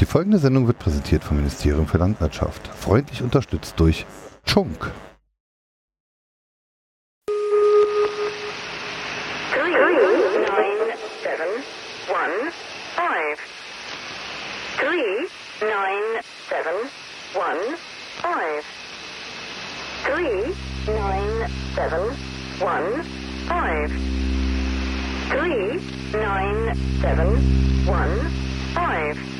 [0.00, 2.66] Die folgende Sendung wird präsentiert vom Ministerium für Landwirtschaft.
[2.68, 4.06] Freundlich unterstützt durch
[4.46, 4.90] Chunk.
[25.28, 25.78] Three
[26.10, 27.36] nine seven
[27.86, 28.30] one
[28.74, 29.39] five.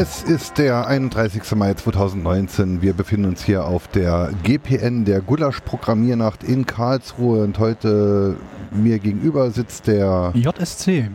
[0.00, 1.56] Es ist der 31.
[1.56, 2.82] Mai 2019.
[2.82, 8.36] Wir befinden uns hier auf der GPN der Gulasch Programmiernacht in Karlsruhe und heute
[8.70, 11.10] mir gegenüber sitzt der JSC.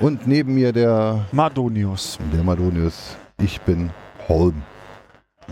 [0.00, 2.18] und neben mir der Madonius.
[2.32, 3.18] der Madonius.
[3.36, 3.90] Ich bin
[4.30, 4.62] Holm.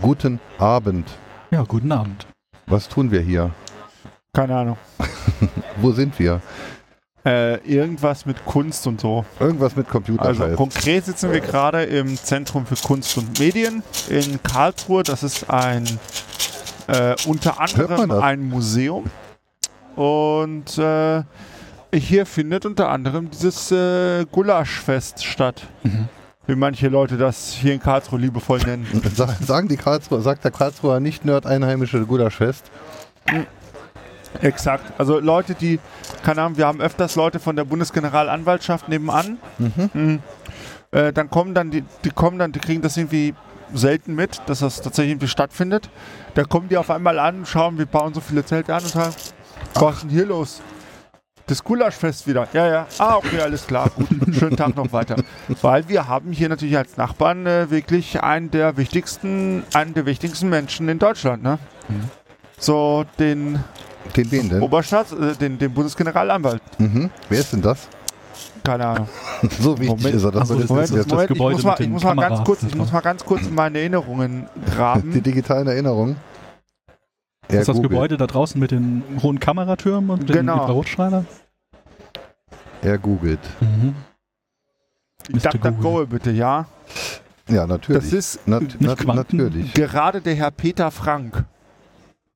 [0.01, 1.07] Guten Abend.
[1.51, 2.25] Ja, guten Abend.
[2.65, 3.51] Was tun wir hier?
[4.33, 4.77] Keine Ahnung.
[5.77, 6.41] Wo sind wir?
[7.25, 9.25] Äh, irgendwas mit Kunst und so.
[9.39, 10.21] Irgendwas mit Computer.
[10.25, 15.01] Also konkret sitzen wir gerade im Zentrum für Kunst und Medien in Karlsruhe.
[15.01, 15.85] Das ist ein
[16.87, 19.05] äh, unter anderem ein Museum.
[19.95, 21.23] Und äh,
[21.93, 25.63] hier findet unter anderem dieses äh, Gulaschfest statt.
[25.83, 26.09] Mhm.
[26.47, 28.85] Wie manche Leute das hier in Karlsruhe liebevoll nennen.
[29.15, 32.65] Sa- Sagen die Karlsruher, sagt der Karlsruher nicht Nerd einheimische Gulaschfest?
[34.41, 34.93] Exakt.
[34.97, 35.79] Also Leute, die,
[36.23, 39.37] keine Ahnung, wir haben öfters Leute von der Bundesgeneralanwaltschaft nebenan.
[39.57, 40.21] Mhm.
[40.91, 43.33] Äh, dann kommen dann die, die kommen dann, die kriegen das irgendwie
[43.73, 45.89] selten mit, dass das tatsächlich irgendwie stattfindet.
[46.35, 49.13] Da kommen die auf einmal an, schauen, wir bauen so viele Zelte an und sagen,
[49.73, 50.61] was ist denn hier los?
[51.47, 52.47] Das Gulaschfest wieder.
[52.53, 52.87] Ja, ja.
[52.97, 53.91] Ah, okay, alles klar.
[53.95, 54.07] Gut.
[54.33, 55.15] Schönen Tag noch weiter.
[55.61, 60.49] Weil wir haben hier natürlich als Nachbarn äh, wirklich einen der wichtigsten, einen der wichtigsten
[60.49, 61.59] Menschen in Deutschland, ne?
[62.57, 63.63] So den
[64.15, 64.61] Den wen denn?
[64.61, 66.61] Oberstaats, äh, den, den Bundesgeneralanwalt.
[66.77, 67.09] Mhm.
[67.29, 67.87] Wer ist denn das?
[68.63, 69.07] Keine Ahnung.
[69.59, 70.15] So wichtig Moment.
[70.15, 71.89] ist er, dass Ach so, wir das Moment, das Gebäude ich muss mal, mit ich
[71.89, 75.23] muss mal ganz kurz, ich muss mal ganz kurz in meine Erinnerungen Die graben.
[75.23, 76.15] digitalen Erinnerungen.
[77.47, 77.91] Er ist das googelt.
[77.91, 80.53] Gebäude da draußen mit den hohen Kameratürmen und den Genau.
[80.61, 81.27] Infrarotstrahlern?
[82.81, 83.39] Er googelt.
[83.59, 83.93] Mhm.
[85.31, 85.39] Mr.
[85.51, 85.81] Duck, duck, Google.
[85.81, 86.65] go bitte, ja.
[87.47, 88.03] Ja, natürlich.
[88.03, 89.73] Das ist Nat nat natürlich.
[89.73, 91.43] gerade der Herr Peter Frank.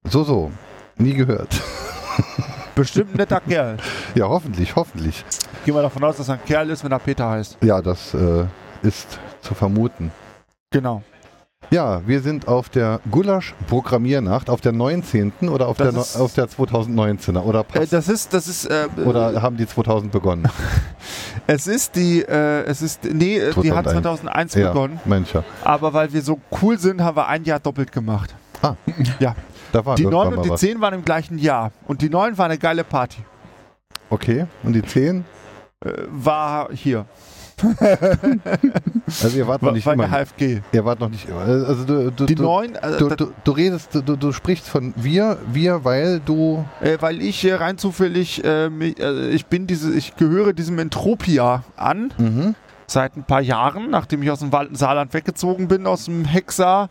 [0.04, 0.52] So, so.
[1.00, 1.50] Nie gehört.
[2.76, 3.78] Bestimmt ein netter Kerl.
[4.16, 5.24] Ja, hoffentlich, hoffentlich.
[5.66, 7.58] Gehen wir davon aus, dass er ein Kerl ist, wenn er Peter heißt.
[7.62, 8.46] Ja, das äh,
[8.82, 10.12] ist zu vermuten.
[10.72, 11.02] Genau.
[11.72, 15.32] Ja, wir sind auf der Gulasch-Programmiernacht, auf der 19.
[15.50, 17.42] oder auf der, no- ist- auf der 2019er?
[17.44, 20.48] Oder, Äh, passt- das ist, das ist, äh, oder haben die 2000 begonnen?
[21.48, 24.52] es ist die, äh, es ist, nee, äh, die hat 2001.
[24.54, 25.00] 2001 ja, begonnen.
[25.06, 25.30] Mensch.
[25.64, 28.34] Aber weil wir so cool sind, haben wir ein Jahr doppelt gemacht.
[28.62, 28.74] Ah,
[29.20, 29.36] Ja.
[29.74, 30.60] Die irgendwann 9 mal und die was.
[30.60, 31.72] 10 waren im gleichen Jahr.
[31.88, 33.24] Und die 9 war eine geile Party.
[34.10, 35.24] Okay, und die 10?
[35.86, 37.06] Äh, war hier.
[39.22, 40.08] Also ihr wart noch nicht war immer.
[40.08, 40.62] der HFG.
[40.72, 41.28] Ihr wart noch nicht.
[41.28, 43.10] äh, Also du, du, Die du, 9, äh, Du,
[43.44, 46.64] du, redest, du, du sprichst von wir, wir, weil du.
[46.82, 52.14] äh, weil ich rein zufällig, äh, äh, ich bin diese, ich gehöre diesem Entropia an.
[52.18, 52.56] Mhm.
[52.90, 56.90] Seit ein paar Jahren, nachdem ich aus dem Saarland weggezogen bin, aus dem Hexa,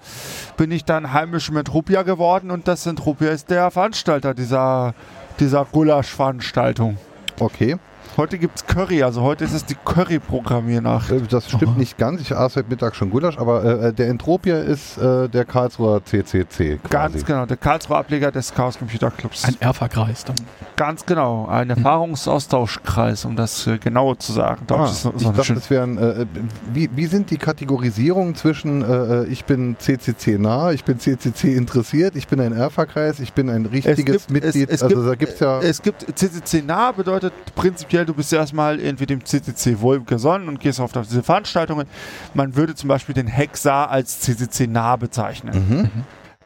[0.56, 4.94] bin ich dann heimisch im Entropia geworden und das Entropia ist der Veranstalter dieser,
[5.40, 6.98] dieser Gulasch-Veranstaltung.
[7.40, 7.78] Okay.
[8.18, 11.12] Heute gibt's Curry, also heute ist es die Curry-Programmiernacht.
[11.12, 11.78] Äh, Das stimmt Aha.
[11.78, 12.20] nicht ganz.
[12.20, 16.78] Ich aß heute Mittag schon Gulasch, aber äh, der Entropia ist äh, der Karlsruher CCC.
[16.82, 16.88] Quasi.
[16.90, 19.44] Ganz genau, der Karlsruher Ableger des Chaos Computer Clubs.
[19.44, 20.34] Ein Erfa-Kreis dann.
[20.74, 24.66] Ganz genau, ein Erfahrungsaustauschkreis, um das äh, genauer zu sagen.
[24.68, 25.96] Ah, ist so, ich so dachte, es wären.
[25.96, 26.26] Äh,
[26.74, 32.16] wie, wie sind die Kategorisierungen zwischen äh, ich bin CCC nah, ich bin CCC interessiert,
[32.16, 34.70] ich bin ein Erfa-Kreis, ich bin ein richtiges gibt- es- Mitglied?
[34.70, 35.60] es also gibt- da gibt es ja.
[35.60, 40.80] Es gibt CCC nah, bedeutet prinzipiell, du bist erstmal irgendwie dem CCC wohlgesonnen und gehst
[40.80, 41.86] auf diese Veranstaltungen.
[42.34, 45.68] Man würde zum Beispiel den Hexar als CCC nah bezeichnen.
[45.68, 45.90] Mhm.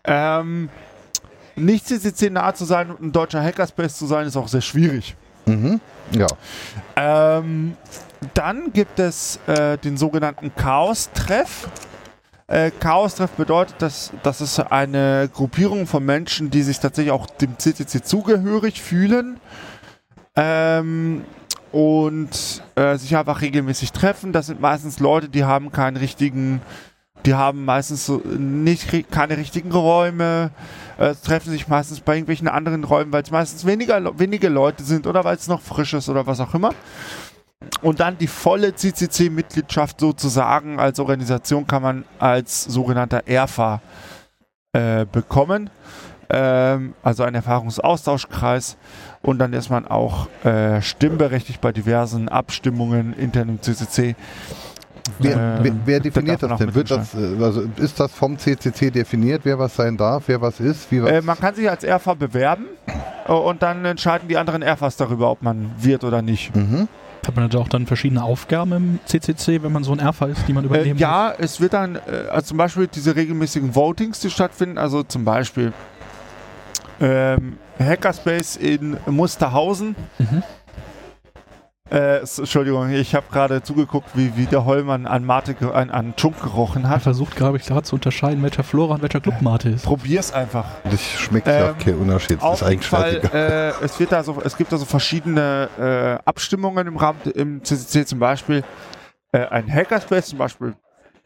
[0.04, 0.68] Ähm,
[1.54, 5.14] nicht CCC nah zu sein und ein deutscher Hackerspace zu sein, ist auch sehr schwierig.
[5.46, 5.80] Mhm.
[6.10, 6.26] Ja.
[6.96, 7.76] Ähm,
[8.34, 11.68] dann gibt es äh, den sogenannten Chaos-Treff.
[12.48, 17.58] Äh, Chaos-Treff bedeutet, dass, dass es eine Gruppierung von Menschen, die sich tatsächlich auch dem
[17.58, 19.40] CCC zugehörig fühlen
[20.36, 21.24] ähm,
[21.72, 24.32] und äh, sich einfach regelmäßig treffen.
[24.32, 26.60] Das sind meistens Leute, die haben keinen richtigen,
[27.24, 30.50] die haben meistens nicht keine richtigen Räume,
[30.98, 35.06] äh, treffen sich meistens bei irgendwelchen anderen Räumen, weil es meistens weniger, wenige Leute sind
[35.06, 36.72] oder weil es noch frisch ist oder was auch immer.
[37.80, 43.80] Und dann die volle CCC-Mitgliedschaft sozusagen als Organisation kann man als sogenannter ERFA
[44.72, 45.70] äh, bekommen.
[46.28, 48.76] Ähm, also ein Erfahrungsaustauschkreis.
[49.22, 54.16] Und dann ist man auch äh, stimmberechtigt bei diversen Abstimmungen intern im CCC.
[55.18, 56.74] Wer, Ähm, wer, wer definiert darf man das auch denn?
[56.74, 60.60] Wird das, äh, also ist das vom CCC definiert, wer was sein darf, wer was
[60.60, 60.90] ist?
[60.90, 61.10] Wie was?
[61.10, 62.66] Äh, man kann sich als ERFA bewerben
[63.26, 66.54] äh, und dann entscheiden die anderen ERFAs darüber, ob man wird oder nicht.
[66.54, 66.88] mhm.
[67.24, 70.42] Hat man da auch dann verschiedene Aufgaben im CCC, wenn man so ein Erfa ist,
[70.48, 71.00] die man Äh, übernehmen muss?
[71.00, 72.00] ja, es wird dann, äh,
[72.32, 75.72] also zum Beispiel diese regelmäßigen Votings, die stattfinden, also zum Beispiel
[77.02, 79.96] ähm, Hackerspace in Musterhausen.
[80.18, 80.42] Mhm.
[81.90, 86.40] Äh, Entschuldigung, ich habe gerade zugeguckt, wie, wie der Hollmann an Mate, an, an Chunk
[86.40, 87.02] gerochen Er hat.
[87.02, 89.84] versucht, glaube ich, gerade zu unterscheiden, welcher Flora und welcher Clubmate ist.
[89.84, 90.64] Probier's einfach.
[90.90, 92.38] Das schmeckt ja Ähm, kein Unterschied.
[92.38, 95.68] Das Auf ist eigentlich Fall, äh, es, wird da so, es gibt da so verschiedene
[95.78, 98.64] äh, Abstimmungen im Rahmen im CCC, zum Beispiel
[99.32, 100.74] äh, ein Hackerspace, zum Beispiel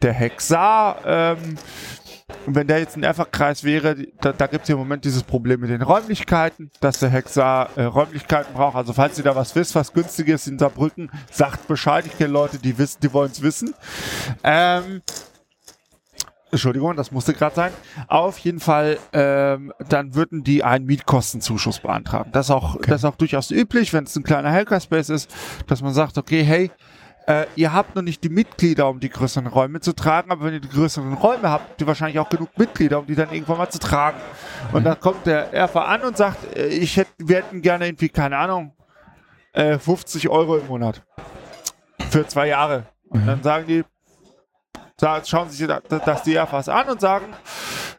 [0.03, 0.97] der Hexar.
[1.07, 1.59] Ähm,
[2.47, 5.61] und wenn der jetzt ein Einfach-Kreis wäre, da, da gibt es im Moment dieses Problem
[5.61, 8.75] mit den Räumlichkeiten, dass der Hexar äh, Räumlichkeiten braucht.
[8.75, 12.05] Also falls ihr da was wisst, was günstig ist in Saarbrücken, sagt Bescheid.
[12.07, 13.75] Ich kenne Leute, die wissen, die wollen es wissen.
[14.43, 15.03] Ähm,
[16.51, 17.73] Entschuldigung, das musste gerade sein.
[18.09, 22.31] Auf jeden Fall, ähm, dann würden die einen Mietkostenzuschuss beantragen.
[22.33, 25.35] Das ist auch, das ist auch durchaus üblich, wenn es ein kleiner Hackerspace ist,
[25.67, 26.71] dass man sagt, okay, hey,
[27.27, 30.55] äh, ihr habt noch nicht die Mitglieder, um die größeren Räume zu tragen, aber wenn
[30.55, 33.59] ihr die größeren Räume habt, habt ihr wahrscheinlich auch genug Mitglieder, um die dann irgendwann
[33.59, 34.19] mal zu tragen.
[34.73, 38.09] Und dann kommt der Erfa an und sagt, äh, ich hätte, wir hätten gerne irgendwie,
[38.09, 38.73] keine Ahnung,
[39.53, 41.03] äh, 50 Euro im Monat.
[42.11, 42.87] Für zwei Jahre.
[43.09, 43.85] Und dann sagen die,
[45.01, 47.27] sa- schauen sich da- das die Erfas an und sagen,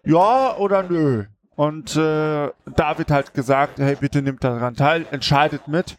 [0.03, 1.25] ja oder nö.
[1.57, 5.97] Und äh, da wird halt gesagt, hey, bitte nimmt daran teil, entscheidet mit.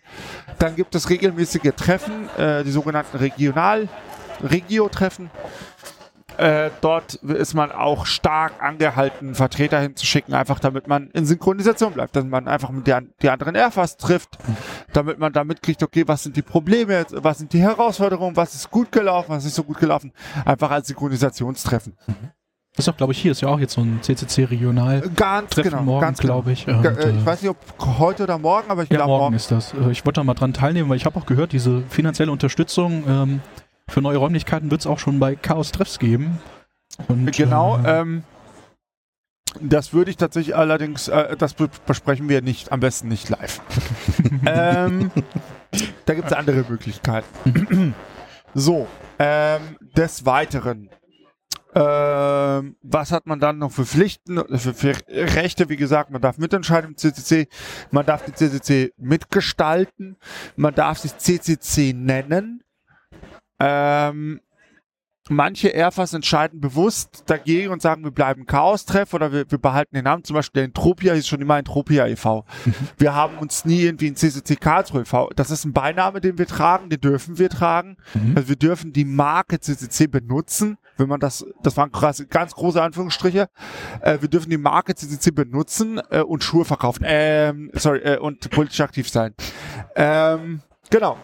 [0.60, 3.88] Dann gibt es regelmäßige Treffen, äh, die sogenannten Regional,
[4.40, 5.30] Regio-Treffen.
[6.36, 12.14] Äh, dort ist man auch stark angehalten, Vertreter hinzuschicken, einfach damit man in Synchronisation bleibt,
[12.14, 14.38] dass man einfach mit der, die anderen Airfas trifft,
[14.92, 18.70] damit man da mitkriegt, okay, was sind die Probleme, was sind die Herausforderungen, was ist
[18.70, 20.12] gut gelaufen, was ist nicht so gut gelaufen,
[20.44, 21.96] einfach als Synchronisationstreffen.
[22.78, 25.00] Das ist doch, glaube ich, hier ist ja auch jetzt so ein CCC-Regional.
[25.16, 26.16] Ganz Treffen genau, morgen, genau.
[26.20, 26.64] glaube ich.
[26.64, 27.56] Ge- Und, äh, äh, ich weiß nicht, ob
[27.98, 29.34] heute oder morgen, aber ich ja, glaube morgen morgen.
[29.34, 29.74] ist das.
[29.74, 33.02] Äh, Ich wollte da mal dran teilnehmen, weil ich habe auch gehört, diese finanzielle Unterstützung
[33.08, 33.40] ähm,
[33.88, 36.38] für neue Räumlichkeiten wird es auch schon bei Chaos Treffs geben.
[37.08, 38.22] Und, Genau, äh, ähm,
[39.60, 43.60] das würde ich tatsächlich allerdings, äh, das be- besprechen wir nicht, am besten nicht live.
[44.46, 45.10] ähm,
[46.04, 47.94] da gibt es andere Möglichkeiten.
[48.54, 48.86] so,
[49.18, 49.62] ähm,
[49.96, 50.90] des Weiteren.
[51.80, 55.68] Ähm, was hat man dann noch für Pflichten, für, für Rechte?
[55.68, 57.46] Wie gesagt, man darf mitentscheiden im CCC,
[57.92, 60.16] man darf die CCC mitgestalten,
[60.56, 62.64] man darf sich CCC nennen.
[63.60, 64.40] Ähm,
[65.28, 70.04] manche Airfas entscheiden bewusst dagegen und sagen, wir bleiben Chaos-Treff oder wir, wir behalten den
[70.04, 70.24] Namen.
[70.24, 72.44] Zum Beispiel der Entropia hieß schon immer Entropia e.V.
[72.98, 75.30] Wir haben uns nie irgendwie in CCC Karlsruhe e.V.
[75.36, 77.98] Das ist ein Beiname, den wir tragen, den dürfen wir tragen.
[78.14, 78.32] Mhm.
[78.36, 82.82] Also wir dürfen die Marke CCC benutzen, wenn man das, das waren krass, ganz große
[82.82, 83.48] Anführungsstriche.
[84.02, 87.04] Äh, wir dürfen die Marke CCC benutzen äh, und Schuhe verkaufen.
[87.06, 89.34] Ähm, sorry, äh, und politisch aktiv sein.
[89.94, 91.16] Ähm, genau.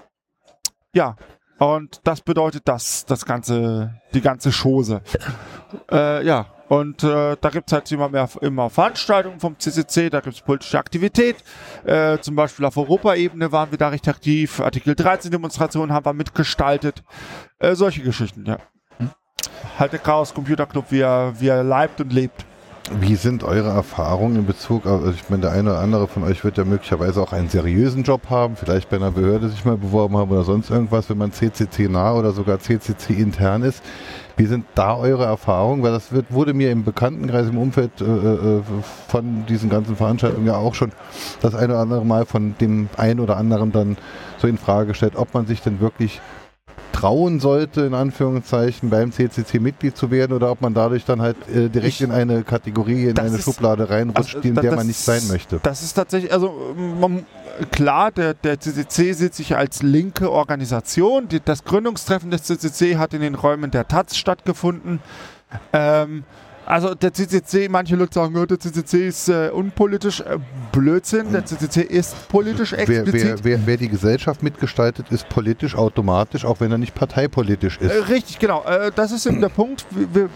[0.93, 1.17] Ja,
[1.59, 5.03] und das bedeutet das, das ganze, die ganze Chose.
[5.91, 10.41] Äh, ja, und äh, da gibt's halt immer mehr immer Veranstaltungen vom CCC, da gibt's
[10.41, 11.37] politische Aktivität.
[11.85, 14.61] Äh, zum Beispiel auf Europaebene waren wir da recht aktiv.
[14.61, 17.03] Artikel 13 Demonstrationen haben wir mitgestaltet.
[17.59, 18.59] Äh, solche Geschichten, ja.
[19.79, 22.45] Halt der Chaos Computer Club, wie er, wie er leibt und lebt.
[23.01, 26.23] Wie sind eure Erfahrungen in Bezug auf, also ich meine, der eine oder andere von
[26.23, 29.79] euch wird ja möglicherweise auch einen seriösen Job haben, vielleicht bei einer Behörde sich mal
[29.79, 33.83] beworben haben oder sonst irgendwas, wenn man CCC nah oder sogar CCC intern ist.
[34.37, 35.83] Wie sind da eure Erfahrungen?
[35.83, 38.63] Weil das wird, wurde mir im Bekanntenkreis, im Umfeld äh, äh,
[39.09, 40.93] von diesen ganzen Veranstaltungen ja auch schon
[41.41, 43.97] das eine oder andere Mal von dem einen oder anderen dann
[44.37, 46.21] so in Frage gestellt, ob man sich denn wirklich
[46.95, 51.37] trauen sollte, in Anführungszeichen, beim CCC Mitglied zu werden oder ob man dadurch dann halt
[51.49, 54.87] äh, direkt Ich- in eine Kategorie, in eine ist- Schublade reinrutscht, Also, in der man
[54.87, 55.61] nicht sein möchte.
[55.63, 57.27] Das ist tatsächlich, also man,
[57.73, 61.29] klar, der, der CCC sieht sich als linke Organisation.
[61.29, 65.01] Die, das Gründungstreffen des CCC hat in den Räumen der Taz stattgefunden.
[65.73, 66.25] Ähm,
[66.67, 70.21] also der CCC, manche Leute sagen, ja, der CCC ist äh, unpolitisch.
[70.21, 70.39] Äh,
[70.73, 73.13] Blödsinn, der CCC ist politisch Wer, explizit.
[73.13, 77.91] wer, wer, wer die Gesellschaft mitgestaltet, ist politisch automatisch, auch wenn er nicht parteipolitisch ist.
[77.93, 78.65] Äh, richtig, genau.
[78.65, 79.85] Äh, das ist eben der Punkt.
[79.91, 80.29] Wir, wir,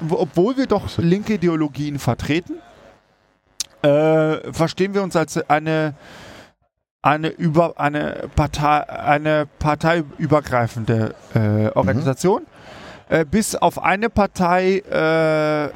[0.00, 2.54] wo- obwohl wir doch linke Ideologien vertreten,
[3.82, 5.94] äh, verstehen wir uns als eine
[7.02, 12.42] eine über eine Partei eine parteiübergreifende äh, Organisation.
[13.08, 15.70] Äh, bis auf eine Partei, äh,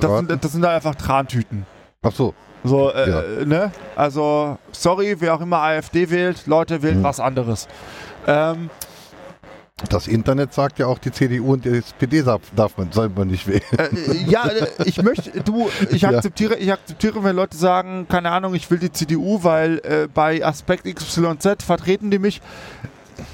[0.00, 1.66] das, sind, das sind da einfach Trantüten.
[2.02, 2.34] Ach so,
[2.64, 3.70] So, äh, ne?
[3.94, 7.02] Also, sorry, wer auch immer AfD wählt, Leute, wählt Hm.
[7.04, 7.68] was anderes.
[8.26, 8.70] Ähm,
[9.88, 13.46] das Internet sagt ja auch, die CDU und die SPD darf, man, soll man nicht
[13.48, 13.62] wählen.
[13.78, 16.10] Äh, ja, äh, ich möchte, du, ich Ja.
[16.10, 20.44] akzeptiere, ich akzeptiere, wenn Leute sagen, keine Ahnung, ich will die CDU, weil äh, bei
[20.44, 22.40] Aspekt XYZ vertreten die mich.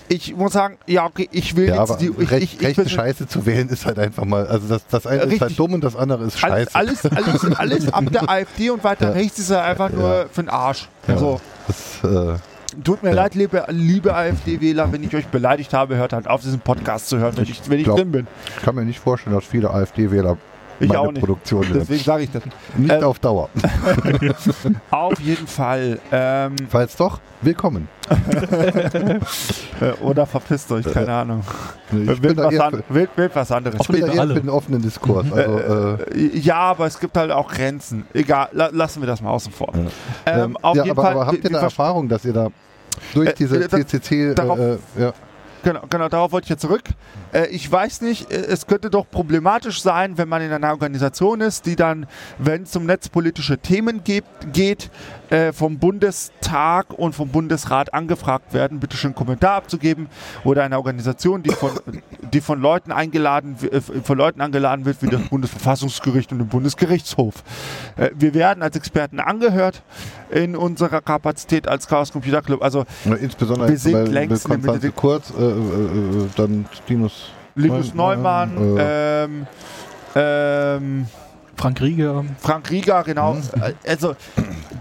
[0.08, 2.20] Ich muss sagen, ja, okay, ich will Ja, die aber CDU.
[2.20, 5.06] Ich, recht, ich, ich rechte Scheiße zu wählen ist halt einfach mal, also das, das
[5.06, 5.56] eine ist halt Richtig.
[5.56, 6.74] dumm und das andere ist scheiße.
[6.74, 9.12] alles, alles, alles, alles ab der AfD und weiter Ja.
[9.12, 10.24] rechts ist er einfach nur Ja.
[10.32, 10.88] für den Arsch.
[11.06, 11.18] Ja.
[11.18, 11.40] So.
[11.66, 12.36] Das, äh,
[12.84, 13.14] Tut mir Ja.
[13.16, 17.18] leid, liebe, liebe AfD-Wähler, wenn ich euch beleidigt habe, hört halt auf, diesen Podcast zu
[17.18, 18.26] hören, wenn ich, wenn ich glaub- drin bin.
[18.56, 20.36] ich kann mir nicht vorstellen, dass viele AfD-Wähler
[20.80, 21.20] Ich meine auch nicht.
[21.20, 21.66] Produktion.
[21.74, 22.42] Deswegen sage ich das.
[22.76, 23.48] Nicht ähm, auf Dauer.
[24.90, 25.98] Auf jeden Fall.
[26.12, 27.88] Ähm, Falls doch, willkommen.
[28.08, 31.42] äh, oder verpisst euch, keine Ahnung.
[31.90, 33.80] Ich bin Wählt da was, an, wählt, wählt was anderes.
[33.80, 35.26] Ich bin da eher für den offenen Diskurs.
[35.32, 35.58] Also,
[36.14, 38.04] äh, Ja, aber es gibt halt auch Grenzen.
[38.14, 39.72] Egal, la lassen wir das mal außen vor.
[39.74, 39.88] Ähm,
[40.26, 42.48] ähm, auf ja, jeden aber, Fall, aber habt ihr Vers- Erfahrung, dass ihr da
[43.14, 45.12] durch Äh, diese äh, CCC, darauf- äh, äh, ja,
[45.62, 46.84] Genau, genau, darauf wollte ich jetzt zurück.
[47.32, 51.40] Äh, ich weiß nicht, äh, es könnte doch problematisch sein, wenn man in einer Organisation
[51.40, 52.06] ist, die dann,
[52.38, 54.90] wenn es um netzpolitische Themen geht, geht
[55.30, 60.08] äh, vom Bundestag und vom Bundesrat angefragt werden, bitte schön einen Kommentar abzugeben.
[60.44, 61.70] Oder eine Organisation, die von,
[62.32, 67.42] die von Leuten eingeladen, äh, von Leuten angeladen wird, wie das Bundesverfassungsgericht und der Bundesgerichtshof.
[67.96, 69.82] Äh, wir werden als Experten angehört
[70.30, 72.62] in unserer Kapazität als Chaos Computer Club.
[72.62, 72.84] Also
[73.20, 75.47] insbesondere Wir sind längst in der Mitte- Kurz, äh,
[76.36, 79.46] dann Linus Linus Neumann, Neumann, äh, ähm,
[80.14, 81.06] ähm,
[81.56, 82.24] Frank Rieger.
[82.38, 83.34] Frank Rieger, genau.
[83.34, 83.42] Mhm.
[83.60, 84.14] Äh, Also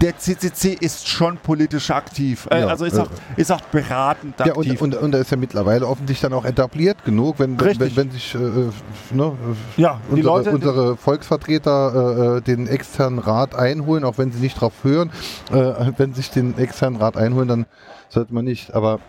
[0.00, 2.46] der CCC ist schon politisch aktiv.
[2.52, 4.80] Äh, Ja, also ist äh, auch, ist auch beratend Ja, aktiv.
[4.80, 8.10] und, und, und er ist ja mittlerweile offensichtlich dann auch etabliert genug, wenn, wenn, wenn
[8.12, 8.70] sich äh, äh,
[9.10, 9.32] ne,
[9.76, 14.38] ja, die unsere, Leute, unsere Volksvertreter äh, äh, den externen Rat einholen, auch wenn sie
[14.38, 15.10] nicht drauf hören.
[15.50, 17.66] Äh, wenn sich den externen Rat einholen, dann
[18.08, 18.72] sollte man nicht.
[18.74, 19.00] Aber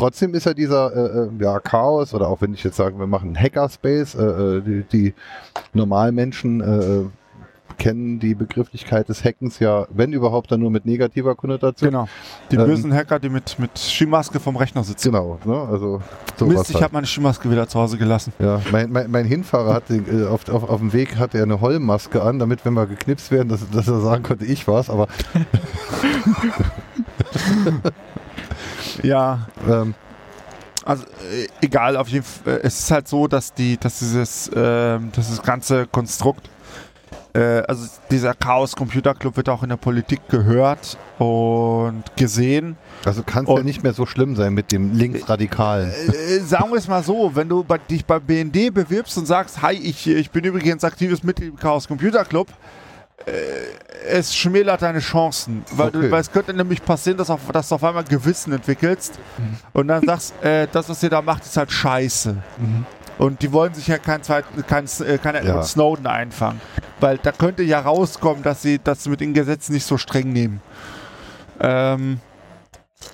[0.00, 3.06] trotzdem ist ja dieser äh, äh, ja, Chaos, oder auch wenn ich jetzt sage, wir
[3.06, 5.14] machen Hackerspace, äh, äh, die, die
[5.74, 7.04] Normalmenschen äh,
[7.76, 11.90] kennen die Begrifflichkeit des Hackens ja, wenn überhaupt, dann nur mit negativer Konnotation.
[11.90, 12.08] genau.
[12.50, 15.12] Die Ähm, bösen Hacker, die mit, mit Skimaske vom Rechner sitzen.
[15.12, 15.68] Genau, ne?
[15.70, 16.00] also
[16.40, 16.84] Mist, ich halt.
[16.84, 18.32] habe meine Skimaske wieder zu Hause gelassen.
[18.38, 21.60] Ja, mein, mein, mein Hinfahrer hatte äh, auf, auf, auf dem Weg hatte er eine
[21.60, 25.08] Hollmaske an, damit wenn wir geknipst werden, dass, dass er sagen konnte, ich war's, aber
[29.02, 29.94] Ja, ähm,
[30.84, 32.54] Also äh, egal, auf jeden Fall.
[32.54, 36.48] Äh, es ist halt so, dass die, dass dieses, ähm, dass das ganze Konstrukt,
[37.34, 42.76] äh, also dieser Chaos Computer Club wird auch in der Politik gehört und gesehen.
[43.04, 45.90] also kann es ja nicht mehr so schlimm sein mit dem Linksradikalen.
[45.90, 49.62] Äh, sagen wir es mal so, wenn du bei, dich bei BND bewirbst und sagst,
[49.62, 52.79] hi, ich, ich bin übrigens aktives Mitglied im Chaos Computer Club, äh,
[54.08, 55.64] es schmälert deine Chancen.
[55.72, 56.10] Weil, du, Okay.
[56.10, 59.18] weil es könnte nämlich passieren, dass, auf, dass du auf einmal Gewissen entwickelst
[59.72, 62.36] und dann sagst, äh, das, was ihr da macht, ist halt scheiße.
[63.18, 65.62] Und die wollen sich ja keinen zweiten, keinen, äh, keinen Ja.
[65.62, 66.60] Snowden einfangen.
[67.00, 70.62] Weil da könnte ja rauskommen, dass sie das mit den Gesetzen nicht so streng nehmen.
[71.60, 72.20] Ähm,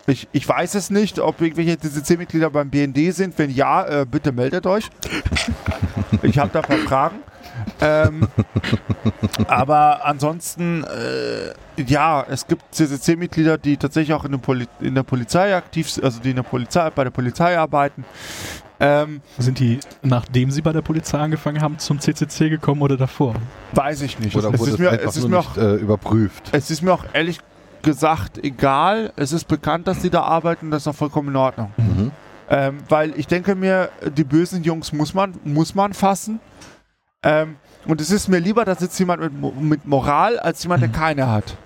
[0.06, 3.36] ich, ich weiß es nicht, ob irgendwelche CCC-Mitglieder beim BND sind.
[3.38, 4.88] Wenn ja, äh, bitte meldet euch.
[6.22, 7.16] ich habe da ein paar Fragen.
[7.80, 8.28] Ähm,
[9.48, 15.02] aber ansonsten, äh, ja, es gibt CCC-Mitglieder, die tatsächlich auch in, der Poli in der
[15.02, 18.04] Polizei aktiv sind, also die in der Polizei, bei der Polizei arbeiten.
[18.78, 23.34] Ähm, Sind die, nachdem sie bei der Polizei angefangen haben, zum CCC gekommen oder davor?
[23.72, 24.36] weiß ich nicht.
[24.36, 26.50] Oder es, wurde ist es mir, einfach es, ist nur mir nicht auch, äh, überprüft?
[26.52, 27.40] es ist mir auch ehrlich
[27.82, 29.12] gesagt egal.
[29.16, 30.70] Es ist bekannt, dass die da arbeiten.
[30.70, 31.72] Das ist auch vollkommen in Ordnung.
[31.76, 32.10] Mhm.
[32.48, 36.40] Ähm, weil ich denke mir, die bösen Jungs muss man, muss man fassen.
[37.22, 37.56] Ähm,
[37.86, 41.30] und es ist mir lieber, da sitzt jemand mit, mit Moral, als jemand, der keine
[41.30, 41.56] hat.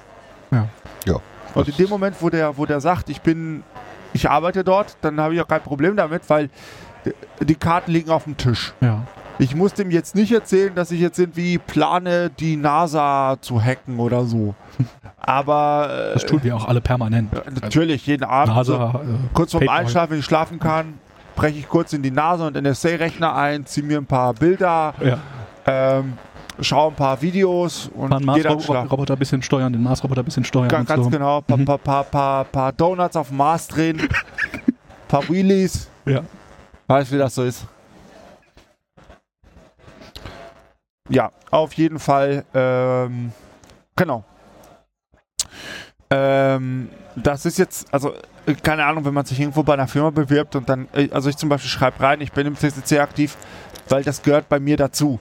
[0.51, 0.69] Ja.
[1.07, 1.17] Ja.
[1.55, 3.63] Und in dem Moment, wo der, wo der sagt, ich bin,
[4.13, 6.51] ich arbeite dort, dann habe ich auch kein Problem damit, weil
[7.41, 8.73] die- Karten liegen auf dem Tisch.
[8.81, 9.03] Ja.
[9.39, 13.99] Ich muss dem jetzt nicht erzählen, dass ich jetzt irgendwie plane, die NASA zu hacken
[13.99, 14.55] oder so.
[15.19, 17.33] Aber äh, Das tun wir auch alle permanent.
[17.61, 18.55] natürlich, jeden Abend.
[18.67, 19.67] so, NASA, äh, Kurz vorm.
[19.69, 20.95] Einschlafen, wenn ich schlafen kann,
[21.37, 25.19] breche ich kurz in die NASA und NSA-Rechner ein, ziehe mir ein paar Bilder, Ja.
[25.67, 26.19] Ähm,
[26.61, 28.45] schaue ein paar Videos und Ein schlafen.
[28.67, 31.11] Mars-Roboter ein bisschen steuern, den Mars-Roboter ein bisschen steuern Ga- und Ganz so.
[31.11, 31.65] genau, paar, Mhm.
[31.65, 34.01] paar, paar, paar, paar Donuts auf dem Mars drehen,
[35.09, 36.23] paar Wheelies, Ja.
[36.87, 37.65] weißt wie das so ist.
[41.09, 43.33] Ja, auf jeden Fall, ähm,
[43.97, 44.25] genau.
[46.11, 48.13] Ähm, das ist jetzt, also
[48.47, 51.29] äh, keine Ahnung, wenn man sich irgendwo bei einer Firma bewirbt und dann, äh, also
[51.29, 53.37] ich zum Beispiel schreibe rein, ich bin im CCC aktiv,
[53.89, 55.19] weil das gehört bei mir dazu.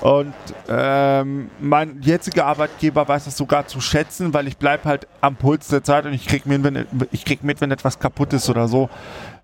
[0.00, 0.34] Und
[0.68, 5.68] ähm, mein jetziger Arbeitgeber weiß das sogar zu schätzen, weil ich bleibe halt am Puls
[5.68, 8.68] der Zeit und ich krieg mit, wenn, ich krieg mit, wenn etwas kaputt ist oder
[8.68, 8.88] so.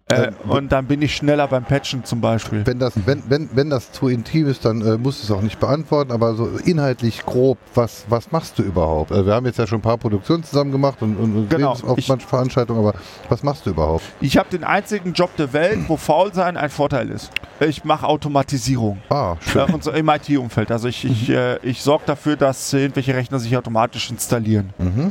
[0.08, 2.64] Äh, Ähm, und dann bin ich schneller beim Patchen zum Beispiel.
[2.64, 5.42] Wenn das, wenn, wenn, wenn das zu intim ist, dann äh, musst du es auch
[5.42, 9.10] nicht beantworten, aber so inhaltlich grob, was, was machst du überhaupt?
[9.10, 11.98] Also wir haben jetzt ja schon ein paar Produktionen zusammen gemacht und, und, Genau, auf
[11.98, 12.94] ich- manchen Veranstaltungen, aber
[13.28, 14.04] was machst du überhaupt?
[14.20, 17.32] Ich habe den einzigen Job der Welt, wo faul sein ein Vorteil ist.
[17.58, 18.98] Ich mache Automatisierung.
[19.08, 19.68] Ah, schön.
[19.68, 20.70] Äh, und so im IT-Umfeld.
[20.70, 24.72] Also ich, ich, äh, ich sorge dafür, dass irgendwelche Rechner sich automatisch installieren.
[24.78, 25.10] Mhm.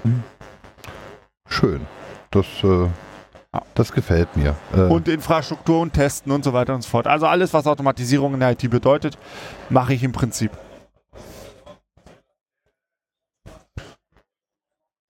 [1.50, 1.82] Schön.
[2.32, 2.88] Das, äh,
[3.74, 4.56] das gefällt mir.
[4.76, 7.08] Äh, Und Infrastruktur und Testen und so weiter und so fort.
[7.08, 9.18] Also alles, was Automatisierung in der IT bedeutet,
[9.70, 10.52] mache ich im Prinzip.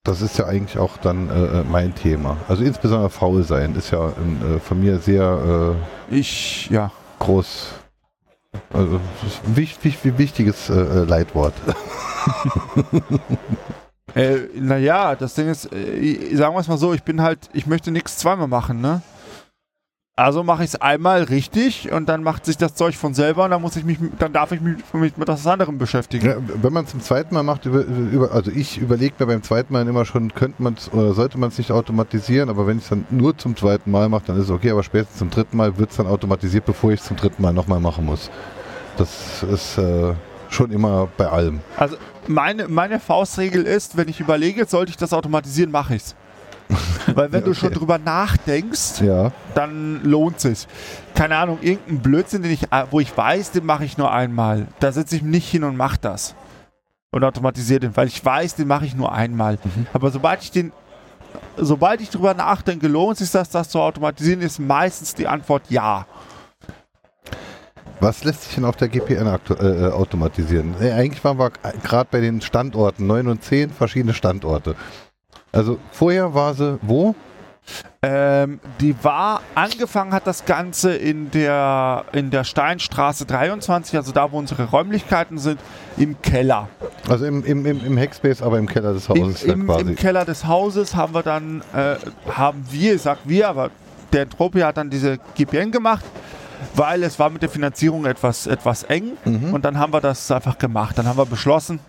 [0.05, 2.37] das ist ja eigentlich auch dann äh, mein Thema.
[2.47, 5.75] Also insbesondere faul sein ist ja in, äh, von mir sehr
[6.09, 6.91] äh, Ich, ja.
[7.19, 7.73] groß.
[8.71, 11.53] Also das ist ein wich, wich, wichtiges äh, äh, Leitwort.
[14.13, 17.65] Äh, naja, das Ding ist, äh, sagen wir es mal so, ich bin halt, ich
[17.65, 19.01] möchte nichts zweimal machen, ne?
[20.17, 23.51] Also mache ich es einmal richtig und dann macht sich das Zeug von selber und
[23.51, 26.25] dann muss ich mich, dann darf ich mich, mit was anderem beschäftigen.
[26.25, 29.43] Ja, wenn man es zum zweiten Mal macht, über, über, also ich überlege mir beim
[29.43, 32.77] zweiten Mal immer schon, könnte man es oder sollte man es nicht automatisieren, aber wenn
[32.77, 35.31] ich es dann nur zum zweiten Mal mache, dann ist es okay, aber spätestens zum
[35.31, 38.31] dritten Mal wird es dann automatisiert, bevor ich es zum dritten Mal nochmal machen muss.
[38.95, 40.13] Das ist äh,
[40.47, 41.59] schon immer bei allem.
[41.75, 46.15] Also meine, meine Faustregel ist, wenn ich überlege, sollte ich das automatisieren, mache ich's.
[47.13, 47.77] Weil wenn Ja, du schon okay.
[47.77, 49.31] drüber nachdenkst, Ja.
[49.53, 50.67] dann lohnt sich.
[51.13, 54.67] Keine Ahnung, irgendein Blödsinn, den ich, äh, wo ich weiß, den mache ich nur einmal.
[54.79, 56.35] Da setze ich mich nicht hin und mache das.
[57.11, 59.57] Und automatisiere den, weil ich weiß, den mache ich nur einmal.
[59.63, 59.87] Mhm.
[59.93, 60.71] Aber sobald ich den,
[61.55, 66.07] sobald ich drüber nachdenke, lohnt sich das, das zu automatisieren, ist meistens die Antwort ja.
[67.99, 70.75] Was lässt sich denn auf der GPN äh, äh, automatisieren?
[70.81, 71.51] Äh, eigentlich waren wir
[71.83, 74.75] gerade bei den Standorten, 9 und 10 verschiedene Standorte.
[75.51, 77.15] Also vorher war sie wo?
[78.01, 84.31] Ähm, die war, angefangen hat das Ganze in der, in der Steinstraße 23, also da,
[84.31, 85.59] wo unsere Räumlichkeiten sind,
[85.97, 86.69] im Keller.
[87.09, 89.81] Also im, im, im, im Hackspace, aber im Keller des Im, Hauses dann im, quasi.
[89.81, 91.95] Im Keller des Hauses haben wir dann, äh,
[92.31, 93.71] haben wir, ich sag wir, aber
[94.13, 96.05] der Entropia hat dann diese GPN gemacht,
[96.75, 99.53] weil es war mit der Finanzierung etwas, etwas eng Mhm.
[99.53, 100.97] und dann haben wir das einfach gemacht.
[100.97, 101.79] Dann haben wir beschlossen,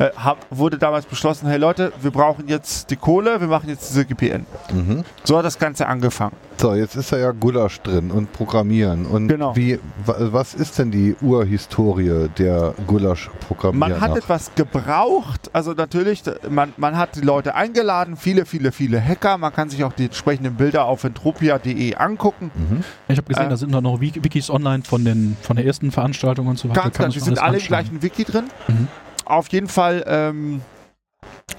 [0.00, 3.90] äh, hab, wurde damals beschlossen, hey Leute, wir brauchen jetzt die Kohle, wir machen jetzt
[3.90, 4.46] diese GPN.
[4.72, 5.04] Mhm.
[5.24, 6.32] So hat das Ganze angefangen.
[6.56, 9.06] So, jetzt ist da ja Gulasch drin und Programmieren.
[9.06, 9.54] Und Genau.
[9.56, 13.88] wie, wa- was ist denn die Urhistorie der Gulasch-Programmierer?
[13.90, 19.00] Man hat etwas gebraucht, also natürlich, man, man hat die Leute eingeladen, viele, viele, viele
[19.02, 19.38] Hacker.
[19.38, 22.50] Man kann sich auch die entsprechenden Bilder auf entropia.de angucken.
[22.54, 22.84] Mhm.
[23.08, 23.50] Ich habe gesehen, Äh.
[23.50, 26.68] da sind da noch Wiki- Wikis online von, den, von der ersten Veranstaltung und so
[26.68, 26.82] weiter.
[26.82, 28.44] Ganz, man die sind alle im gleichen Wiki drin.
[28.68, 28.88] Mhm.
[29.30, 30.60] Auf jeden Fall ähm,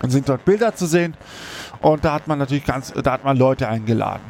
[0.07, 1.15] sind dort Bilder zu sehen
[1.81, 4.23] und da hat man natürlich ganz, da hat man Leute eingeladen.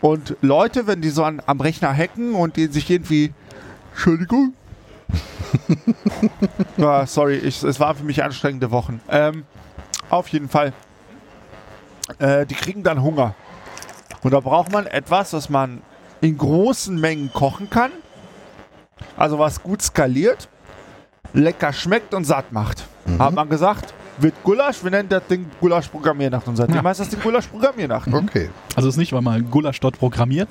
[0.00, 3.34] Und Leute, wenn die so an, am Rechner hacken und die sich irgendwie,
[3.90, 4.54] Entschuldigung,
[6.76, 9.00] ja, sorry, ich, es waren für mich anstrengende Wochen.
[9.08, 9.44] Ähm,
[10.08, 10.72] auf jeden Fall,
[12.20, 13.34] äh, die kriegen dann Hunger.
[14.22, 15.82] Und da braucht man etwas, was man
[16.20, 17.90] in großen Mengen kochen kann.
[19.16, 20.48] Also was gut skaliert
[21.32, 22.84] lecker schmeckt und satt macht.
[23.06, 23.18] Mhm.
[23.18, 26.82] Hat man gesagt, wird Gulasch, wir nennen das Ding Gulasch-Programmiernacht und seitdem Ja.
[26.84, 28.12] heißt das Ding Gulasch-Programmiernacht.
[28.12, 28.50] Okay.
[28.74, 30.48] Also es ist nicht, weil man Gulasch dort programmiert,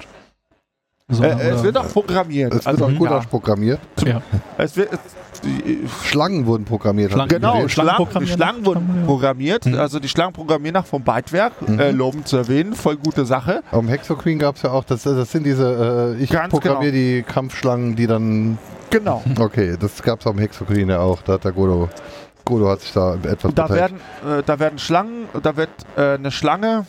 [1.09, 2.51] So, Äh, es wird auch programmiert.
[2.53, 3.79] Es wird also, auch Gulasch ja, programmiert.
[4.05, 4.21] ja.
[4.57, 4.99] es wird, es,
[5.41, 7.13] die, Schlangen wurden programmiert.
[7.13, 7.65] Schlangen- Genau.
[7.69, 8.27] Schlangen Schlangen.
[8.27, 9.65] Schlangen wurden programmiert.
[9.67, 9.75] Mhm.
[9.75, 11.53] Also die Schlangen programmieren nach vom Bytewerk.
[11.77, 13.61] Äh, loben zu erwähnen, voll gute Sache.
[13.71, 17.03] Am Hexoqueen gab es ja auch, das, das sind diese, äh, ich Ganz programmiere genau.
[17.03, 18.57] die Kampfschlangen, die dann,
[18.89, 19.23] Genau.
[19.39, 21.87] okay, das gab es am Hexoqueen ja auch, da hat der Godo,
[22.43, 23.95] Godo hat sich da etwas da beteiligt.
[24.23, 26.85] werden, äh, da werden Schlangen, da wird äh, eine Schlange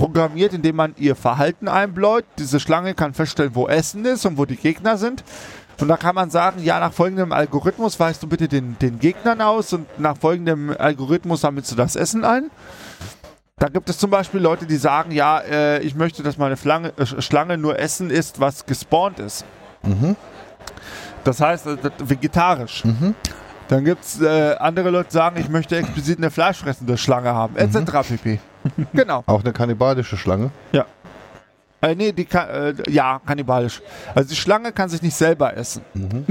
[0.00, 2.24] programmiert, indem man ihr Verhalten einbläut.
[2.38, 5.22] Diese Schlange kann feststellen, wo Essen ist und wo die Gegner sind.
[5.78, 9.42] Und da kann man sagen, ja, nach folgendem Algorithmus weißt du bitte den, den Gegnern
[9.42, 12.50] aus und nach folgendem Algorithmus sammelst du das Essen ein.
[13.58, 16.94] Da gibt es zum Beispiel Leute, die sagen, ja, äh, ich möchte, dass meine Flange,
[16.96, 19.44] äh, Schlange nur Essen isst, was gespawnt ist.
[19.82, 20.16] Mhm.
[21.24, 22.86] Das heißt, äh, vegetarisch.
[22.86, 23.14] Mhm.
[23.68, 27.56] Dann gibt es äh, andere Leute, die sagen, ich möchte explizit eine fleischfressende Schlange haben,
[27.56, 28.08] etc.
[28.08, 28.40] pp.
[28.92, 29.22] genau.
[29.26, 30.50] Auch eine kannibalische Schlange.
[31.82, 33.80] Äh, nee, die kann, äh, ja, kannibalisch.
[34.14, 35.82] Also die Schlange kann sich nicht selber essen.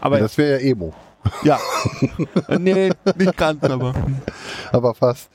[0.00, 0.92] Aber das wäre ja Emo,
[1.42, 1.58] ja.
[2.48, 3.94] Äh, nee, nicht ganz, aber.
[4.72, 5.28] aber fast.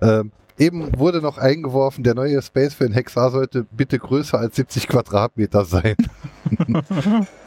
[0.00, 4.56] Ähm, eben wurde noch eingeworfen, der neue Space für den Hexar sollte bitte größer als
[4.56, 5.96] 70 Quadratmeter sein.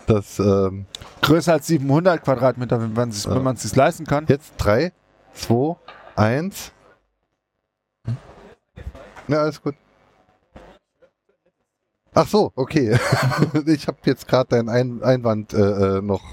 [0.08, 0.86] das, ähm,
[1.22, 3.36] Größer als 700 Quadratmeter, wenn man es Ja.
[3.36, 4.26] wenn man es sich leisten kann.
[4.28, 4.91] Jetzt 3,
[5.34, 5.76] 2,
[6.15, 6.72] 1.
[9.29, 9.75] Ja, alles gut.
[12.13, 12.97] Ach so, okay.
[13.67, 16.23] ich habe jetzt gerade deinen Ein Einwand äh, äh, noch.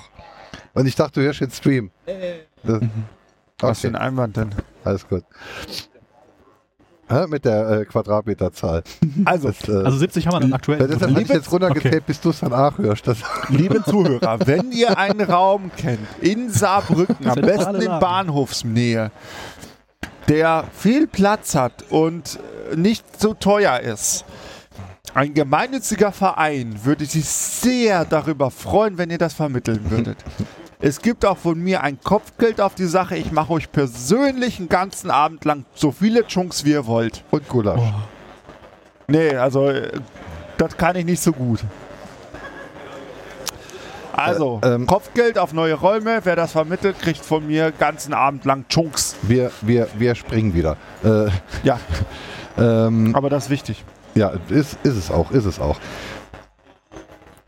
[0.73, 1.91] Und ich dachte, du hörst den Stream.
[2.63, 2.81] Das,
[3.61, 4.55] Was für okay, ein Einwand denn?
[4.85, 5.25] alles gut.
[7.09, 8.83] Ja, mit der äh, Quadratmeterzahl.
[9.27, 10.89] Also, Das, äh, Also 70 haben wir dann aktuell.
[10.89, 13.07] deshalb hatte ich jetzt runtergezählt, bis du es dann auch hörst.
[13.07, 17.87] Das, liebe Zuhörer, wenn ihr einen Raum kennt, in Saarbrücken, am besten in.
[18.01, 19.13] Bahnhofsnähe,
[20.29, 22.39] der viel Platz hat und
[22.73, 24.25] äh, nicht so teuer ist,
[25.15, 30.19] ein gemeinnütziger Verein würde sich sehr darüber freuen, wenn ihr das vermitteln würdet.
[30.79, 33.17] Es gibt auch von mir ein Kopfgeld auf die Sache.
[33.17, 37.25] Ich mache euch persönlich einen ganzen Abend lang so viele Chunks, wie ihr wollt.
[37.31, 37.81] und Gulasch.
[37.81, 37.93] Oh.
[39.09, 39.91] Nee, also äh,
[40.59, 41.61] das kann ich nicht so gut.
[44.17, 46.21] Also, Äh, ähm, Kopfgeld auf neue Räume.
[46.25, 49.17] Wer das vermittelt, kriegt von mir ganzen Abend lang Chunks.
[49.23, 50.77] Wir, wir, wir springen wieder.
[51.05, 51.29] Äh,
[51.63, 51.79] Ja,
[52.59, 53.85] ähm, aber das ist wichtig.
[54.15, 55.77] Ja, ist, ist es auch, ist es auch.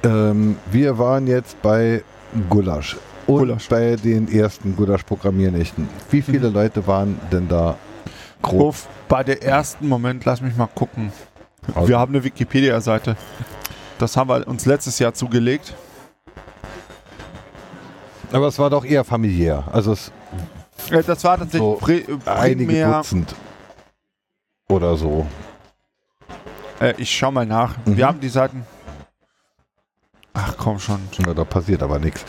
[0.05, 2.03] Ähm, wir waren jetzt bei
[2.49, 2.97] Gulasch.
[3.27, 3.69] Und Gulasch.
[3.69, 5.89] bei den ersten Gulasch-Programmiernächten.
[6.11, 7.77] Wie viele Leute waren denn da
[8.43, 8.61] grob?
[8.69, 11.13] Uff, bei der ersten Moment, lass mich mal gucken.
[11.75, 13.17] Also- Wir haben eine Wikipedia-Seite.
[13.99, 15.75] Das haben wir uns letztes Jahr zugelegt.
[18.33, 19.65] Aber es war doch eher familiär.
[19.73, 20.11] Also es
[20.91, 22.85] Das war tatsächlich So, pri einige.
[22.87, 23.35] Dutzend
[24.69, 25.27] oder so.
[26.81, 27.77] Äh, ich schau mal nach.
[27.85, 27.97] Mhm.
[27.97, 28.65] Wir haben die Seiten.
[30.35, 31.01] Ach komm schon.
[31.19, 32.25] Ja, da passiert aber nichts.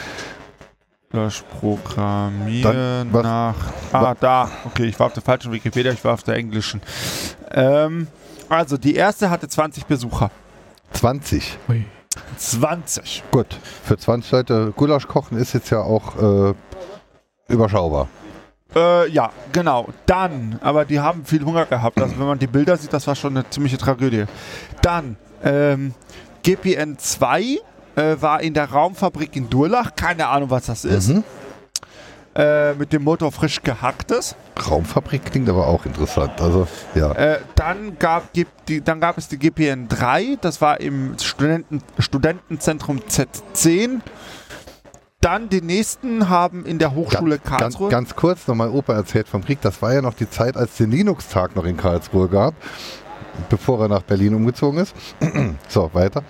[1.12, 3.56] Das Programmieren Dann, was- nach.
[3.92, 4.50] Ah, da.
[4.66, 6.82] Okay, ich war auf der falschen Wikipedia, ich war auf der englischen.
[7.52, 8.08] Ähm,
[8.48, 10.32] also, die erste hatte 20 Besucher.
[10.94, 11.58] 20.
[11.68, 11.86] Ui.
[12.38, 13.24] 20.
[13.32, 13.48] Gut.
[13.84, 16.54] Für 20 Leute Gulasch kochen ist jetzt ja auch äh,
[17.48, 18.08] überschaubar.
[18.76, 19.88] Äh, ja, genau.
[20.06, 22.00] Dann, aber die haben viel Hunger gehabt.
[22.00, 24.26] Also, wenn man die Bilder sieht, das war schon eine ziemliche Tragödie.
[24.82, 25.94] Dann, ähm,
[26.44, 27.42] GPN 2
[27.96, 29.96] äh, war in der Raumfabrik in Durlach.
[29.96, 31.10] Keine Ahnung, was das ist.
[31.10, 31.24] Mhm.
[32.36, 34.36] Äh, mit dem Motor frisch gehacktes.
[34.70, 36.40] Raumfabrik klingt aber auch interessant.
[36.40, 37.12] Also, ja.
[37.14, 38.46] Äh, dann, gab, die,
[38.84, 44.02] dann gab es die GPN 3, das war im Studenten, Studentenzentrum Z10.
[45.22, 47.90] Dann die nächsten haben in der Hochschule Ganz, Karlsruhe.
[47.90, 49.60] ganz kurz nochmal Opa erzählt vom Krieg.
[49.62, 52.54] Das war ja noch die Zeit, als den Linux-Tag noch in Karlsruhe gab,
[53.50, 54.96] bevor er nach Berlin umgezogen ist.
[55.68, 56.24] so, weiter.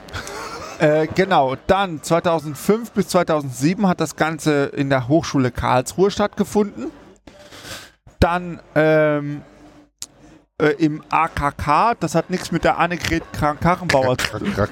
[0.80, 6.88] Äh, genau, dann 2005 bis 2007 hat das Ganze in der Hochschule Karlsruhe stattgefunden.
[8.22, 9.42] Dann ähm,
[10.62, 14.54] äh, im AKK, das hat nichts mit der Annegret Krank-Karrenbauer zu tun.
[14.58, 14.70] Hat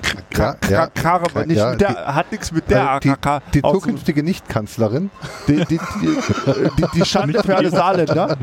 [2.32, 3.42] nichts mit der Äh, die, AKK.
[3.54, 5.10] die zukünftige Nichtkanzlerin.
[5.48, 5.80] Die, die,
[6.94, 8.38] die, Schande für alle Saarländer.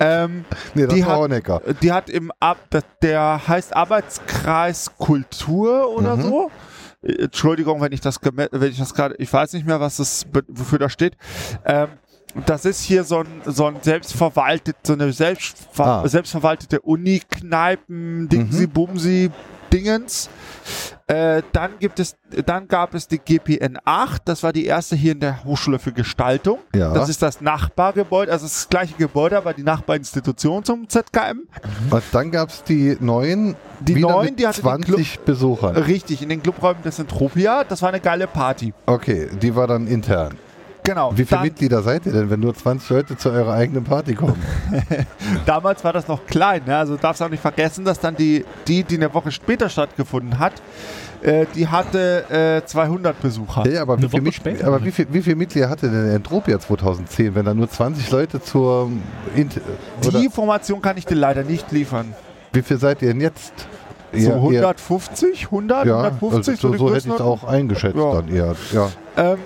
[0.00, 0.44] Ähm,
[0.74, 1.60] Nee, das Die hat- Honecker.
[1.82, 2.58] die hat im Ab,
[3.02, 6.22] der heißt Arbeitskreis Kultur oder Mhm.
[6.22, 6.50] so.
[7.02, 10.78] Entschuldigung, wenn ich das wenn ich das gerade, ich weiß nicht mehr, was das wofür
[10.78, 11.16] das steht.
[11.64, 11.88] Ähm,
[12.46, 16.08] das ist hier so ein, so ein selbstverwaltet, so eine selbstver Ah.
[16.08, 19.30] selbstverwaltete Uni-Kneipen, Dingsi, Bumsi,
[19.72, 20.30] Dingens.
[21.12, 25.12] Äh, dann gibt es, dann gab es die GPN 8, das war die erste hier
[25.12, 26.60] in der Hochschule für Gestaltung.
[26.74, 26.94] Ja.
[26.94, 31.40] Das ist das Nachbargebäude, also das gleiche Gebäude, aber die Nachbarinstitution zum ZKM.
[31.90, 35.76] Und dann gab es die neuen, Die neuen, die hatte den 20 Besuchern.
[35.76, 37.64] Richtig, in den Clubräumen des Entropia.
[37.64, 38.72] Das war eine geile Party.
[38.86, 40.38] Okay, die war dann intern.
[40.84, 41.12] Genau.
[41.12, 44.14] Wie viele Dann- Mitglieder seid ihr denn, wenn nur 20 Leute zu eurer eigenen Party
[44.14, 44.42] kommen?
[45.46, 46.76] Damals war das noch klein, ne?
[46.76, 50.54] also darfst auch nicht vergessen, dass dann die, die, die eine Woche später stattgefunden hat,
[51.22, 53.68] äh, die hatte äh, 200 Besucher.
[53.68, 54.66] Ja, aber, wie viel, Mit später.
[54.66, 58.42] aber wie, viel, wie viele Mitglieder hatte denn Entropia 2010, wenn da nur 20 Leute
[58.42, 58.90] zur
[59.36, 59.60] Int
[60.04, 62.12] oder Die Information kann ich dir leider nicht liefern.
[62.52, 63.52] wie viel seid ihr denn jetzt?
[64.14, 64.18] So
[64.50, 68.14] ihr- 150, 100, ja, 150, also so, so hätte ich es auch eingeschätzt Ja.
[68.14, 68.54] dann eher.
[68.72, 68.88] Ja.
[69.16, 69.38] Ähm,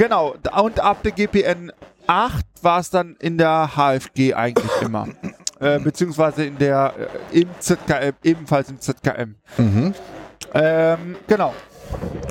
[0.00, 1.72] genau, und ab der GPN
[2.06, 5.06] 8 war es dann in der HFG eigentlich immer.
[5.60, 6.94] äh, beziehungsweise in der,
[7.32, 9.36] äh, im ZKM, ebenfalls im ZKM.
[9.58, 9.94] Mhm.
[10.54, 11.54] Ähm, genau.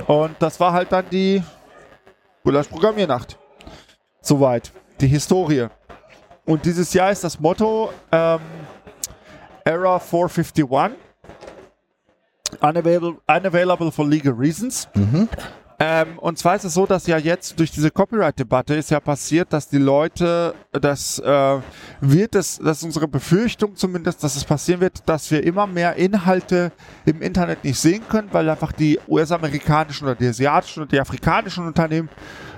[0.06, 1.42] Und das war halt dann die
[2.42, 3.38] Gulasch-Programmiernacht.
[4.20, 4.72] Soweit.
[5.00, 5.68] Die Historie.
[6.44, 8.40] Und dieses Jahr ist das Motto ähm,
[9.64, 10.98] Error 451.
[12.60, 14.88] Unavailable, unavailable for legal reasons.
[15.82, 19.50] Ähm, und zwar ist es so, dass ja jetzt durch diese Copyright-Debatte ist ja passiert,
[19.50, 21.58] dass die Leute, das äh,
[22.02, 25.96] wird es, das ist unsere Befürchtung zumindest, dass es passieren wird, dass wir immer mehr
[25.96, 26.70] Inhalte
[27.06, 31.66] im Internet nicht sehen können, weil einfach die US-amerikanischen oder die asiatischen und die afrikanischen
[31.66, 32.10] Unternehmen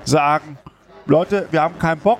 [0.05, 0.59] sagen,
[1.07, 2.19] Leute, wir haben keinen Bock,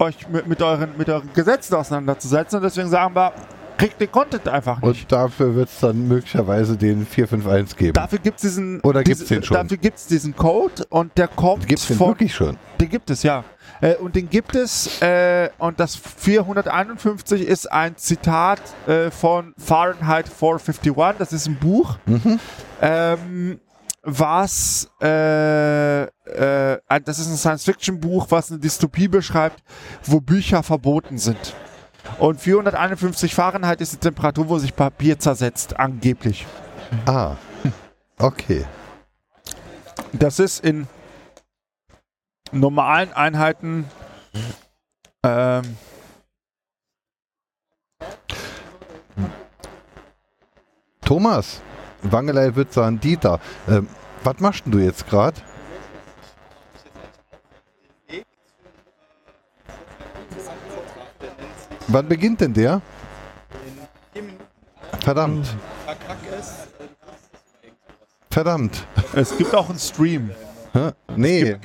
[0.00, 2.56] euch mit, mit, euren, mit euren Gesetzen auseinanderzusetzen.
[2.56, 3.32] Und deswegen sagen wir,
[3.80, 5.02] kriegt den Content einfach nicht.
[5.04, 7.92] Und dafür wird es dann möglicherweise den 451 geben.
[7.94, 9.54] Dafür gibt es diesen, Oder gibt's diese- den schon?
[9.56, 12.56] Dafür gibt es diesen Code und der kommt Gibt es den wirklich schon?
[12.80, 13.44] Den gibt es, ja.
[13.80, 20.28] Äh, und den gibt es, äh, und das 451 ist ein Zitat äh, von Fahrenheit
[20.28, 21.96] 451, das ist ein Buch,
[22.82, 23.58] ähm,
[24.02, 26.08] was, äh, äh,
[27.04, 29.62] das ist ein Science-Fiction-Buch, was eine Dystopie beschreibt,
[30.04, 31.54] wo Bücher verboten sind.
[32.18, 36.46] Und 451 Fahrenheit ist die Temperatur, wo sich Papier zersetzt, angeblich.
[37.06, 37.36] Ah.
[38.18, 38.66] Okay.
[40.12, 40.86] Das ist in
[42.52, 43.86] normalen Einheiten
[45.22, 45.76] ähm,
[51.10, 51.60] Thomas,
[52.02, 53.40] Wangelei wird sagen, Dieter.
[53.68, 53.88] Ähm,
[54.22, 55.40] was machst denn du jetzt gerade?
[61.92, 62.80] Wann beginnt denn der?
[65.00, 65.46] Verdammt.
[68.30, 68.86] Verdammt.
[69.14, 70.30] Es gibt auch einen Stream.
[70.72, 70.90] Hä?
[71.16, 71.56] Nee.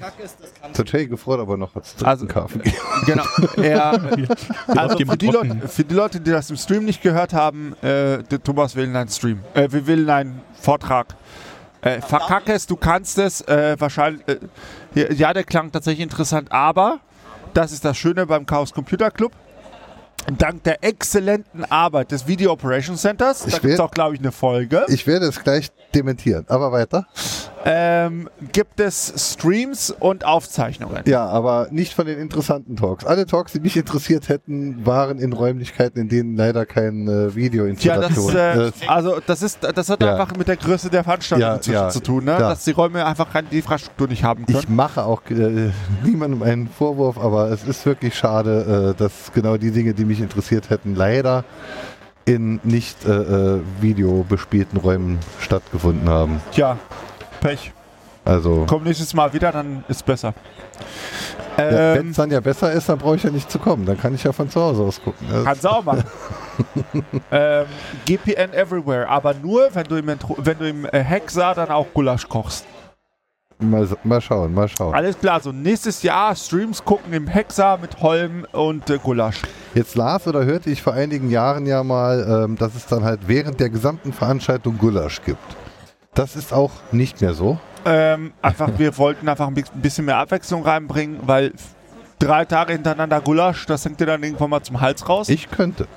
[0.74, 2.62] Total gefreut, aber noch als dritten Also- Kaffee.
[3.06, 3.24] Genau.
[3.58, 3.92] Er,
[4.68, 5.28] also für die.
[5.28, 8.96] Leute, für die Leute, die das im Stream nicht gehört haben, äh, der Thomas will
[8.96, 9.42] einen Stream.
[9.54, 11.14] Äh, wir will einen Vortrag.
[11.82, 13.42] Äh, verkack es, du kannst es.
[13.42, 14.28] Äh, wahrscheinlich.
[14.28, 14.40] Äh,
[14.96, 17.00] ja, ja, der klang tatsächlich interessant, aber
[17.54, 19.34] das ist das Schöne beim Chaos Computer Club.
[20.38, 24.32] Dank der exzellenten Arbeit des Video Operations Centers, da gibt es auch, glaube ich, eine
[24.32, 24.86] Folge.
[24.88, 26.46] Ich werde es gleich dementieren.
[26.50, 27.06] Aber weiter.
[27.64, 31.04] ähm, gibt es Streams und Aufzeichnungen.
[31.06, 33.06] Ja, aber nicht von den interessanten Talks.
[33.06, 37.26] Alle Talks, die mich interessiert hätten, waren in Räumlichkeiten, in denen leider kein äh, Ja,
[37.26, 40.12] das, Videoinstallation äh, äh, also das ist, das hat Ja.
[40.16, 42.38] einfach mit der Größe der Veranstaltung Ja, ja, zu tun, ne?
[42.38, 44.60] dass die Räume einfach keine die Infrastruktur nicht haben können.
[44.60, 45.72] Ich mache auch äh,
[46.04, 50.15] niemandem einen Vorwurf, aber es ist wirklich schade, äh, dass genau die Dinge, die mich
[50.20, 51.44] interessiert hätten, leider
[52.26, 56.42] in nicht äh, äh, videobespielten Räumen stattgefunden haben.
[56.52, 56.78] Tja,
[57.42, 57.72] Pech.
[58.24, 60.34] Also, Komm nächstes Mal wieder, dann ist besser.
[61.58, 63.86] ja, wenn Ähm, es dann ja besser ist, dann brauche ich ja nicht zu kommen.
[63.86, 65.28] Dann kann ich ja von zu Hause aus gucken.
[65.32, 66.04] Das- kannst du auch machen.
[67.32, 67.66] ähm,
[68.06, 71.86] GPN Everywhere, aber nur, wenn du im, Intro- wenn du im äh, Hexa dann auch
[71.94, 72.66] Gulasch kochst.
[73.60, 74.94] Mal, mal schauen, mal schauen.
[74.94, 79.42] Alles klar, so nächstes Jahr Streams gucken im Hexa mit Holm und äh, Gulasch.
[79.74, 83.22] Jetzt las oder hörte ich vor einigen Jahren ja mal, ähm, dass es dann halt
[83.28, 85.40] während der gesamten Veranstaltung Gulasch gibt.
[86.14, 87.58] Das ist auch nicht mehr so.
[87.86, 91.54] Ähm, einfach, wir wollten einfach ein bi- bisschen mehr Abwechslung reinbringen, weil
[92.20, 95.30] drei Tage hintereinander Gulasch, das hängt dir dann irgendwann mal zum Hals raus.
[95.30, 95.88] Ich könnte.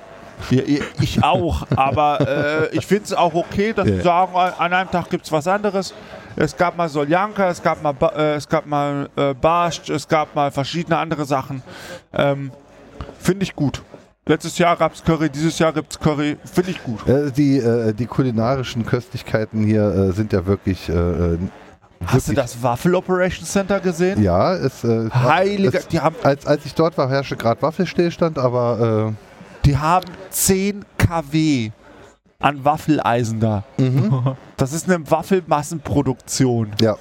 [0.49, 0.61] Ja,
[1.01, 3.95] ich auch, aber äh, ich finde es auch okay, dass Ja.
[3.97, 5.93] wir sagen, an einem Tag gibt es was anderes.
[6.41, 10.07] Es gab mal Soljanka, es gab mal, ba äh, es gab mal äh, Barsch, es
[10.07, 11.61] gab mal verschiedene andere Sachen.
[12.13, 12.51] Ähm,
[13.19, 13.81] finde ich gut.
[14.25, 16.37] Letztes Jahr gab es Curry, dieses Jahr gibt es Curry.
[16.45, 17.05] Finde ich gut.
[17.09, 20.87] Äh, die, äh, die kulinarischen Köstlichkeiten hier äh, sind ja wirklich.
[20.87, 21.37] Äh, äh,
[22.05, 24.23] Hast du wirklich- das Waffel Operation Center gesehen?
[24.23, 28.39] Ja, es, äh, Heiliger, es, die haben, als, als ich dort war, herrschte gerade Waffelstillstand,
[28.39, 29.13] aber
[29.65, 31.71] die haben 10 kW
[32.39, 33.63] an Waffeleisen da.
[33.77, 34.35] Mhm.
[34.57, 36.73] Das ist eine Waffelmassenproduktion.
[36.81, 36.97] Ja.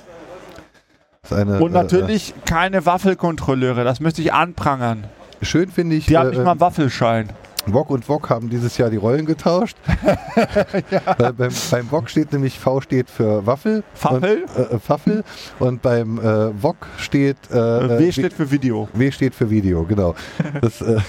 [1.29, 5.05] Eine, Und natürlich keine Waffelkontrolleure, das möchte ich anprangern.
[5.40, 7.31] Äh, schön finde ich, Die haben äh, nicht mal einen Waffelschein.
[7.74, 9.76] Wok und Wok haben dieses Jahr die Rollen getauscht.
[11.18, 13.83] Weil beim, beim Wok steht nämlich V steht für Waffel.
[14.00, 14.44] Waffel?
[14.44, 15.24] Und, äh, äh, Waffel.
[15.59, 18.88] Und beim äh, Wok steht äh, äh, W steht für Video.
[18.92, 20.14] W steht für Video, genau.
[20.61, 21.00] Das, äh,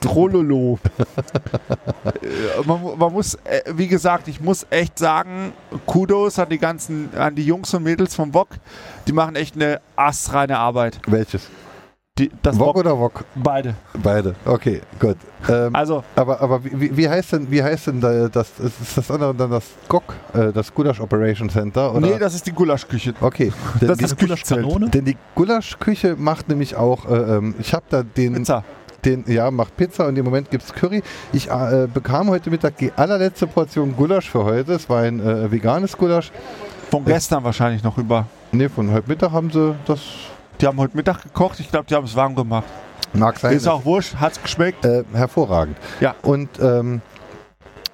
[0.00, 0.78] Trololo.
[2.04, 5.52] Äh, man, man muss, äh, wie gesagt, ich muss echt sagen,
[5.86, 8.48] Kudos an die ganzen, an die Jungs und Mädels vom Wok.
[9.06, 11.00] Die machen echt eine astreine Arbeit.
[11.06, 11.48] welches?
[12.18, 13.24] Die, das Wok Wok, oder Wok?
[13.34, 13.74] beide.
[14.02, 14.34] Beide.
[14.44, 15.16] Okay, gut.
[15.48, 19.10] Ähm, Also, aber aber wie, wie- heißt denn, wie heißt denn da, das, ist das
[19.10, 20.02] andere dann das GOC,
[20.34, 21.90] äh, das Gulasch Operation Center?
[21.94, 22.00] Oder?
[22.06, 23.14] nee, das ist die Gulaschküche.
[23.22, 23.50] okay.
[23.80, 24.90] Denn, das die, ist Gulaschkanone?
[24.90, 28.62] denn die Gulaschküche macht nämlich auch, äh, ähm, ich habe da den, Pizza.
[29.06, 31.02] den, ja, macht Pizza und im Moment gibt es Curry.
[31.32, 34.74] Ich äh, bekam heute Mittag die allerletzte Portion Gulasch für heute.
[34.74, 36.30] Es war ein äh, veganes Gulasch.
[36.90, 38.26] Von gestern wahrscheinlich noch über.
[38.52, 40.00] Ne, von heute Mittag haben sie das,
[40.60, 41.60] Die haben heute Mittag gekocht.
[41.60, 42.66] Ich glaube, die haben es warm gemacht.
[43.12, 43.54] mag sein.
[43.56, 44.16] Ist auch wurscht.
[44.16, 44.84] Hat's geschmeckt?
[44.84, 45.76] Äh, hervorragend.
[46.00, 46.14] Ja.
[46.22, 47.00] Und ähm,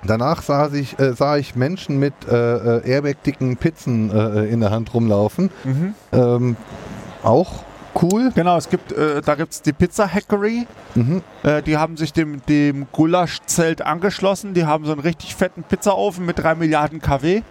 [0.04, 2.34] danach sah ich, äh, sah ich Menschen mit äh,
[2.78, 5.50] äh, airbag-dicken Pizzen äh, in der Hand rumlaufen.
[5.64, 5.94] Mhm.
[6.12, 6.56] Ähm,
[7.22, 7.64] auch
[8.02, 8.30] cool.
[8.34, 10.66] Genau, es gibt, äh, da gibt es die Pizza Hackery.
[10.94, 11.22] Mhm.
[11.42, 14.54] Äh, die haben sich dem, dem Gulaschzelt angeschlossen.
[14.54, 17.42] Die haben so einen richtig fetten Pizzaofen mit 3 Milliarden kW.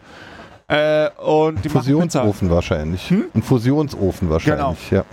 [0.67, 1.69] Äh, und die.
[1.69, 3.09] Fusionsofen wahrscheinlich.
[3.09, 3.25] Hm?
[3.33, 5.05] Ein Fusionsofen wahrscheinlich, ja.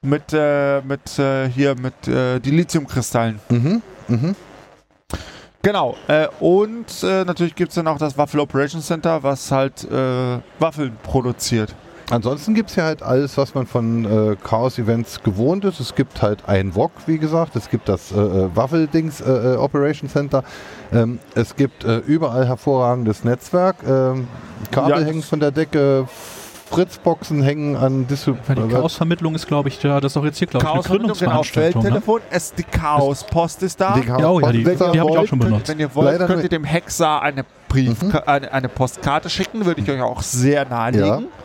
[0.00, 3.40] Mit, äh, mit äh, hier, mit äh, die Lithiumkristallen.
[3.48, 3.82] Mhm.
[4.08, 4.36] Mhm.
[5.62, 5.96] Genau.
[6.08, 10.38] Äh, und äh, natürlich gibt es dann auch das Waffel Operations Center, was halt äh,
[10.58, 11.74] Waffeln produziert.
[12.10, 15.80] Ansonsten gibt es ja halt alles, was man von äh, Chaos-Events gewohnt ist.
[15.80, 17.56] Es gibt halt ein VOG, wie gesagt.
[17.56, 20.44] Es gibt das äh, äh, Waffeldings äh, äh, Operation Center.
[20.92, 23.76] Ähm, es gibt äh, überall hervorragendes Netzwerk.
[23.88, 24.28] Ähm,
[24.70, 26.06] Kabel Ja, hängen von der Decke.
[26.70, 30.38] Fritzboxen hängen an Distrib Weil die Chaosvermittlung ist, glaube ich, ja, das ist auch jetzt
[30.38, 31.82] hier, glaube ich, eine Chaosvermittlung, genau, Gründungsveranstaltung.
[31.82, 31.88] Ne?
[31.90, 32.20] Feldtelefon.
[32.30, 33.94] Es, die Chaospost ist da.
[33.94, 35.50] die Chaos Ja, oh ja, die- Wenn ihr die habe ich auch wollt, schon könnt-
[35.50, 35.68] benutzt.
[35.68, 38.12] Wenn ihr wollt, Leider könnt ihr dem Hexer eine Brief, Mhm.
[38.26, 39.64] eine, eine Postkarte schicken.
[39.66, 41.28] Würde ich euch auch sehr nahelegen.
[41.28, 41.43] Ich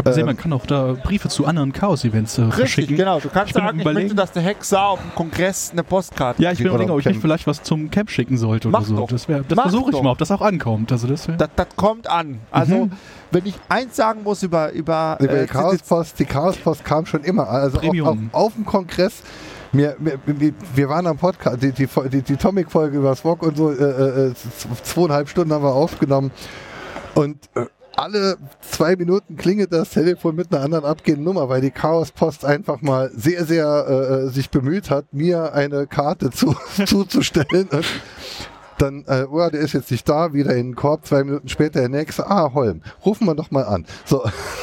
[0.00, 2.96] habe gesehen, Ähm, man kann auch da Briefe zu anderen Chaos-Events äh, Richtig, verschicken.
[2.96, 3.20] genau.
[3.20, 6.50] Du kannst Ich sagen, ich möchte, dass der Hexer auf dem Kongress eine Postkarte Ja,
[6.52, 8.86] ich bin Oder überlegen, ob ich nicht vielleicht was zum Camp schicken sollte oder Mach
[8.86, 8.96] so.
[8.96, 9.08] doch.
[9.08, 10.02] Das, das versuche ich doch.
[10.02, 10.90] mal, ob das auch ankommt.
[10.92, 12.40] Also das Das, das kommt an.
[12.50, 12.92] Also, Mhm.
[13.30, 17.22] wenn ich eins sagen muss über, über, Über äh, die Chaospost, die Chaospost kam schon
[17.22, 17.48] immer.
[17.48, 18.30] Also auf, auf, Premium.
[18.32, 19.22] auf dem Kongress.
[19.72, 23.56] Wir, wir, wir- wir waren am Podcast, die, die, die, die Tomic-Folge über Swog und
[23.56, 26.32] so, äh, äh, z- zweieinhalb Stunden haben wir aufgenommen.
[27.14, 27.66] Und äh,
[28.00, 32.80] alle zwei Minuten klingelt das Telefon mit einer anderen abgehenden Nummer, weil die Chaospost einfach
[32.80, 37.68] mal sehr, sehr äh, sich bemüht hat, mir eine Karte zu, zuzustellen.
[38.80, 41.80] Dann, äh, oh, der ist jetzt nicht da, wieder in den Korb, zwei Minuten später
[41.80, 43.84] der nächste, ah, Holm, rufen wir doch mal an.
[44.04, 44.22] So,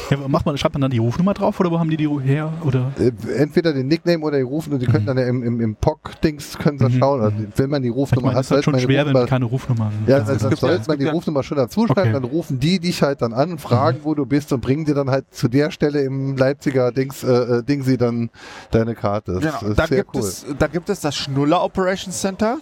[0.10, 2.52] ja, macht man, schreibt man dann die Rufnummer drauf oder wo haben die die her?
[2.66, 2.92] Oder?
[3.00, 5.76] äh, entweder den Nickname oder die rufen und die können dann ja im, im, im
[5.76, 7.00] POC-Dings können sie Mhm.
[7.00, 7.22] schauen.
[7.22, 8.94] Also, wenn man die Ich Rufnummer meine, hat, das ist halt schon sollte man die
[8.94, 10.42] schwer, wenn Rufnummer- keine Rufnummer ja, da also sind.
[10.44, 12.12] dann gibt ja- sollte es man die ja- Rufnummer schon dazu schreiben, Okay.
[12.14, 15.10] dann rufen die dich halt dann an, fragen, wo du bist und bringen dir dann
[15.10, 18.30] halt zu der Stelle im Leipziger Dings, äh, äh, Ding sie dann
[18.72, 19.34] deine Karte.
[19.34, 19.72] Das Genau.
[19.72, 20.22] ist Da, sehr gibt cool.
[20.22, 22.58] es, da gibt es das Schnuller Operations Center,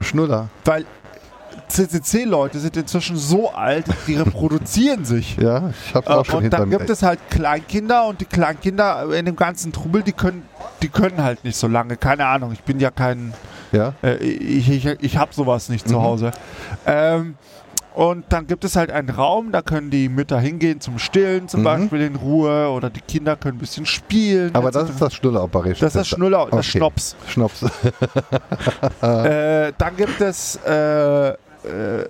[0.00, 0.48] Schnuller.
[0.64, 0.84] weil
[1.70, 5.36] CCC-Leute sind inzwischen so alt, die reproduzieren sich.
[5.40, 9.12] Ja, ich hab's Äh, auch schon und dann gibt es halt Kleinkinder und die Kleinkinder
[9.14, 10.42] in dem ganzen Trubel, die können,
[10.82, 11.96] die können halt nicht so lange.
[11.96, 13.32] Keine Ahnung, ich bin ja kein,
[13.72, 16.02] Ja, äh, ich, ich, ich habe sowas nicht zu Mhm.
[16.02, 16.30] Hause.
[16.86, 17.36] Ähm,
[17.94, 21.60] und dann gibt es halt einen Raum, da können die Mütter hingehen zum Stillen zum
[21.60, 21.64] Mhm.
[21.64, 24.54] Beispiel in Ruhe oder die Kinder können ein bisschen spielen.
[24.54, 25.80] aber das ist das Schnuller Operation.
[25.86, 26.08] das ist das.
[26.08, 26.78] Schnuller, das Okay.
[26.78, 27.16] Schnops.
[27.28, 27.64] Schnops.
[29.02, 32.08] Äh, dann gibt es, äh, äh,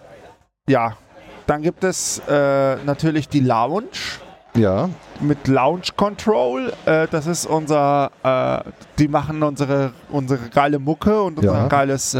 [0.68, 0.96] ja,
[1.46, 3.88] dann gibt es äh, natürlich die Lounge
[4.54, 4.88] ja,
[5.20, 6.72] mit Lounge Control.
[6.84, 11.68] Äh, das ist unser, äh, die machen unsere, unsere geile Mucke und unser Ja.
[11.68, 12.16] geiles,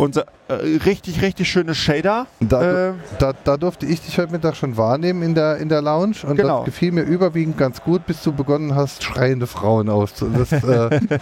[0.00, 2.26] unser äh, richtig, richtig schönes Shader.
[2.40, 5.82] da, Äh, da, da durfte ich dich heute Mittag schon wahrnehmen in der, in der
[5.82, 6.58] Lounge und Genau.
[6.58, 10.28] das gefiel mir überwiegend ganz gut, bis du begonnen hast, schreiende Frauen auszu...
[10.30, 11.00] Das, äh,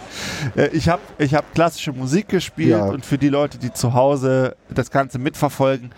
[0.55, 2.85] Äh, ich habe ich hab klassische Musik gespielt Ja.
[2.85, 5.91] und für die Leute, die zu Hause das Ganze mitverfolgen,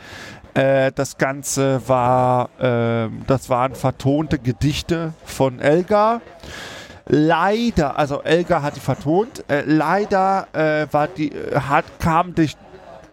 [0.56, 6.22] äh, das Ganze war, ähm, das waren vertonte Gedichte von Elgar.
[7.08, 10.48] Leider, also Elgar hat die vertont, äh, leider
[10.92, 12.50] war die, hat, kam die,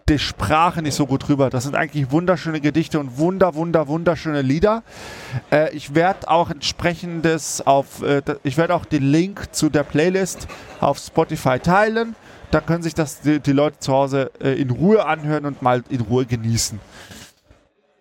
[0.09, 1.49] die Sprache nicht so gut rüber.
[1.49, 4.83] Das sind eigentlich wunderschöne Gedichte und wunder, wunder, wunderschöne Lieder.
[5.51, 10.47] Äh, ich werde auch entsprechendes auf, äh, ich werde auch den Link zu der Playlist
[10.79, 12.15] auf Spotify teilen.
[12.51, 15.83] da können sich das die, die Leute zu Hause äh, in Ruhe anhören und mal
[15.89, 16.79] in Ruhe genießen.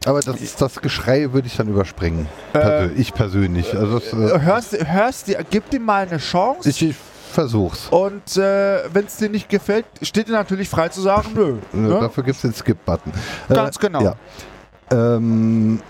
[0.06, 2.26] Aber das, das Geschrei würde ich dann überspringen.
[2.52, 3.76] Persö ich persönlich.
[3.76, 6.70] Also das, äh, Hörst, hörst dir, gib dir mal eine Chance.
[6.70, 6.96] ich, ich
[7.28, 7.88] versuch's.
[7.90, 11.56] und äh, wenn es dir nicht gefällt, steht dir natürlich frei zu sagen, nö.
[11.72, 12.00] Äh, Ne?
[12.00, 13.12] Dafür gibt es den Skip-Button.
[13.48, 14.02] Ganz genau.
[14.02, 14.14] Ja.
[14.90, 15.80] Ähm,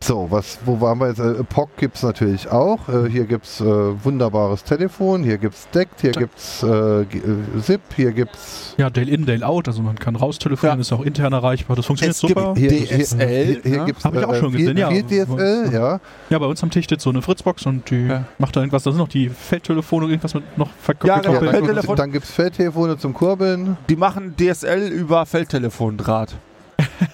[0.00, 1.18] so, was, wo waren wir jetzt?
[1.18, 2.88] Äh, POC gibt es natürlich auch.
[2.88, 3.64] Äh, hier gibt es äh,
[4.04, 8.32] wunderbares Telefon, hier gibt es DECT, hier gibt es äh, G- äh, SIP, hier gibt
[8.36, 10.80] es Ja, Dale in, Dale out, also man kann raustelefonieren, Ja.
[10.82, 12.54] ist auch intern erreichbar, das funktioniert Es gibt super.
[12.56, 13.84] hier, DSL, Hier, hier ne?
[13.86, 14.88] gibt's, Hab ich auch schon viel, gesehen, ja.
[14.88, 16.00] DSL, ja.
[16.30, 18.24] Ja, bei uns am Tisch steht so eine Fritzbox und die Ja.
[18.38, 21.32] macht da irgendwas, da sind noch die Feldtelefone, irgendwas mit noch Ja, ja genau.
[21.32, 21.42] verkoppelt.
[21.42, 21.86] dann Feldtelefon.
[21.88, 23.76] gibt dann gibt's Feldtelefone zum Kurbeln.
[23.90, 26.36] Die machen DSL über Feldtelefondraht.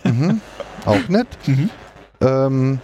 [0.05, 0.43] Mhm.
[0.85, 1.26] Auch nett.
[1.47, 1.70] Mhm.
[2.25, 2.81] Ähm,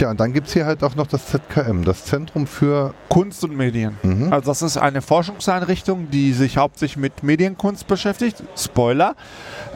[0.00, 2.92] ja, und dann gibt es hier halt auch noch das ZKM, das Zentrum für.
[3.08, 3.98] Kunst und Medien.
[4.02, 4.32] Mhm.
[4.32, 8.42] Also das ist eine Forschungseinrichtung, die sich hauptsächlich mit Medienkunst beschäftigt.
[8.56, 9.14] Spoiler.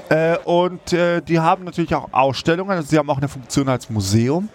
[0.09, 2.73] Äh, und äh, die haben natürlich auch Ausstellungen.
[2.73, 4.49] Also sie haben auch eine Funktion als Museum.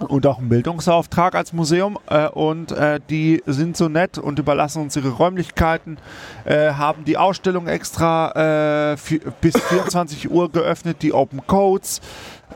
[0.00, 1.98] Und auch einen Bildungsauftrag als Museum.
[2.08, 5.98] Äh, und äh, die sind so nett und überlassen uns ihre Räumlichkeiten.
[6.44, 8.96] Äh, haben die Ausstellung extra äh,
[9.40, 12.00] bis 24 Uhr geöffnet, die Open Codes.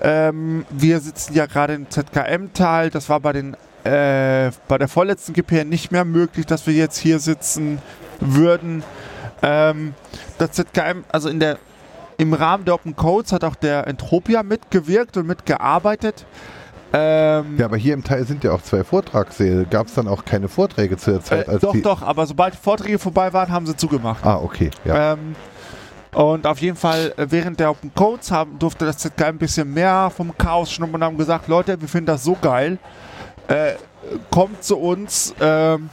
[0.01, 2.91] Ähm, wir sitzen ja gerade im ZKM-Teil.
[2.91, 6.99] Das war bei den äh, bei der vorletzten GPR nicht mehr möglich, dass wir jetzt
[6.99, 7.79] hier sitzen
[8.19, 8.83] würden.
[9.43, 9.95] Ähm,
[10.39, 11.59] das ZKM, also in der,
[12.17, 16.27] im Rahmen der Open Codes hat auch der Entropia mitgewirkt und mitgearbeitet.
[16.97, 19.67] Ähm, Ja, aber hier im Teil sind ja auch zwei Vortragssäle.
[19.67, 21.47] Gab es dann auch keine Vorträge zu der Zeit?
[21.47, 24.25] äh, doch, doch, aber sobald die Vorträge vorbei waren, haben sie zugemacht.
[24.25, 24.71] Ah, okay.
[24.85, 25.13] Ja.
[25.13, 25.37] Ähm,
[26.15, 29.73] und auf jeden Fall, äh, während der Open Codes haben, durfte das ZK ein bisschen
[29.75, 32.79] mehr vom Chaos schnuppern und haben gesagt, Leute, wir finden das so geil.
[33.49, 33.73] Äh,
[34.31, 35.35] kommt zu uns.
[35.41, 35.91] Ähm,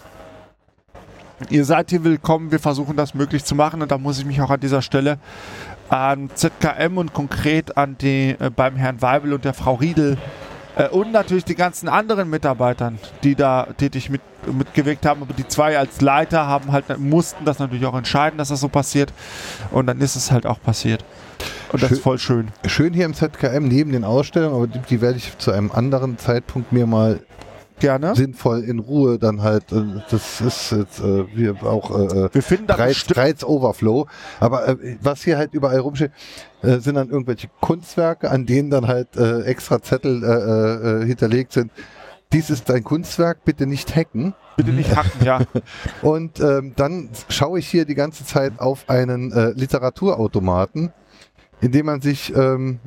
[1.49, 2.51] ihr seid hier willkommen.
[2.51, 3.81] Wir versuchen das möglich zu machen.
[3.81, 5.17] Und da muss ich mich auch an dieser Stelle
[5.89, 10.17] an ZKM und konkret an die äh, beim Herrn Weibel und der Frau Riedel äh,
[10.91, 14.21] und natürlich die ganzen anderen Mitarbeitern, die da tätig mit,
[14.51, 15.21] mitgewirkt haben.
[15.21, 18.69] Aber die zwei als Leiter haben halt, mussten das natürlich auch entscheiden, dass das so
[18.69, 19.13] passiert.
[19.71, 21.03] Und dann ist es halt auch passiert.
[21.71, 22.47] Und das Schön- ist voll schön.
[22.65, 26.17] Schön hier im ZKM neben den Ausstellungen, aber die, die werde ich zu einem anderen
[26.17, 27.19] Zeitpunkt mir mal
[27.79, 28.15] Gerne.
[28.15, 29.71] sinnvoll in Ruhe dann halt.
[29.71, 34.07] Äh, das ist jetzt äh, wir auch äh, Wir finden da Reiz, Reiz Overflow.
[34.39, 36.11] Aber äh, was hier halt überall rumsteht,
[36.61, 41.53] äh, sind dann irgendwelche Kunstwerke, an denen dann halt äh, extra Zettel äh, äh, hinterlegt
[41.53, 41.71] sind.
[42.31, 44.33] Dies ist ein Kunstwerk, bitte nicht hacken.
[44.57, 45.41] bitte nicht hacken, ja.
[46.01, 50.91] Und ähm, dann schaue ich hier die ganze Zeit auf einen äh, Literaturautomaten,
[51.61, 52.79] in dem man sich, ähm,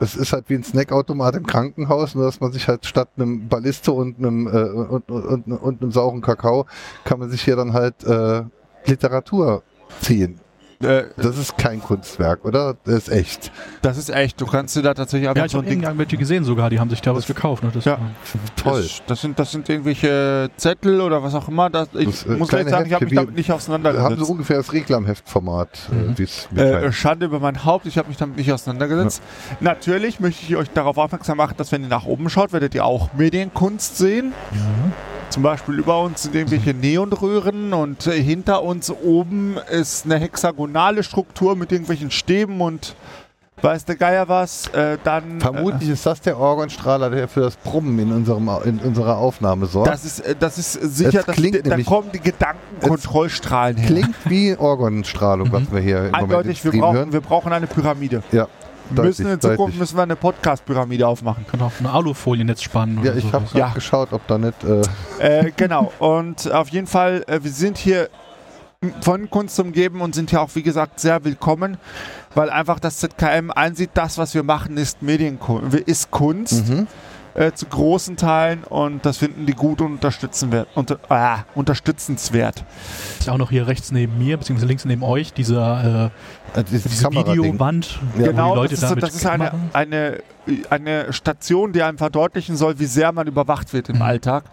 [0.00, 3.48] es ist halt wie ein Snackautomat im Krankenhaus, nur dass man sich halt statt einem
[3.48, 6.66] Ballisto und einem, äh, und, und, und, und einem sauren Kakao,
[7.04, 8.42] kann man sich hier dann halt äh,
[8.86, 9.62] Literatur
[10.00, 10.40] ziehen.
[10.82, 12.76] Äh, Das ist kein Kunstwerk, oder?
[12.84, 13.50] Das ist echt.
[13.82, 14.40] das ist echt.
[14.40, 15.82] Du kannst dir da tatsächlich einfach Ja, ich so ein habe Ding.
[15.82, 17.64] irgendwelche gesehen sogar, die haben sich da was gekauft.
[17.64, 17.70] Ne?
[17.74, 17.98] Das Ja.
[18.56, 18.82] Toll.
[18.82, 21.68] Das, das, sind, das sind irgendwelche Zettel oder was auch immer.
[21.70, 23.72] Das, ich Das, äh, muss gleich sagen, ich habe mich damit nicht Da haben sie
[23.72, 24.30] auseinandergesetzt.
[24.30, 26.14] ungefähr das Reklamheftformat, Mhm.
[26.18, 26.92] äh, es Äh.
[26.92, 29.22] Schande über mein Haupt, ich habe mich damit nicht auseinandergesetzt.
[29.60, 32.84] Natürlich möchte ich euch darauf aufmerksam machen, dass wenn ihr nach oben schaut, werdet ihr
[32.84, 34.32] auch Medienkunst sehen.
[35.30, 41.02] Zum Beispiel über uns sind irgendwelche Neonröhren und äh, hinter uns oben ist eine hexagonale
[41.02, 42.96] Struktur mit irgendwelchen Stäben und
[43.60, 44.68] weiß der Geier was.
[44.68, 49.18] Äh, dann Vermutlich ist das der Orgonstrahler, der für das Brummen in, unserem, in unserer
[49.18, 49.88] Aufnahme Äh, sorgt.
[49.90, 53.86] das ist, äh, das ist sicher, Es dass klingt da nämlich- kommen die Gedankenkontrollstrahlen her.
[53.86, 57.12] Klingt wie Orgonstrahlung, was wir hier im Moment Eindeutig, wir Stream brauchen, hören.
[57.12, 58.22] wir brauchen eine Pyramide.
[58.32, 58.46] Ja,
[58.90, 59.78] Wir müssen in deutlich, Zukunft deutlich.
[59.80, 61.46] müssen wir eine Podcast-Pyramide aufmachen.
[61.50, 62.96] Kann auch eine Alufoliennetz spannen.
[63.04, 63.68] Ja, oder ich habe Ja.
[63.74, 64.54] geschaut, ob da nicht.
[64.64, 64.82] Äh,
[65.46, 65.92] Äh, genau.
[65.98, 68.08] Und auf jeden Fall, äh, wir sind hier
[69.00, 71.78] von Kunst umgeben und sind hier auch, wie gesagt, sehr willkommen,
[72.34, 76.86] weil einfach das ZKM einsieht, das, was wir machen, ist Medienkunst, ist Kunst mhm.
[77.38, 82.64] Äh, zu großen Teilen und das finden die gut und unterstützen wir, unter, ah, unterstützenswert.
[83.20, 86.10] Ist auch noch hier rechts neben mir, beziehungsweise links neben euch, dieser,
[86.54, 87.44] äh, äh, diese Kamerading.
[87.44, 90.18] Videowand, Ja, genau, die Leute das da ist, mit das ist eine, eine,
[90.70, 94.02] eine Station, die einem verdeutlichen soll, wie sehr man überwacht wird im Mhm.
[94.02, 94.44] Alltag.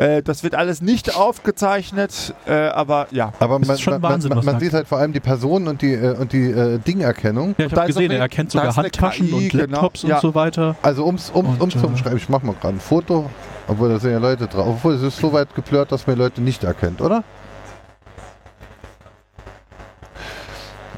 [0.00, 3.34] Äh, das wird alles nicht aufgezeichnet, äh, aber ja.
[3.38, 5.20] Aber Das man, ist schon man, Wahnsinn, man, man da- sieht halt vor allem die
[5.20, 7.54] Personen und die, äh, und die äh, Dingerkennung.
[7.58, 9.64] Ja, ich habe gesehen, auch er eine- erkennt sogar eine Handtaschen KI, und genau.
[9.82, 10.14] Laptops Ja.
[10.14, 10.74] und so weiter.
[10.80, 13.28] Also ums, um, Und, ums zu äh, umschreiben, ich mache mal gerade ein Foto,
[13.68, 14.68] obwohl da sind ja Leute drauf.
[14.68, 17.22] Obwohl es ist so weit geplört, dass man Leute nicht erkennt, oder?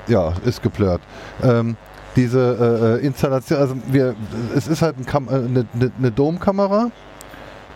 [0.06, 1.00] Ja, ist geplört.
[1.42, 1.76] Ähm,
[2.16, 4.14] diese äh, Installation, also wir,
[4.54, 6.90] es ist halt ein eine, eine, eine Domkamera.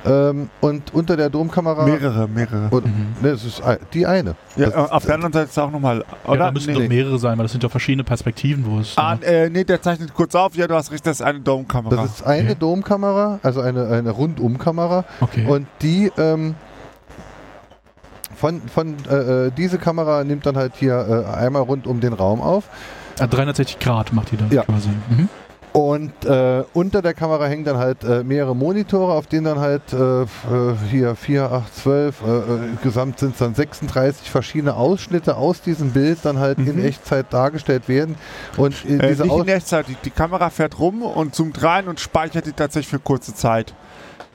[0.07, 1.85] Ähm, und unter der Domkamera.
[1.85, 2.69] Mehrere, mehrere.
[2.71, 2.89] Oder,
[3.23, 4.35] ne, es ist die eine.
[4.57, 5.99] Ja, Das auf der anderen Seite ist auch nochmal.
[6.25, 6.39] Ja, Oder?
[6.47, 6.89] da müssen doch nee.
[6.89, 8.97] mehrere sein, weil das sind ja verschiedene Perspektiven, wo es.
[8.97, 10.55] Ah, äh, äh, nee, der zeichnet kurz auf.
[10.57, 11.97] Ja, du hast recht, das ist eine Dome-Kamera.
[11.97, 12.57] Das ist eine Okay.
[12.59, 15.05] Domkamera, also eine, eine Rundumkamera.
[15.21, 15.47] okay.
[15.47, 16.55] Und die ähm,
[18.37, 22.13] von, von äh, äh, diese Kamera nimmt dann halt hier äh, einmal rund um den
[22.13, 22.65] Raum auf.
[23.19, 24.63] Ah, 360 Grad macht die dann Ja.
[24.65, 24.91] quasi.
[25.09, 25.29] Mhm.
[25.77, 29.93] Und äh, unter der Kamera hängen dann halt äh, mehrere Monitore, auf denen dann halt
[29.93, 30.27] äh, äh,
[30.91, 32.43] hier 4, 8, 12, äh, äh,
[32.83, 36.85] gesamt sind es dann 36 verschiedene Ausschnitte aus diesem Bild dann halt in Mhm.
[36.87, 38.15] Echtzeit dargestellt werden.
[38.57, 39.89] Und äh, Äh, nicht Aus in Echtzeit.
[39.89, 43.75] Die, die Kamera fährt rum und zoomt rein und speichert die tatsächlich für kurze Zeit.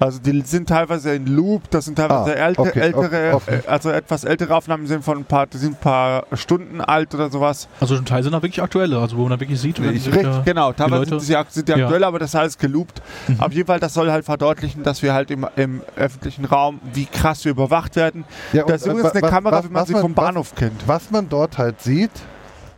[0.02, 3.60] Also die sind teilweise in Loop, das sind teilweise Ah, älte, okay, ältere, okay.
[3.64, 7.14] äh, also etwas ältere Aufnahmen sind von ein paar, die sind ein paar Stunden alt
[7.14, 7.68] oder sowas.
[7.80, 10.08] Also zum Teil sind da wirklich aktuelle, also wo man da wirklich sieht, wenn Ich,
[10.08, 11.86] richtig, da- genau, teilweise Leute- sind die, sind die Ja.
[11.86, 13.00] aktuell, aber das ist alles geloopt.
[13.28, 13.40] Mhm.
[13.42, 17.06] Auf jeden Fall, das soll halt verdeutlichen, dass wir halt im, im öffentlichen Raum, wie
[17.06, 18.26] krass wir überwacht werden.
[18.54, 20.26] Ja, Das ist äh, übrigens eine wa- Kamera, was- wie man was sie vom was-
[20.26, 20.88] Bahnhof kennt.
[20.88, 22.10] was man dort halt sieht,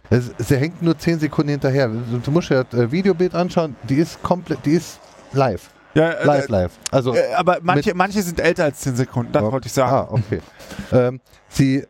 [0.10, 1.90] es, sie hängt nur 10 Sekunden hinterher.
[1.90, 5.00] Du, musst ja das äh, Videobild anschauen, die ist komplett, die ist
[5.32, 5.70] live.
[5.94, 6.72] Ja, äh, Live, live.
[6.92, 9.52] Also, Äh, aber manche, manche sind älter als 10 Sekunden, das Ja.
[9.52, 9.92] wollte ich sagen.
[9.92, 10.40] ah, okay.
[10.92, 11.20] ähm,
[11.50, 11.86] sie,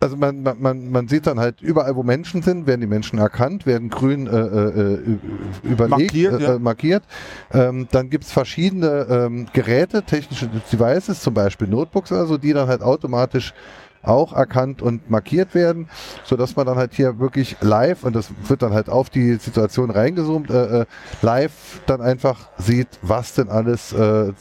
[0.00, 3.66] also man, man, man, sieht dann halt überall, wo Menschen sind, werden die Menschen erkannt,
[3.66, 5.18] werden grün äh, äh, äh,
[5.62, 6.54] überlegt, Markiert, äh, ja.
[6.54, 7.04] äh, markiert.
[7.52, 12.52] Ähm, dann gibt es verschiedene ähm, Geräte, technische Devices, zum Beispiel Notebooks oder so, die
[12.52, 13.54] dann halt automatisch
[14.02, 15.88] auch erkannt und markiert werden,
[16.24, 19.90] sodass man dann halt hier wirklich live, und das wird dann halt auf die Situation
[19.90, 20.86] reingezoomt, äh, äh,
[21.22, 24.32] live dann einfach sieht, was denn alles äh,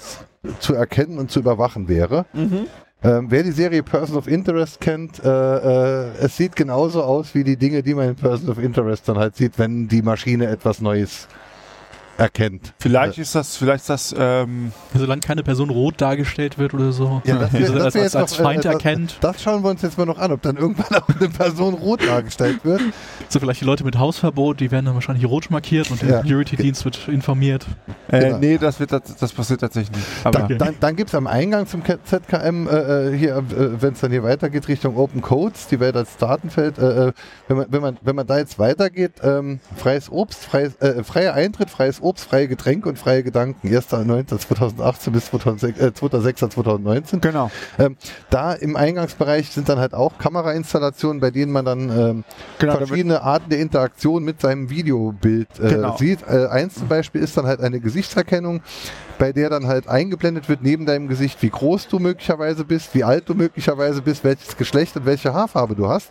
[0.60, 2.26] zu erkennen und zu überwachen wäre.
[2.34, 2.68] Mhm.
[3.04, 7.44] Ähm, wer die Serie Person of Interest kennt, äh, äh, es sieht genauso aus wie
[7.44, 10.82] die Dinge, die man in Person of Interest dann halt sieht, wenn die Maschine etwas
[10.82, 11.28] Neues
[12.22, 12.74] erkennt.
[12.80, 17.22] Vielleicht ist das, vielleicht ist das, ähm, Solange keine Person rot dargestellt wird oder so.
[17.26, 19.18] Ja, das also das das wär als, jetzt als noch, Feind äh, das- erkennt.
[19.22, 22.06] Das schauen wir uns jetzt mal noch an, ob dann irgendwann auch eine Person rot
[22.08, 22.82] dargestellt wird.
[23.30, 26.08] So vielleicht die Leute mit Hausverbot, die werden dann wahrscheinlich rot markiert und Ja.
[26.08, 27.66] der Security-Dienst wird informiert.
[28.10, 28.38] äh, Genau.
[28.38, 30.08] nee, das wird, das, das passiert tatsächlich nicht.
[30.24, 33.94] Aber Dann, dann, dann gibt es am Eingang zum ZKM, äh, äh, hier, äh, wenn
[33.94, 37.12] es dann hier weitergeht Richtung Open Codes, die Welt als Datenfeld, äh, äh,
[37.48, 41.34] wenn, man, wenn, man, wenn man da jetzt weitergeht, ähm, freies Obst, freies, äh, freier
[41.34, 43.70] Eintritt, freies Obst, freie Getränke und freie Gedanken.
[43.70, 47.20] 1.9.2018 bis 2006, äh, 2.6.2019.
[47.20, 47.50] genau.
[48.30, 52.24] Da im Eingangsbereich sind dann halt auch Kamerainstallationen, bei denen man dann ähm,
[52.60, 55.98] Genau, verschiedene Arten der Interaktion mit seinem Videobild äh, Genau.
[55.98, 56.20] sieht.
[56.28, 58.62] Äh, eins zum Beispiel ist dann halt eine Gesichtserkennung,
[59.18, 63.04] bei der dann halt eingeblendet wird neben deinem Gesicht, wie groß du möglicherweise bist, wie
[63.04, 66.10] alt du möglicherweise bist, welches Geschlecht und welche Haarfarbe du hast.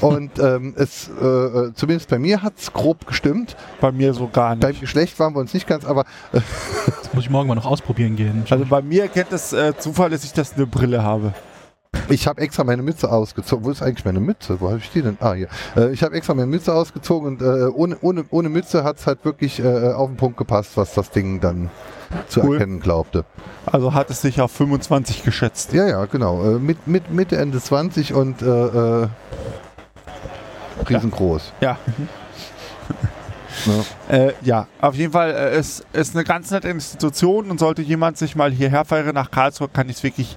[0.00, 3.56] Und ähm, es, äh, äh, zumindest bei mir hat es grob gestimmt.
[3.80, 4.80] bei mir so gar Beim nicht.
[5.10, 6.42] Geschlecht waren wir uns nicht ganz, aber Das
[7.12, 8.44] muss ich morgen mal noch ausprobieren gehen.
[8.50, 11.34] Also bei mir erkennt es äh, zuverlässig, dass ich eine Brille habe.
[12.08, 13.64] Ich habe extra meine Mütze ausgezogen.
[13.64, 14.60] Wo ist eigentlich meine Mütze?
[14.60, 15.16] Wo habe ich die denn?
[15.20, 15.48] Ah, hier.
[15.76, 19.06] Äh, ich habe extra meine Mütze ausgezogen und äh, ohne, ohne, ohne Mütze hat es
[19.06, 21.68] halt wirklich äh, auf den Punkt gepasst, was das Ding dann
[22.28, 22.54] zu Cool.
[22.56, 23.24] erkennen glaubte.
[23.66, 25.72] Also hat es sich auf 25 geschätzt.
[25.72, 26.42] Ja, ja, genau.
[26.42, 29.08] Äh, mit, mit Mitte, Ende 20 und äh, äh,
[30.88, 31.52] riesengroß.
[31.60, 31.70] Ja.
[31.70, 31.78] Ja.
[34.08, 38.18] Äh, ja, auf jeden Fall äh, es ist eine ganz nette Institution und sollte jemand
[38.18, 40.36] sich mal hierher feiern nach Karlsruhe, kann ich es wirklich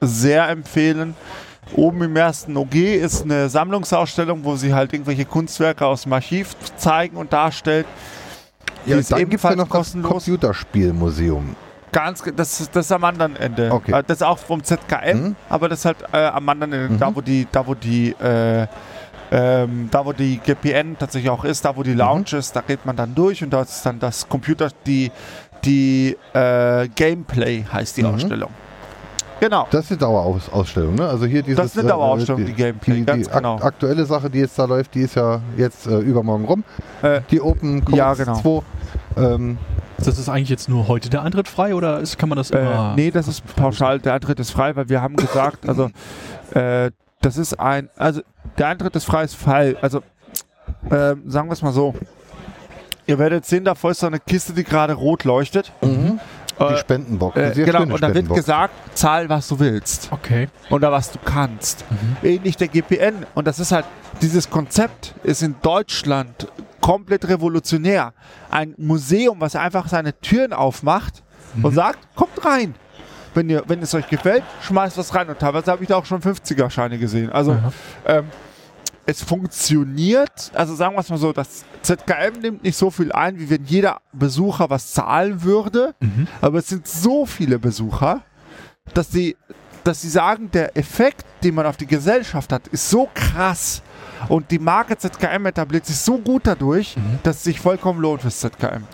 [0.00, 1.14] sehr empfehlen.
[1.74, 6.54] Oben im ersten OG ist eine Sammlungsausstellung, wo sie halt irgendwelche Kunstwerke aus dem Archiv
[6.76, 7.84] zeigen und darstellen.
[8.86, 10.12] Die Ja, ist es ja ebenfalls noch das kostenlos.
[10.12, 11.56] Computerspielmuseum.
[11.92, 13.72] Ganz, das, ist- das ist am anderen Ende.
[13.72, 13.92] Okay.
[13.92, 15.36] Äh, Das ist auch vom ZKM, Mhm.
[15.48, 16.98] aber das ist halt äh, am anderen Ende, Mhm.
[16.98, 18.66] da wo die, da wo die, äh,
[19.30, 22.84] ähm, da wo die GPN tatsächlich auch ist, da wo die Lounge ist, da geht
[22.86, 25.10] man dann durch und da ist dann das Computer, die,
[25.64, 28.14] die äh, Gameplay heißt die Mhm.
[28.14, 28.50] Ausstellung.
[29.38, 29.66] Genau.
[29.70, 31.06] Das ist eine Dauerausstellung, ne?
[31.08, 33.56] Also hier dieses, Das ist eine äh, Dauerausstellung, die Gameplay, Die, ganz die genau.
[33.56, 36.64] ak aktuelle Sache, die jetzt da läuft, die ist ja jetzt äh, übermorgen rum.
[37.02, 38.40] Äh, Die Open Codes ja, genau.
[39.14, 39.22] 2.
[39.22, 39.58] Ähm,
[39.98, 42.92] Das ist eigentlich jetzt nur heute der Eintritt frei oder ist, kann man das immer?
[42.92, 43.98] Äh, nee, das ist pauschal.
[43.98, 45.90] Der Eintritt ist frei, weil wir haben gesagt, also
[46.54, 48.20] äh, das ist ein, also
[48.58, 49.76] der Eintritt ist frei ist Fall.
[49.80, 50.02] Also
[50.90, 51.94] ähm, sagen wir es mal so.
[53.06, 55.72] Ihr werdet sehen, davor ist so eine Kiste, die gerade rot leuchtet.
[55.82, 56.18] mhm.
[56.58, 57.36] Die Äh, Spendenbox.
[57.36, 60.08] äh, genau, und da wird gesagt, zahl, was du willst.
[60.10, 60.48] Okay.
[60.70, 61.84] Oder was du kannst.
[61.90, 62.16] Mhm.
[62.26, 63.26] Ähnlich der GPN.
[63.34, 63.84] Und das ist halt,
[64.22, 66.48] dieses Konzept ist in Deutschland
[66.80, 68.14] komplett revolutionär.
[68.50, 71.22] Ein Museum, was einfach seine Türen aufmacht
[71.56, 71.74] und Mhm.
[71.74, 72.74] sagt, kommt rein.
[73.36, 75.28] Wenn, ihr, wenn es euch gefällt, schmeißt was rein.
[75.28, 77.30] Und teilweise habe ich da auch schon 50er-Scheine gesehen.
[77.30, 77.56] Also
[78.06, 78.24] ähm,
[79.04, 83.38] es funktioniert, also sagen wir es mal so, das ZKM nimmt nicht so viel ein,
[83.38, 86.26] wie wenn jeder Besucher was zahlen würde, Mhm.
[86.40, 88.22] aber es sind so viele Besucher,
[88.94, 89.36] dass sie,
[89.84, 93.82] dass sie sagen, der Effekt, den man auf die Gesellschaft hat, ist so krass
[94.28, 97.18] und die Marke ZKM etabliert sich so gut dadurch, Mhm.
[97.22, 98.84] dass es sich vollkommen lohnt fürs ZKM.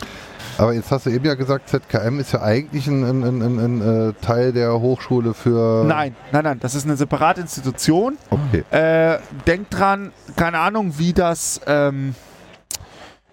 [0.59, 4.11] Aber jetzt hast du eben ja gesagt, ZKM ist ja eigentlich ein, ein, ein, ein,
[4.11, 5.85] äh, Teil der Hochschule für.
[5.85, 8.17] Nein, nein, nein, das ist eine separate Institution.
[8.31, 8.65] Okay.
[8.71, 12.15] Äh, denkt dran, keine Ahnung, wie das, ähm,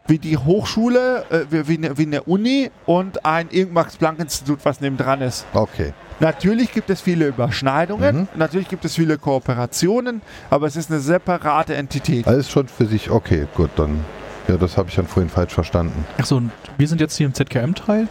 [0.07, 5.21] wie die Hochschule, äh, wie, wie, eine, wie eine Uni und ein Max-Planck-Institut, was nebendran
[5.21, 5.45] ist.
[5.53, 5.93] Okay.
[6.19, 8.27] Natürlich gibt es viele Überschneidungen, Mhm.
[8.35, 12.27] natürlich gibt es viele Kooperationen, aber es ist eine separate Entität.
[12.27, 13.09] Alles schon für sich.
[13.09, 14.03] Okay, gut, dann.
[14.49, 16.05] Ja, das habe ich dann vorhin falsch verstanden.
[16.17, 18.07] Achso, und wir sind jetzt hier im ZKM-Teil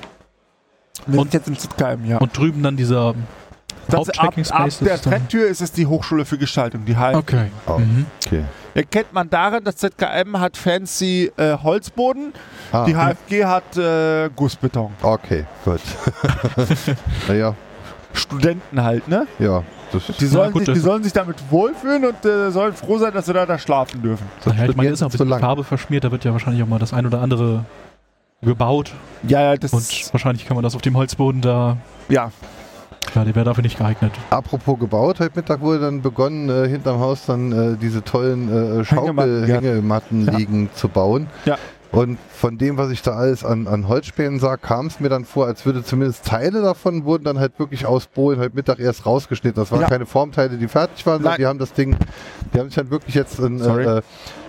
[1.07, 2.19] Wir und- sind jetzt im ZKM, ja.
[2.19, 3.15] und drüben dann dieser
[3.89, 7.17] Das, ab, ab der Trendtür ist es die Hochschule für Gestaltung, die heißt.
[7.19, 7.51] Okay.
[7.67, 7.79] Oh.
[7.79, 8.07] Mhm.
[8.27, 8.45] Okay.
[8.75, 12.33] Erkennt man daran, das ZKM hat fancy äh, Holzboden,
[12.71, 14.93] Ah, die HFG hat äh, Gussbeton.
[15.03, 15.81] okay, gut.
[17.29, 17.55] naja,
[18.13, 19.27] Studenten halt, ne?
[19.41, 19.65] ja.
[19.93, 22.99] Das Die sollen, gut, sich, die das- sollen sich damit wohlfühlen und äh, sollen froh
[22.99, 24.27] sein, dass sie da, da schlafen dürfen.
[24.45, 25.29] Naja, ich meine, ist auch ein bisschen.
[25.39, 27.65] Farbe verschmiert, da wird ja wahrscheinlich auch mal das ein oder andere
[28.43, 28.93] gebaut
[29.27, 31.77] Ja, ja, das und wahrscheinlich kann man das auf dem Holzboden da,
[32.09, 32.31] ja.
[33.15, 34.13] ja, der wäre dafür nicht geeignet.
[34.31, 38.85] Apropos gebaut, heute Mittag wurde dann begonnen, äh, hinterm Haus dann äh, diese tollen äh,
[38.85, 39.55] Hängematten, ja.
[39.57, 40.37] Schaukelhängematten Ja.
[40.37, 41.27] liegen zu bauen.
[41.47, 41.57] Ja.
[41.91, 45.25] Und von dem, was ich da alles an, an Holzspänen sah, kam es mir dann
[45.25, 49.07] vor, als würde zumindest Teile davon wurden dann halt wirklich aus Bohlen heute Mittag erst
[49.07, 49.61] rausgeschnitten.
[49.63, 49.89] Das waren Ja.
[49.89, 51.97] keine Formteile, die fertig waren, sondern die haben das Ding,
[52.53, 53.85] die haben sich dann wirklich jetzt Sorry.
[53.85, 54.03] äh,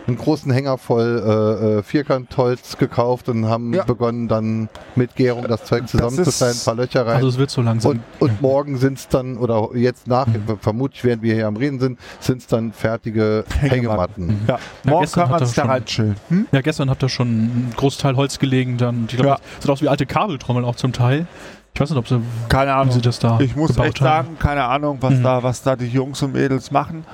[0.09, 3.83] einen großen Hänger voll äh, äh, Vierkantholz gekauft und haben Ja.
[3.83, 7.15] begonnen dann mit Gärung das Zeug zusammenzuschneiden, ein paar Löcher rein.
[7.15, 7.91] Also es wird so langsam.
[7.91, 10.27] Und, und morgen sind es dann, oder jetzt nach,
[10.61, 14.29] vermutlich während wir hier am Reden sind, sind es dann fertige Hängematten.
[14.29, 14.41] Hängematten.
[14.47, 14.59] ja.
[14.83, 16.15] Morgen gestern kann man sich da schon- rein chillen.
[16.29, 16.47] Hm?
[16.51, 19.35] ja, gestern habt ihr schon einen Großteil Holz gelegen, dann, ich glaube, Ja.
[19.35, 21.27] das sieht aus wie alte Kabeltrommeln auch zum Teil.
[21.75, 22.91] Ich weiß nicht, ob sie, Keine Ahnung.
[22.93, 24.25] sie das da Ich muss echt haben.
[24.25, 25.23] sagen, keine Ahnung, was, Mhm.
[25.23, 27.05] da, was da die Jungs und Mädels machen.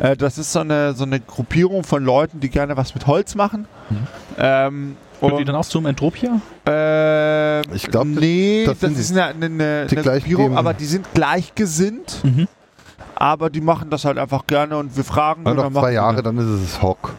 [0.00, 3.34] Äh, das ist so eine, so eine Gruppierung von Leuten, die gerne was mit Holz
[3.34, 3.66] machen.
[3.90, 3.96] Mhm.
[4.38, 6.40] Ähm, Können die und, dann auch zum Entropia?
[6.66, 10.86] äh, Ich glaub, das- nee, das das, ist eine, eine, eine gleich Gruppierung, aber die
[10.86, 12.48] sind gleichgesinnt, Mhm.
[13.14, 16.22] aber die machen das halt einfach gerne und wir fragen und noch dann zwei Jahre,
[16.22, 17.12] dann ist es Hock.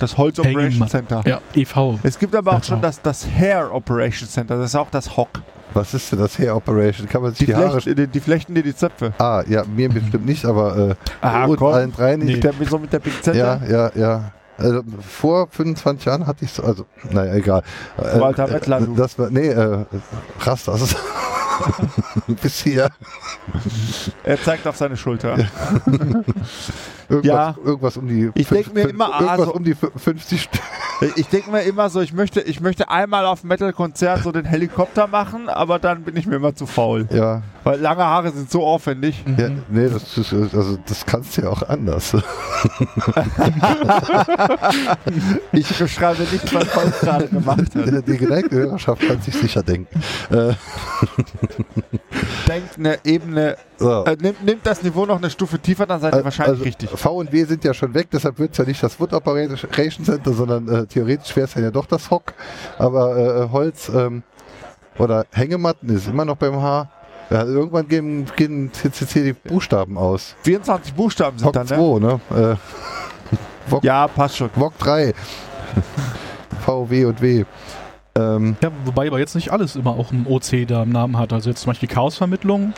[0.00, 0.88] Das Holz Operation.
[0.88, 1.22] Center.
[1.26, 1.98] Ja, e.V.
[2.02, 5.28] Es gibt aber auch schon das, das Hair Operation Center, das ist auch das Hock.
[5.72, 7.08] Was ist denn das Hair Operation?
[7.08, 7.80] Kann man sich Die, die, Haare...
[7.80, 9.12] flechten, die, die flechten dir die Zöpfe.
[9.18, 11.72] Ah, ja, mir bestimmt nicht, aber äh, Ah, und komm.
[11.74, 12.34] allen drei nicht.
[12.34, 12.40] Nee.
[12.40, 13.38] Der, so mit der Pinzette.
[13.38, 14.32] Ja, ja, ja.
[14.58, 17.62] Also, vor 25 Jahren hatte ich so, also, naja, egal.
[17.96, 18.94] Äh, Walter Mettler, du.
[18.94, 19.84] Das war, nee, äh,
[20.40, 20.96] Rastas.
[22.42, 22.88] Bis hier.
[24.24, 25.36] Er zeigt auf seine Schulter.
[27.10, 27.54] Irgendwas, Ja.
[27.64, 28.30] irgendwas um die.
[28.34, 30.50] Ich denk mir immer, irgendwas so- um die 50 St
[31.16, 35.06] Ich denke mir immer so, ich möchte, ich möchte einmal auf Metal-Konzert so den Helikopter
[35.06, 37.08] machen, aber dann bin ich mir immer zu faul.
[37.10, 39.24] Ja, Weil lange Haare sind so aufwendig.
[39.38, 39.62] ja, Mhm.
[39.70, 42.14] nee, das ist, also, das kannst du ja auch anders.
[45.52, 47.86] Ich beschreibe nicht, was Paul gerade gemacht hat.
[47.86, 50.00] Die, die geneigte Hörerschaft kann sich sicher denken.
[50.30, 50.52] Äh,
[52.48, 54.04] Denkt eine Ebene, so.
[54.04, 56.90] äh, nimmt, nimmt das Niveau noch eine Stufe tiefer, dann seid ihr wahrscheinlich also, richtig.
[56.90, 60.04] V und W sind ja schon weg, deshalb wird es ja nicht das Wood Operation
[60.04, 62.34] Center, sondern äh, theoretisch wäre es dann ja doch das Hock.
[62.78, 64.22] Aber äh, Holz ähm,
[64.98, 66.90] oder Hängematten ist immer noch beim H.
[67.30, 70.34] Ja, irgendwann gehen, gehen CCC die Buchstaben aus.
[70.42, 72.20] 24 Buchstaben sind Hock dann, 2, ne?
[72.30, 72.58] ne?
[73.72, 74.50] Äh, Ja, passt schon.
[74.50, 75.14] VOG 3.
[76.66, 77.44] V, W und W.
[78.16, 81.32] Ähm, Ja, wobei aber jetzt nicht alles immer auch ein OC da im Namen hat.
[81.32, 82.72] Also jetzt zum Beispiel Chaosvermittlung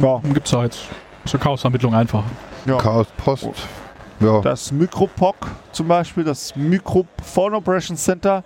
[0.00, 0.80] Ja, gibt es ja jetzt.
[1.24, 2.24] Zur Chaosvermittlung einfach.
[2.66, 2.76] ja.
[2.78, 3.48] Chaos Post.
[4.20, 4.40] Ja.
[4.40, 5.36] Das Micropoc
[5.70, 8.42] zum Beispiel, das Microphone Operation Center,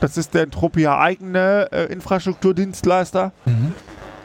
[0.00, 3.32] das ist der Entropia eigene äh, Infrastrukturdienstleister.
[3.44, 3.74] Mhm.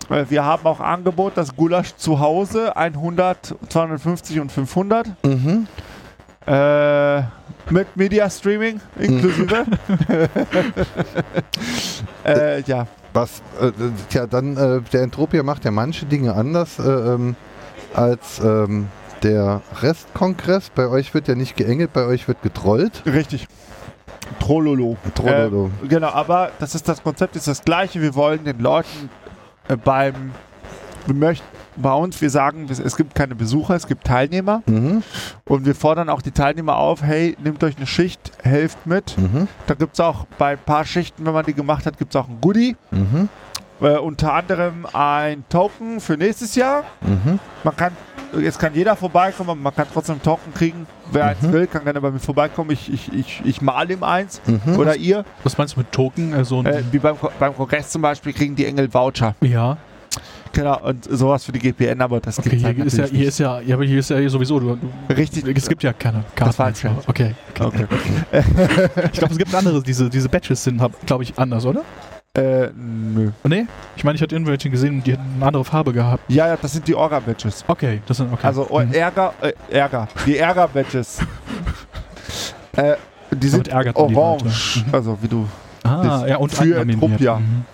[0.09, 5.67] Äh, wir haben auch Angebot, das Gulasch zu Hause 100, 250 und 500 Mhm.
[6.45, 7.17] äh,
[7.69, 9.65] mit Media Streaming inklusive.
[12.25, 12.87] äh, ja,
[13.17, 13.71] Was, äh,
[14.09, 17.35] tja, dann, äh, der Entropia macht ja manche Dinge anders äh, ähm,
[17.95, 18.89] als ähm,
[19.23, 20.69] der Restkongress.
[20.69, 23.01] Bei euch wird ja nicht geengelt, bei euch wird getrollt.
[23.07, 23.47] richtig.
[24.39, 24.97] Trololo.
[25.15, 25.71] Trollolo.
[25.83, 28.03] Äh, genau, aber das ist das Konzept ist das gleiche.
[28.03, 29.09] Wir wollen den Leuten
[29.67, 30.31] äh, beim
[31.07, 35.03] wir möchten bei uns, wir sagen, es- gibt keine Besucher, es gibt Teilnehmer Mhm.
[35.45, 39.17] und wir fordern auch die Teilnehmer auf, hey, nehmt euch eine Schicht, helft mit.
[39.17, 39.47] Mhm.
[39.67, 42.19] Da gibt es auch bei ein paar Schichten, wenn man die gemacht hat, gibt es
[42.21, 42.75] auch ein Goodie.
[42.91, 43.29] Mhm.
[43.79, 46.81] äh, unter anderem ein Token für nächstes Jahr.
[47.01, 47.37] Mhm.
[47.63, 47.91] Man kann,
[48.39, 50.87] jetzt kann jeder vorbeikommen, aber man kann trotzdem einen Token kriegen.
[51.11, 51.29] Wer Mhm.
[51.29, 52.71] eins will, kann gerne bei mir vorbeikommen.
[52.71, 54.41] Ich, ich, ich, ich male ihm eins.
[54.47, 54.77] Mhm.
[54.79, 55.23] Oder ihr.
[55.43, 56.33] Was meinst du mit Token?
[56.33, 59.35] Also Äh, wie beim, beim Kongress zum Beispiel kriegen die Engel Voucher.
[59.41, 59.77] ja,
[60.53, 63.39] Genau, und sowas für die GPN, aber das okay, hier halt ist ja, hier ist
[63.39, 65.17] ja, ja, aber hier ist ja sowieso, du, du, nicht.
[65.17, 65.57] Richtig.
[65.57, 66.79] es gibt ja keine Das war Karten.
[66.79, 67.07] Scherz.
[67.07, 67.35] Okay.
[67.59, 67.85] Okay.
[69.11, 71.83] Ich glaube, es gibt andere, diese, diese Badges sind, glaube ich, anders, oder?
[72.37, 73.31] Äh, nö.
[73.43, 73.65] Nee?
[73.95, 76.23] Ich meine, ich hatte irgendwelche gesehen, die hätten eine andere Farbe gehabt.
[76.27, 77.65] Ja, ja, das sind die Orga-Badges.
[77.67, 78.45] Okay, das sind okay.
[78.45, 78.93] Also oh, Mhm.
[78.93, 80.07] Ärger, äh, Ärger.
[80.25, 81.19] Die Ärger-Badges.
[82.75, 82.95] äh,
[83.31, 84.13] die sind die orange.
[84.13, 84.45] Leute.
[84.87, 84.93] Mhm.
[84.93, 85.47] Also wie du.
[85.83, 86.99] ah, ja, und für animiert.
[86.99, 87.39] Truppia.
[87.39, 87.65] Mhm.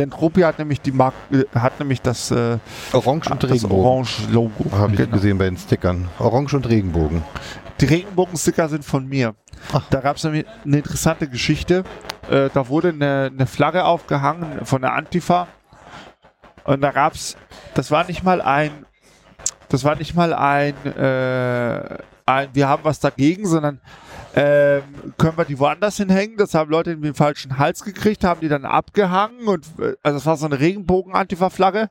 [0.00, 2.56] Denn Tropia hat nämlich die Mark äh, hat nämlich das, äh,
[2.94, 3.84] Orange und das Regenbogen.
[3.84, 4.72] Orange-Logo.
[4.72, 5.12] Habe ich Genau.
[5.12, 6.08] gesehen bei den Stickern.
[6.18, 7.22] Orange und Regenbogen.
[7.82, 9.34] Die Regenbogen-Sticker sind von mir.
[9.74, 9.82] Ach.
[9.90, 11.84] Da gab es nämlich eine interessante Geschichte.
[12.30, 15.48] Äh, da wurde eine, eine Flagge aufgehangen von der Antifa.
[16.64, 17.36] Und da gab es,
[17.74, 18.86] das war nicht mal ein,
[19.68, 23.80] das war nicht mal ein, äh, ein wir haben was dagegen, sondern
[24.34, 24.82] ähm,
[25.18, 26.36] können wir die woanders hinhängen?
[26.36, 30.18] Das haben Leute in den falschen Hals gekriegt, haben die dann abgehangen und äh, also
[30.18, 31.90] es war so eine Regenbogen-Antifa-Flagge.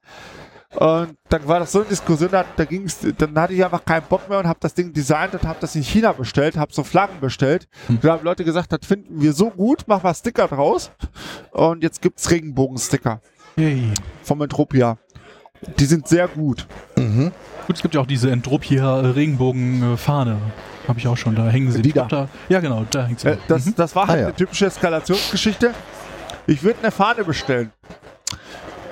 [0.75, 4.05] Und dann war das so eine Diskussion, da, da ging's, dann hatte ich einfach keinen
[4.07, 6.83] Bock mehr und habe das Ding designt und habe das in China bestellt, habe so
[6.83, 7.67] Flaggen bestellt.
[7.87, 7.99] Hm.
[8.01, 10.91] Da haben Leute gesagt, das finden wir so gut, mach mal Sticker draus.
[11.51, 13.19] Und jetzt gibt's Regenbogen-Sticker
[13.55, 13.93] Yay.
[14.21, 14.99] vom Entropia.
[15.78, 16.68] Die sind sehr gut.
[16.97, 17.32] Mhm.
[17.68, 20.38] Gut, es gibt ja auch diese Entropia Regenbogen-Fahne.
[20.88, 21.82] Habe ich auch schon, da hängen sie.
[21.82, 22.05] Die da?
[22.05, 23.30] Da, ja, genau, da hängt sie.
[23.30, 23.76] Äh, das, Mhm.
[23.76, 24.28] das war halt Ah, ja.
[24.28, 25.74] eine typische Eskalationsgeschichte.
[26.47, 27.72] Ich würde eine Fahne bestellen.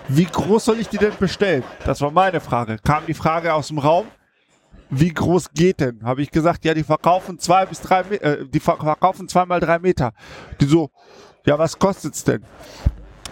[0.07, 1.63] Wie groß soll ich die denn bestellen?
[1.85, 2.77] Das war meine Frage.
[2.83, 4.05] Kam die Frage aus dem Raum.
[4.89, 5.99] Wie groß geht denn?
[6.03, 9.79] Habe ich gesagt, ja, die verkaufen zwei bis drei, äh, die ver- verkaufen zweimal drei
[9.79, 10.13] Meter.
[10.61, 10.91] Die so,
[11.45, 12.43] ja, was kostet's denn?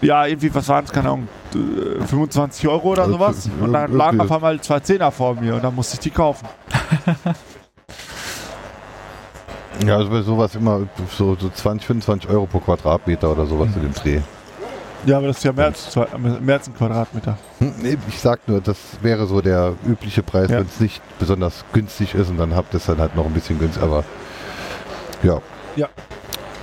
[0.02, 3.50] Ja, irgendwie, was waren es, keine Ahnung, äh, 25 Euro oder Also, sowas.
[3.62, 6.48] Und dann lagen auf einmal zwei Zehner vor mir und dann musste ich die kaufen.
[9.86, 10.82] Ja, also bei sowas immer
[11.18, 14.22] so, so 20, 25 Euro pro Quadratmeter oder sowas in dem Dreh.
[15.06, 17.38] Ja, aber das ist ja mehr als, zwei, mehr als ein Quadratmeter.
[17.60, 20.60] Hm, nee, Ich sag nur, das wäre so der übliche Preis, Ja.
[20.60, 23.34] wenn es nicht besonders günstig ist und dann habt ihr es dann halt noch ein
[23.34, 23.86] bisschen günstiger.
[23.86, 24.04] Aber
[25.24, 25.40] ja.
[25.76, 25.90] Ja.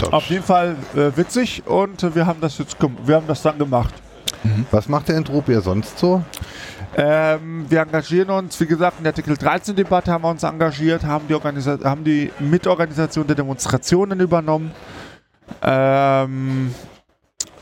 [0.02, 0.12] Das.
[0.12, 3.58] Auf jeden Fall äh, witzig und äh, wir haben das jetzt wir haben das dann
[3.58, 3.94] gemacht.
[4.70, 6.22] Was macht der Entropia sonst so?
[6.96, 11.04] Ähm, wir engagieren uns, wie gesagt, in der Artikel 13 Debatte haben wir uns engagiert,
[11.04, 14.72] haben die, Organisa haben die Mitorganisation der Demonstrationen übernommen.
[15.62, 16.74] Ähm,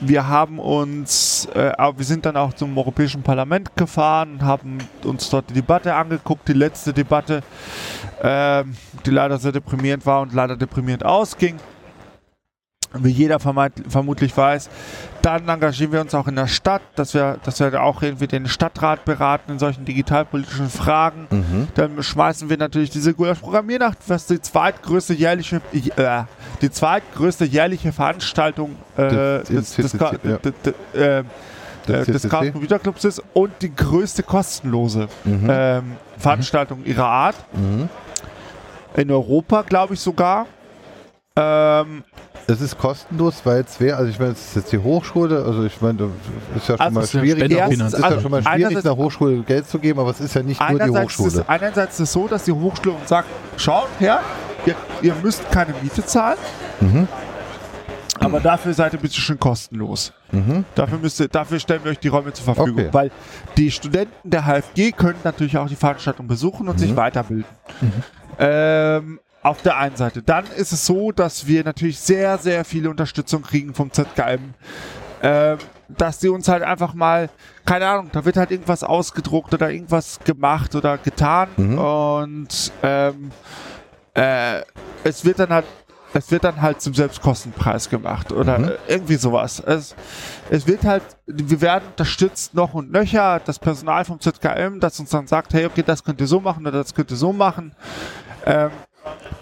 [0.00, 4.78] wir haben uns, äh, aber wir sind dann auch zum Europäischen Parlament gefahren und haben
[5.04, 7.42] uns dort die Debatte angeguckt, die letzte Debatte,
[8.22, 8.74] ähm,
[9.04, 11.56] die leider sehr deprimierend war und leider deprimierend ausging.
[12.92, 14.68] Wie jeder vermutlich weiß.
[15.22, 18.48] Dann engagieren wir uns auch in der Stadt, dass wir, dass wir auch irgendwie den
[18.48, 21.28] Stadtrat beraten in solchen digitalpolitischen Fragen.
[21.30, 21.68] Mhm.
[21.76, 26.22] Dann schmeißen wir natürlich diese Gulasch-Programmiernacht, was die zweitgrößte jährliche, äh,
[26.62, 29.98] die zweitgrößte jährliche Veranstaltung äh, Des- des, des?
[32.28, 35.46] Chaos Computer Clubs ist und die größte kostenlose Mhm.
[35.48, 37.36] ähm, Veranstaltung ihrer Art.
[37.52, 37.88] Mhm.
[38.96, 40.46] In Europa, glaube ich sogar.
[41.36, 42.04] Ähm,
[42.50, 45.64] Es ist kostenlos, weil es wäre, also ich meine, es ist jetzt die Hochschule, also
[45.64, 48.04] ich meine, das ist ja schon Also mal es ist ja schwierig, es ist ja
[48.04, 50.60] Also schon mal schwierig, einerseits- einer Hochschule Geld zu geben, aber es ist ja nicht
[50.60, 51.28] nur die ist Hochschule.
[51.28, 54.20] es, einerseits ist es so, dass die Hochschule uns sagt, schaut her,
[54.66, 56.38] ihr, ihr müsst keine Miete zahlen,
[56.80, 57.06] Mhm.
[58.18, 60.12] aber dafür seid ihr bitte schön kostenlos.
[60.32, 60.64] Mhm.
[60.74, 62.80] Dafür, müsst ihr, dafür stellen wir euch die Räume zur Verfügung.
[62.86, 62.88] Okay.
[62.92, 63.10] Weil
[63.56, 66.96] die Studenten der HFG können natürlich auch die Veranstaltung besuchen und sich Mhm.
[66.96, 67.46] weiterbilden.
[68.38, 70.22] Ähm, auf der einen Seite.
[70.22, 74.54] Dann ist es so, dass wir natürlich sehr, sehr viele Unterstützung kriegen vom ZKM.
[75.22, 77.28] Ähm, dass die uns halt einfach mal,
[77.64, 81.78] keine Ahnung, da wird halt irgendwas ausgedruckt oder irgendwas gemacht oder getan Mhm.
[81.78, 83.30] und ähm,
[84.14, 84.60] äh,
[85.04, 85.66] es wird dann halt
[86.12, 88.64] es wird dann halt zum Selbstkostenpreis gemacht oder Mhm.
[88.68, 89.60] äh, irgendwie sowas.
[89.64, 89.94] Es,
[90.50, 95.10] es wird halt, wir werden unterstützt noch und nöcher, das Personal vom ZKM, das uns
[95.10, 97.74] dann sagt, hey, okay, das könnt ihr so machen oder das könnt ihr so machen.
[98.44, 98.70] Ähm,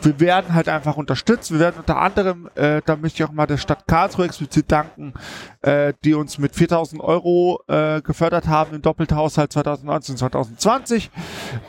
[0.02, 1.52] wir werden halt einfach unterstützt.
[1.52, 5.14] Wir werden unter anderem, äh, da möchte ich auch mal der Stadt Karlsruhe explizit danken,
[5.62, 11.10] äh, die uns mit 4000 Euro äh, gefördert haben im Doppelthaushalt 2019, 2020.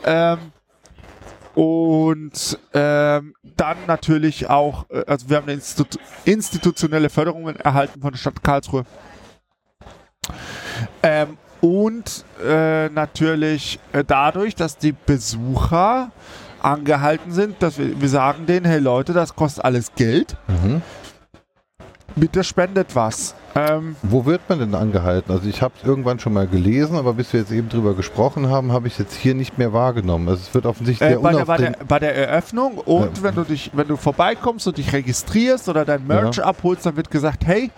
[0.04, 0.38] Ähm,
[1.54, 8.12] und ähm, dann natürlich auch, äh, also wir haben eine Institu institutionelle Förderung erhalten von
[8.12, 8.84] der Stadt Karlsruhe.
[11.02, 16.10] Ähm, und äh, natürlich äh, dadurch, dass die Besucher
[16.62, 20.82] angehalten sind, dass wir, wir sagen denen, hey Leute, das kostet alles Geld, Mhm.
[22.16, 23.34] bitte spendet was.
[23.56, 25.32] Ähm, Wo wird man denn angehalten?
[25.32, 28.48] Also ich habe es irgendwann schon mal gelesen, aber bis wir jetzt eben drüber gesprochen
[28.48, 30.28] haben, habe ich es jetzt hier nicht mehr wahrgenommen.
[30.28, 33.22] Also es wird offensichtlich äh, sehr bei, der, bei, der, bei der Eröffnung und Ja.
[33.24, 36.44] wenn du dich, wenn du vorbeikommst und dich registrierst oder dein Merch Ja.
[36.44, 37.70] abholst, dann wird gesagt, hey,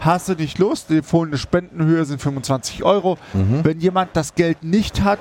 [0.00, 0.90] hast du nicht Lust?
[0.90, 3.18] Die empfohlene Spendenhöhe sind 25 Euro.
[3.34, 3.60] Mhm.
[3.62, 5.20] Wenn jemand das Geld nicht hat,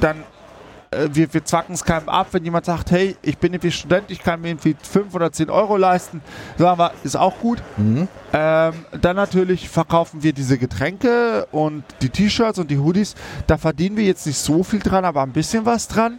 [0.00, 0.22] dann äh,
[1.12, 2.28] wir, wir zwacken es keinem ab.
[2.32, 5.48] Wenn jemand sagt, hey, ich bin irgendwie Student, ich kann mir irgendwie 5 oder 10
[5.50, 6.20] Euro leisten,
[6.58, 7.62] sagen wir, ist auch gut.
[7.76, 8.08] Mhm.
[8.32, 13.14] Ähm, dann natürlich verkaufen wir diese Getränke und die T-Shirts und die Hoodies.
[13.46, 16.18] Da verdienen wir jetzt nicht so viel dran, aber ein bisschen was dran.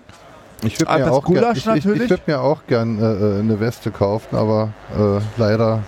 [0.64, 3.60] Ich würde mir, auch gern- ich, ich, ich würd mir auch gern äh, äh, eine
[3.60, 5.84] Weste kaufen, aber äh, leider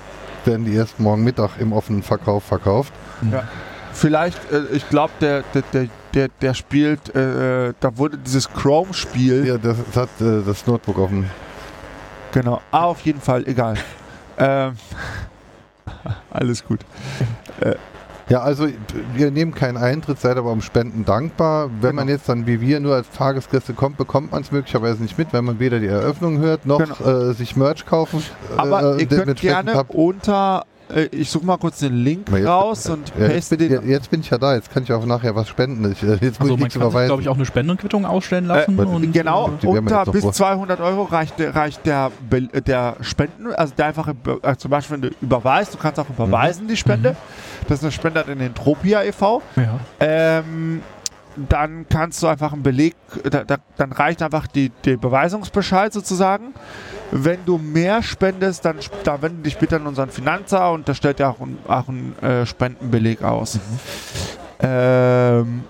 [0.45, 2.91] werden die erst morgen Mittag im offenen Verkauf verkauft.
[3.93, 8.51] Vielleicht, äh, ich glaube, der, der, der, der, der spielt, äh, äh, da wurde dieses
[8.51, 9.45] Chrome-Spiel.
[9.45, 11.25] Ja, das, das hat äh, das Notebook dem.
[12.31, 12.61] Genau.
[12.71, 13.75] Ah, auf jeden Fall, egal.
[14.37, 14.73] ähm,
[16.31, 16.79] alles gut.
[18.29, 18.67] Ja, also
[19.13, 21.69] wir nehmen keinen Eintritt, seid aber um Spenden dankbar.
[21.81, 22.17] Wenn man Genau.
[22.17, 25.43] jetzt dann wie wir nur als Tagesgäste kommt, bekommt man es möglicherweise nicht mit, wenn
[25.43, 27.29] man weder die Eröffnung hört, noch Genau.
[27.29, 28.23] äh, sich Merch kaufen.
[28.55, 30.72] Aber äh, ihr den könnt gerne unter, äh,
[31.11, 33.89] ich suche mal kurz den Link jetzt- raus und jetzt, paste bin, den.
[33.89, 35.91] jetzt bin ich ja da, jetzt kann ich auch nachher was spenden.
[35.91, 38.05] Ich, äh, jetzt muss Also ich man nichts kann sich, glaube ich, auch eine Spendenquittung
[38.05, 38.77] ausstellen lassen.
[38.77, 41.85] Äh, und, Genau, äh, werden wir unter jetzt bis vor- 200 Euro reicht, der- reicht
[41.85, 45.99] der, äh, der Spenden, also der einfache, äh, zum Beispiel, wenn du überweist, du kannst
[45.99, 47.15] auch überweisen die Spende.
[47.67, 49.41] Das ist eine Spende an den Tropia e.V.
[49.55, 49.79] ja.
[49.99, 50.81] Ähm,
[51.35, 56.53] dann kannst du einfach einen Beleg, da, da, dann reicht einfach die, der Beweisungsbescheid sozusagen.
[57.11, 61.19] Wenn du mehr spendest, dann, dann wende dich bitte an unseren Finanzer und der stellt
[61.19, 63.59] ja auch, ein- auch einen äh, Spendenbeleg aus.
[64.59, 65.63] Ähm,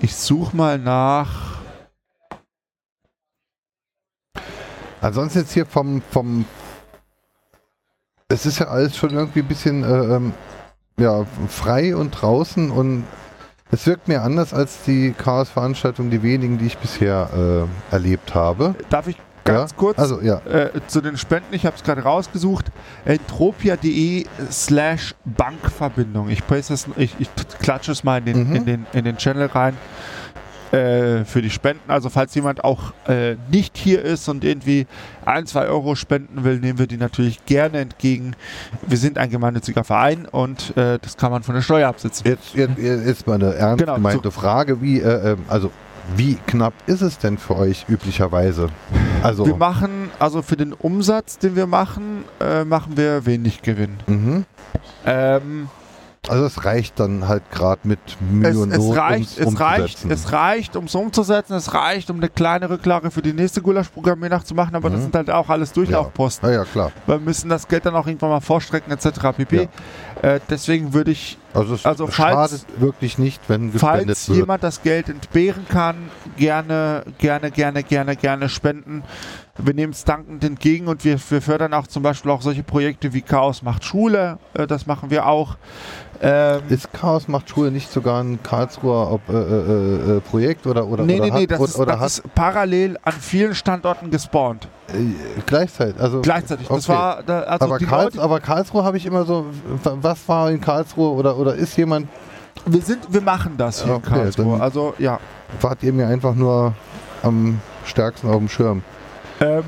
[0.00, 1.58] ich suche mal nach.
[5.00, 6.44] Ansonsten jetzt hier vom, vom
[8.28, 10.32] es ist ja alles schon irgendwie ein bisschen äh, ähm,
[10.96, 13.04] ja, frei und draußen und
[13.72, 18.74] es wirkt mir anders als die Chaos-Veranstaltung, die wenigen, die ich bisher äh, erlebt habe.
[18.90, 19.76] Darf ich ganz ja?
[19.76, 21.54] kurz Also ja, äh, zu den Spenden?
[21.54, 22.66] Ich habe es gerade rausgesucht.
[23.06, 26.28] Entropia.de slash Bankverbindung.
[26.28, 27.28] Ich, es, ich, ich
[27.60, 28.56] klatsche es mal in den, Mhm.
[28.56, 29.76] in den, in den Channel rein.
[30.72, 31.90] Äh, für die Spenden.
[31.90, 34.86] Also falls jemand auch äh, nicht hier ist und irgendwie
[35.26, 38.34] ein, zwei Euro spenden will, nehmen wir die natürlich gerne entgegen.
[38.86, 42.26] Wir sind ein gemeinnütziger Verein und äh, das kann man von der Steuer absetzen.
[42.26, 45.70] jetzt, jetzt, jetzt mal eine ernst Genau, gemeinte Frage, wie, äh, ähm, also
[46.16, 48.70] wie knapp ist es denn für euch üblicherweise?
[49.22, 53.98] Also, Wir machen, also für den Umsatz, den wir machen, äh, machen wir wenig Gewinn.
[54.06, 54.46] mhm.
[55.04, 55.68] Ähm,
[56.28, 59.60] also es reicht dann halt gerade mit Mühe es, und es Not, reicht, um's es
[59.60, 63.60] reicht, es reicht, um es umzusetzen, es reicht, um eine kleine Rücklage für die nächste
[63.60, 65.02] Gulasch-Programm nachzumachen, aber das Mhm.
[65.02, 66.48] sind halt auch alles Durchlaufposten.
[66.48, 66.92] ja, ja, klar.
[67.06, 69.32] Wir müssen das Geld dann auch irgendwann mal vorstrecken, etc.
[69.36, 69.68] pp.
[70.22, 74.38] Äh, deswegen würde ich, Also es Also falls- schadet wirklich nicht, wenn gespendet falls wird.
[74.38, 75.96] jemand das Geld entbehren kann,
[76.36, 79.02] gerne, gerne, gerne, gerne, gerne spenden.
[79.58, 83.12] Wir nehmen es dankend entgegen und wir, wir fördern auch zum Beispiel auch solche Projekte
[83.12, 84.38] wie Chaos macht Schule.
[84.54, 85.56] Äh, das machen wir auch.
[86.22, 90.86] Ähm, Ist Chaos macht Schule nicht sogar ein Karlsruher ob, äh, äh, äh, Projekt oder
[90.86, 93.54] oder nee, oder nee, nee, hat, das, oder, ist, oder das ist parallel an vielen
[93.54, 94.68] Standorten gespawnt.
[94.88, 96.68] äh, gleichzeitig also Gleichzeitig.
[96.68, 96.98] Das okay.
[96.98, 99.46] war, da, also aber, die Karls, Leute, aber Karlsruhe habe ich immer so
[99.82, 102.08] was war in Karlsruhe oder oder ist jemand
[102.66, 104.60] wir, sind, wir machen das hier Okay, in Karlsruhe.
[104.60, 105.18] Also, ja.
[105.60, 106.74] wart ihr mir einfach nur
[107.22, 108.82] am stärksten auf dem Schirm?
[109.42, 109.64] Ähm,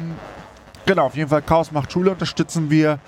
[0.87, 2.99] genau, auf jeden Fall Chaos macht Schule unterstützen wir.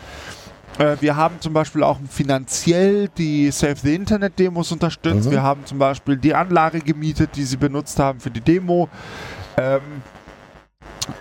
[0.78, 5.26] Äh, wir haben zum Beispiel auch finanziell die Save the Internet Demos unterstützt.
[5.26, 5.30] Mhm.
[5.30, 8.88] Wir haben zum Beispiel die Anlage gemietet, die sie benutzt haben für die Demo.
[9.56, 9.80] Ähm,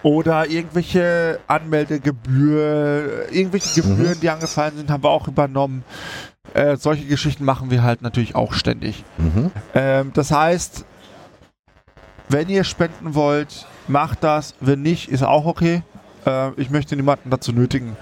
[0.01, 3.97] oder irgendwelche Anmeldegebühr, irgendwelche Mhm.
[3.97, 5.83] Gebühren, die angefallen sind, haben wir auch übernommen.
[6.53, 9.03] Äh, solche Geschichten machen wir halt natürlich auch ständig.
[9.17, 9.51] Mhm.
[9.73, 10.85] Ähm, das heißt,
[12.29, 14.55] wenn ihr spenden wollt, macht das.
[14.59, 15.83] Wenn nicht, ist auch okay.
[16.25, 17.95] Äh, ich möchte niemanden dazu nötigen.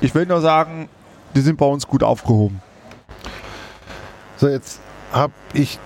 [0.00, 0.88] Ich will nur sagen,
[1.34, 2.60] die sind bei uns gut aufgehoben.
[4.36, 4.80] So jetzt
[5.12, 5.78] habe ich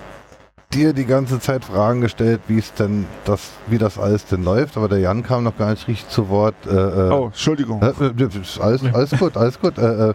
[0.73, 4.75] dir die ganze Zeit Fragen gestellt, wie es denn das wie das alles denn läuft,
[4.75, 6.55] aber der Jan kam noch gar nicht richtig zu Wort.
[6.65, 7.81] Äh, äh, Oh, Entschuldigung.
[7.81, 9.77] Äh, äh, ist alles, alles gut, alles gut.
[9.77, 10.13] Äh, äh,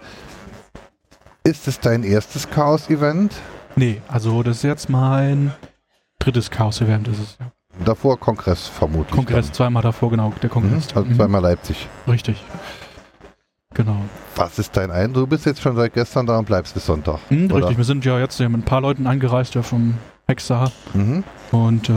[1.44, 3.34] ist es dein erstes Chaos-Event?
[3.76, 5.52] Nee, also das ist jetzt mein
[6.18, 7.08] drittes Chaos-Event.
[7.08, 7.46] ist es ja.
[7.84, 9.14] Davor Kongress vermutlich.
[9.14, 10.62] Kongress zweimal davor, genau, der Dann.
[10.62, 10.68] Mhm.
[10.70, 10.88] Kongress.
[10.96, 11.16] Also Mhm.
[11.16, 11.88] zweimal Leipzig.
[12.06, 12.42] Richtig.
[13.74, 13.96] Genau.
[14.34, 15.24] Was ist dein Eindruck?
[15.24, 17.18] Du bist jetzt schon seit gestern da und bleibst bis Sonntag.
[17.30, 17.56] Mhm, oder?
[17.56, 19.94] richtig, wir sind ja jetzt ja mit ein paar Leuten angereist, ja vom
[20.26, 20.72] Hexar.
[20.94, 21.22] Mhm.
[21.52, 21.92] Und äh,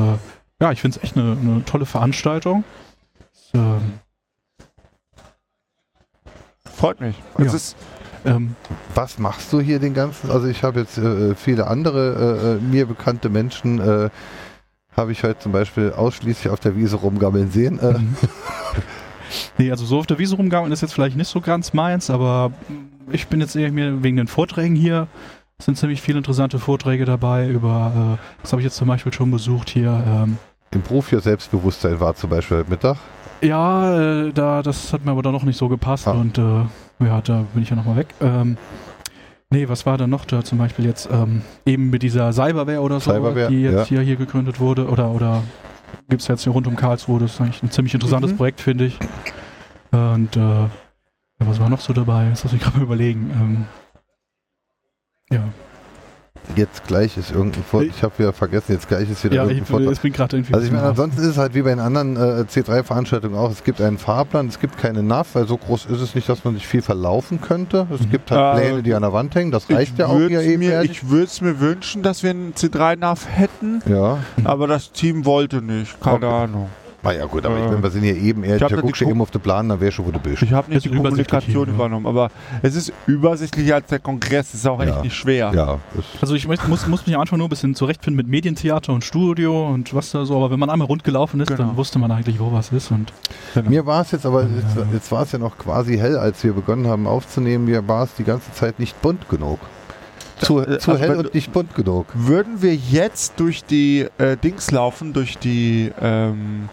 [0.62, 2.64] ja, ich finde es echt eine, eine tolle Veranstaltung.
[3.34, 4.00] Es, ähm,
[6.66, 7.16] Freut mich.
[7.38, 7.54] Es Ja.
[7.54, 7.76] ist,
[8.24, 8.56] Ähm,
[8.94, 10.30] Was machst du hier den ganzen?
[10.30, 14.10] Also ich habe jetzt äh, viele andere äh, äh, mir bekannte Menschen, äh,
[14.96, 17.80] habe ich heute zum Beispiel ausschließlich auf der Wiese rumgammeln sehen.
[17.80, 18.00] Äh,
[19.58, 22.52] nee, also so auf der Wiese rumgammeln ist jetzt vielleicht nicht so ganz meins, aber
[23.12, 25.08] ich bin jetzt eher mir wegen den Vorträgen hier.
[25.58, 29.14] Es sind ziemlich viele interessante Vorträge dabei über, äh, das habe ich jetzt zum Beispiel
[29.14, 30.04] schon besucht hier.
[30.08, 30.38] Ähm,
[30.72, 32.98] Im Beruf für Selbstbewusstsein war zum Beispiel heute Mittag.
[33.42, 36.12] ja, äh, da, das hat mir aber dann noch nicht so gepasst Ah.
[36.12, 36.66] und äh,
[37.06, 38.08] ja, da bin ich ja nochmal weg.
[38.22, 38.58] Ähm,
[39.52, 43.00] nee, was war da noch da zum Beispiel jetzt ähm, eben mit dieser Cyberware oder
[43.00, 43.84] so, Cyberware, die jetzt ja.
[43.84, 45.44] hier, hier gegründet wurde oder, oder
[46.10, 48.38] gibt es jetzt hier rund um Karlsruhe, das ist eigentlich ein ziemlich interessantes Mhm.
[48.38, 48.98] Projekt, finde ich.
[49.92, 50.68] Und äh,
[51.40, 52.30] was war noch so dabei?
[52.30, 53.32] Das muss ich gerade mal überlegen.
[53.34, 53.66] Ähm,
[55.32, 55.44] ja,
[56.56, 59.50] Jetzt gleich ist irgendein Vor Ich habe wieder vergessen, jetzt gleich ist wieder ja ich,
[59.52, 59.94] irgendein Vortrag.
[59.94, 60.54] ich bin gerade irgendwie.
[60.54, 63.64] Also ich meine, ansonsten ist es halt wie bei den anderen äh, C3-Veranstaltungen auch, es
[63.64, 66.54] gibt einen Fahrplan, es gibt keine NAV, weil so groß ist es nicht, dass man
[66.56, 67.88] sich viel verlaufen könnte.
[67.94, 68.10] Es Mhm.
[68.10, 70.60] gibt halt Äh, Pläne, die an der Wand hängen, das reicht ja auch hier eben.
[70.60, 75.26] mir, ich würde es mir wünschen, dass wir einen C3-NAV hätten, Ja, aber das Team
[75.26, 76.00] wollte nicht.
[76.02, 76.26] Keine Okay.
[76.44, 76.70] Ahnung.
[77.04, 79.02] Na ja gut, aber ich Äh, meine, wir sind hier eben da da die guckst
[79.02, 80.42] eben auf den Plan, dann wärst du, wo du bist.
[80.44, 81.74] Ich habe nicht die Kommunikation ja.
[81.74, 82.30] übernommen, aber
[82.62, 84.54] es ist übersichtlicher als der Kongress.
[84.54, 85.02] ist auch echt Ja.
[85.02, 85.52] nicht schwer.
[85.54, 88.28] Ja, das, Also ich muss, muss, muss mich am Anfang nur ein bisschen zurechtfinden mit
[88.28, 91.60] Medientheater und Studio und was da so, aber wenn man einmal rund gelaufen ist, Genau.
[91.70, 93.12] dann wusste man eigentlich, wo was ist und
[93.68, 94.48] Mir war es jetzt aber, Ja.
[94.56, 97.66] jetzt, jetzt war es ja noch quasi hell, als wir begonnen haben aufzunehmen.
[97.66, 99.60] Mir war es die ganze Zeit nicht bunt genug.
[100.40, 102.08] Zu, Äh, zu also hell wenn und nicht bunt genug.
[102.16, 106.70] Würden wir jetzt durch die äh, Dings laufen, durch die ähm,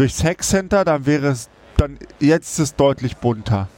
[0.00, 3.68] durchs Hack Center, dann wäre es dann jetzt ist es deutlich bunter.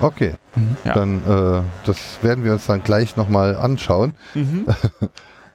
[0.00, 0.76] Okay, Mhm.
[0.84, 0.94] Ja.
[0.94, 4.14] dann äh, das werden wir uns dann gleich nochmal anschauen.
[4.34, 4.66] Mhm.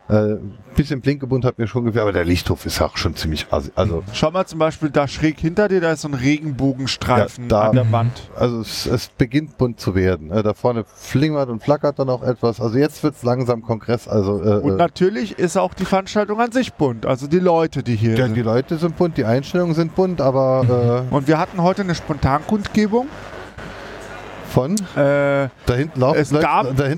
[0.10, 0.38] Äh,
[0.76, 3.72] bisschen Blinkebunt hat mir schon gefallen, aber der Lichthof ist auch schon ziemlich assi.
[3.76, 7.50] Also, Schau mal zum Beispiel da schräg hinter dir, da ist so ein Regenbogenstreifen Ja,
[7.50, 7.92] da- an der.
[7.94, 8.12] Wand.
[8.36, 10.30] also es, es beginnt bunt zu werden.
[10.32, 12.60] Äh, da vorne flimmert und flackert dann auch etwas.
[12.60, 14.08] Also jetzt wird es langsam Kongress.
[14.08, 17.82] Also äh, Und äh, natürlich ist auch die Veranstaltung an sich bunt, also die Leute,
[17.84, 18.36] die hier ja, sind.
[18.36, 23.06] die Leute sind bunt, die Einstellungen sind bunt, aber Und wir hatten heute eine Spontankundgebung.
[23.06, 26.38] äh, von Äh, da hinten laufen,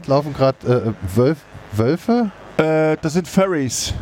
[0.08, 1.38] laufen gerade äh, Wölf,
[1.74, 2.32] Wölfe.
[2.58, 3.94] Äh, das sind Furries.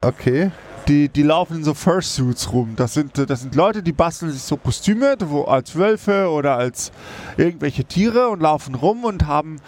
[0.00, 0.50] Okay.
[0.88, 2.74] Die, die laufen in so Fursuits rum.
[2.76, 6.56] Das sind, äh, das sind Leute, die basteln sich so Kostüme, wo als Wölfe oder
[6.56, 6.92] als
[7.36, 9.60] irgendwelche Tiere und laufen rum und haben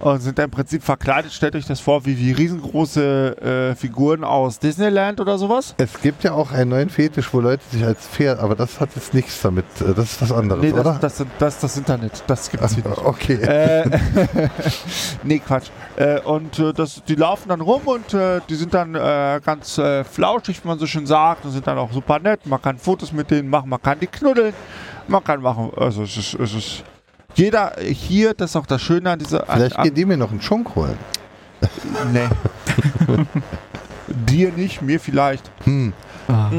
[0.00, 1.32] und sind im Prinzip verkleidet.
[1.32, 5.74] Stellt euch das vor, wie, wie riesengroße äh, Figuren aus Disneyland oder sowas.
[5.78, 8.90] Es gibt ja auch einen neuen Fetisch, wo Leute sich als Pferd, aber das hat
[8.96, 9.64] jetzt nichts damit.
[9.80, 10.82] äh, Das ist was anderes, Nee, oder?
[10.84, 12.22] das, das, sind- das, das Internet.
[12.26, 12.98] Das gibt's hier nicht.
[12.98, 13.34] okay.
[13.34, 13.98] äh,
[15.22, 15.68] nee, Quatsch.
[15.96, 19.80] Äh, und äh, das, die laufen dann rum und äh, die sind dann ganz
[20.10, 22.44] flauschig, wie man so schön sagt, und sind dann auch super nett.
[22.46, 24.52] Man kann Fotos mit denen machen, man kann die knuddeln,
[25.08, 25.70] man kann machen.
[25.76, 26.84] Also es ist, es ist
[27.34, 29.46] jeder hier, das ist auch das Schöne an dieser.
[29.46, 30.98] Vielleicht an, gehen die mir noch einen Schunk holen.
[32.12, 32.28] Nee.
[34.06, 35.50] Dir nicht, mir vielleicht.
[35.64, 35.92] Hm.
[36.28, 36.50] ah,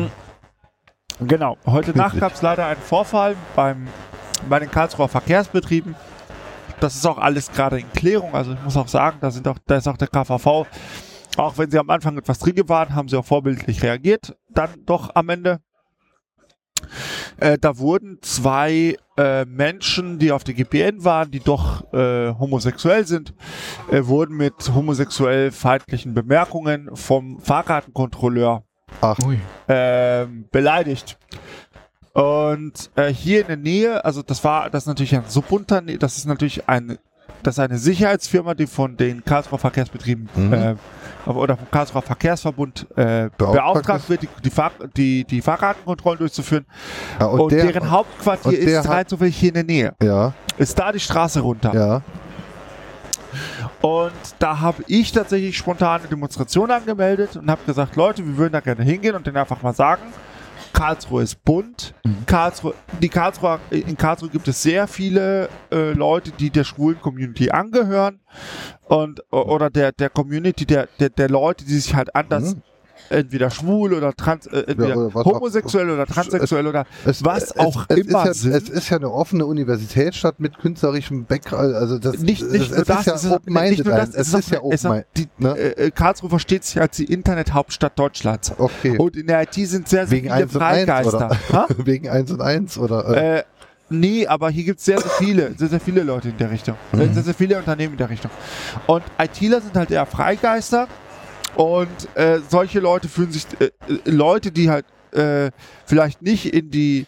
[1.20, 1.58] Genau.
[1.66, 3.88] Heute Nacht gab es leider einen Vorfall beim,
[4.50, 5.96] bei den Karlsruher Verkehrsbetrieben.
[6.80, 8.34] Das ist auch alles gerade in Klärung.
[8.34, 10.66] Also ich muss auch sagen, da, sind auch, da ist auch der KVV.
[11.38, 14.36] Auch wenn sie am Anfang etwas träge waren, haben sie auch vorbildlich reagiert.
[14.50, 15.62] Dann doch am Ende.
[17.38, 23.06] Äh, da wurden zwei äh, Menschen, die auf der GPN waren, die doch äh, homosexuell
[23.08, 23.34] sind,
[23.92, 28.64] äh, wurden mit homosexuell feindlichen Bemerkungen vom Fahrkartenkontrolleur
[29.26, 29.40] ui.
[29.68, 31.18] ähm, beleidigt.
[32.14, 36.18] Und äh, hier in der Nähe, also das war, das ist natürlich ein Subunternehmen, das
[36.18, 36.98] ist natürlich ein,
[37.44, 40.54] das ist eine Sicherheitsfirma, die von den Karlsruher Verkehrsbetrieben Mhm.
[40.54, 40.76] äh,
[41.26, 45.42] oder vom Karlsruher Verkehrsverbund äh, Beauftragt wird, die, die, Fahr die, die
[46.18, 46.66] durchzuführen.
[47.20, 49.94] Ja, Und, deren Hauptquartier und der ist rein zufällig hier in der Nähe.
[50.02, 51.74] Ja, Ist da die Straße runter.
[51.74, 52.02] ja.
[53.82, 58.54] Und da habe ich tatsächlich spontan eine Demonstration angemeldet und habe gesagt, Leute, wir würden
[58.54, 60.02] da gerne hingehen und denen einfach mal sagen,
[60.76, 61.94] Karlsruhe ist bunt.
[62.26, 67.50] Karlsruhe, die Karlsruhe, in Karlsruhe gibt es sehr viele äh, Leute, die der schwulen Community
[67.50, 68.20] angehören
[68.88, 72.62] und oder der der Community der der, der Leute, die sich halt anders Mhm.
[73.10, 77.58] Entweder schwul oder trans äh, entweder oder was auch- homosexuell oder transsexuell oder Es, was
[77.58, 78.52] auch es immer ist ja.
[78.52, 81.74] Es ist ja eine offene Universitätsstadt mit künstlerischem Background.
[81.76, 83.72] Also das, nicht, nicht es, nur es das, ist ja es ist, open-minded.
[83.72, 85.58] nicht nur das, ein- Es ist ja auch, es ist auch open die, ne?
[85.58, 88.54] äh, äh, Karlsruhe versteht sich als die Internethauptstadt Deutschlands.
[88.58, 88.98] Okay.
[88.98, 91.38] Und in der IT sind sehr, sehr Wegen viele 1 und 1 Freigeister.
[91.50, 91.68] oder?
[91.86, 93.08] Wegen 1 und 1 oder?
[93.16, 93.44] Äh, Äh,
[93.90, 96.76] nee, aber hier gibt es sehr, sehr viele, sehr, sehr viele Leute in der Richtung.
[96.92, 97.14] Mhm.
[97.14, 98.32] Sehr, sehr viele Unternehmen in der Richtung.
[98.88, 100.88] Und ITler sind halt eher Freigeister.
[101.56, 103.72] Und äh, solche Leute fühlen sich, äh, äh,
[104.06, 105.52] Leute, die halt äh,
[105.86, 107.06] vielleicht nicht in die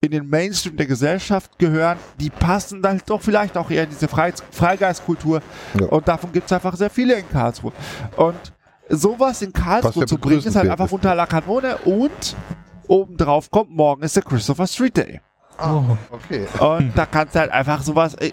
[0.00, 4.06] in den Mainstream der Gesellschaft gehören, die passen dann doch vielleicht auch eher in diese
[4.06, 5.42] Frei Freigeistkultur.
[5.80, 5.86] Ja.
[5.86, 7.72] Und davon gibt es einfach sehr viele in Karlsruhe.
[8.16, 8.52] Und
[8.88, 12.36] sowas in Karlsruhe ja zu bringen, ist halt einfach unter la Kanone und
[12.86, 15.20] obendrauf kommt, morgen ist der Christopher Street Day.
[15.60, 15.82] Oh.
[16.10, 16.46] Okay.
[16.60, 18.32] Und da kannst du halt einfach sowas, äh, äh,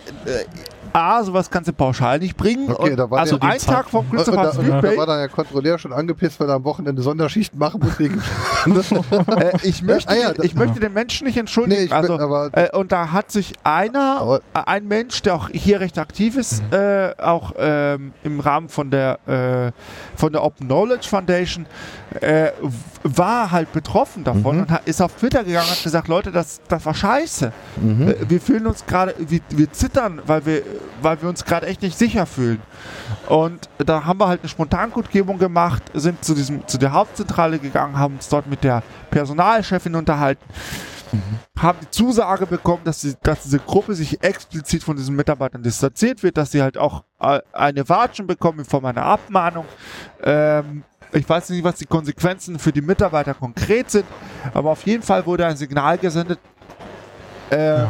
[0.96, 2.72] A, sowas kannst du pauschal nicht bringen.
[2.72, 5.18] Okay, und da war also ein Tag vom Christopher da, Street und da war dann
[5.20, 8.22] der Kontrolleur schon angepisst, weil er am Wochenende Sonderschichten machen muss wegen.
[8.66, 11.80] Äh, ich möchte, Ah ja, ich da- möchte den Menschen nicht entschuldigen.
[11.82, 15.22] Nee, ich also, bin- aber- äh, und da hat sich einer, Aber- äh, ein Mensch,
[15.22, 19.72] der auch hier recht aktiv ist, äh, auch ähm, im Rahmen von der, äh,
[20.18, 21.66] von der Open Knowledge Foundation,
[22.22, 22.52] äh,
[23.04, 24.62] war halt betroffen davon Mhm.
[24.64, 27.52] und ist auf Twitter gegangen und hat gesagt, Leute, das, das war scheiße.
[27.82, 28.08] Mhm.
[28.10, 30.62] Äh, wir fühlen uns gerade, wir, wir zittern, weil wir,
[31.02, 32.62] weil wir uns gerade echt nicht sicher fühlen.
[33.28, 37.98] Und da haben wir halt eine Spontankundgebung gemacht, sind zu, diesem, zu der Hauptzentrale gegangen,
[37.98, 40.44] haben uns dort mit der Personalchefin unterhalten,
[41.58, 46.24] haben die Zusage bekommen, dass, sie, dass diese Gruppe sich explizit von diesen Mitarbeitern distanziert
[46.24, 49.66] wird, dass sie halt auch äh, eine Watschen bekommen in Form einer Abmahnung.
[50.24, 54.06] Ähm, ich weiß nicht, was die Konsequenzen für die Mitarbeiter konkret sind,
[54.54, 56.40] aber auf jeden Fall wurde ein Signal gesendet,
[57.52, 57.88] ähm,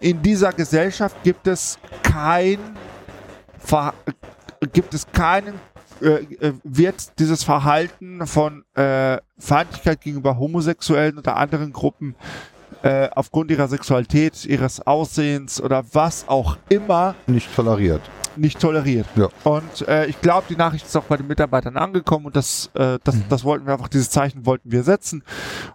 [0.00, 2.58] in dieser Gesellschaft gibt es kein
[3.58, 3.94] Ver
[4.72, 5.54] gibt es keinen
[6.00, 12.14] äh, äh, wird dieses Verhalten von äh, Feindlichkeit gegenüber Homosexuellen oder anderen Gruppen
[12.82, 18.02] äh, aufgrund ihrer Sexualität, ihres Aussehens oder was auch immer Nicht toleriert.
[18.40, 19.06] Nicht toleriert.
[19.16, 19.28] Ja.
[19.44, 22.98] Und äh, ich glaube, die Nachricht ist auch bei den Mitarbeitern angekommen und das, äh,
[23.04, 25.22] das, das wollten wir einfach, dieses Zeichen wollten wir setzen.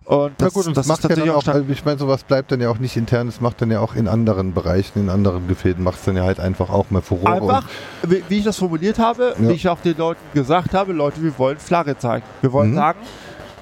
[0.05, 1.97] Und Na das, gut, und das das macht ist ja auch auch, also ich meine,
[1.99, 4.99] sowas bleibt dann ja auch nicht intern, das macht dann ja auch in anderen Bereichen,
[4.99, 7.33] in anderen Gefilden, macht es dann ja halt einfach auch mal Furore.
[7.33, 7.69] Einfach,
[8.07, 9.49] wie, wie ich das formuliert habe, Ja.
[9.49, 12.25] wie ich auch den Leuten gesagt habe, Leute, wir wollen Flagge zeigen.
[12.41, 12.75] Wir wollen Mhm.
[12.75, 12.99] sagen,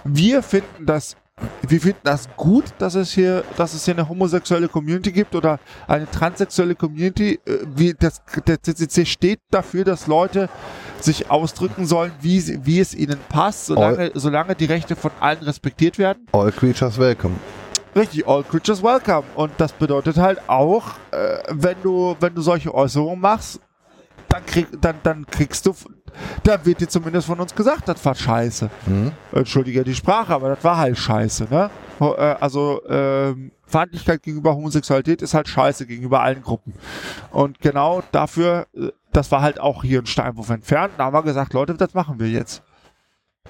[0.03, 1.15] wir finden das,
[1.67, 5.59] wir finden das gut, dass es hier, dass es hier eine homosexuelle Community gibt oder
[5.87, 7.39] eine transsexuelle Community.
[7.45, 10.49] Äh, Wie das, der CCC steht dafür, dass Leute
[10.99, 15.97] sich ausdrücken sollen, wie, wie es ihnen passt, solange, solange die Rechte von allen respektiert
[15.97, 16.27] werden.
[16.31, 17.35] All creatures welcome.
[17.95, 19.23] Richtig, all creatures welcome.
[19.35, 23.59] Und das bedeutet halt auch, äh, wenn du, wenn du solche Äußerungen machst,
[24.29, 25.75] dann, krieg, dann, dann kriegst du,
[26.43, 28.69] da wird dir zumindest von uns gesagt, das war scheiße.
[28.85, 29.11] Mhm.
[29.31, 31.69] Entschuldige die Sprache, aber das war halt scheiße, ne?
[31.99, 32.05] Äh,
[32.39, 36.73] Also, ähm, Feindlichkeit gegenüber Homosexualität ist halt scheiße gegenüber allen Gruppen.
[37.31, 40.93] Und genau dafür, äh, das war halt auch hier ein Steinwurf entfernt.
[40.97, 42.63] Da haben wir gesagt, Leute, das machen wir jetzt.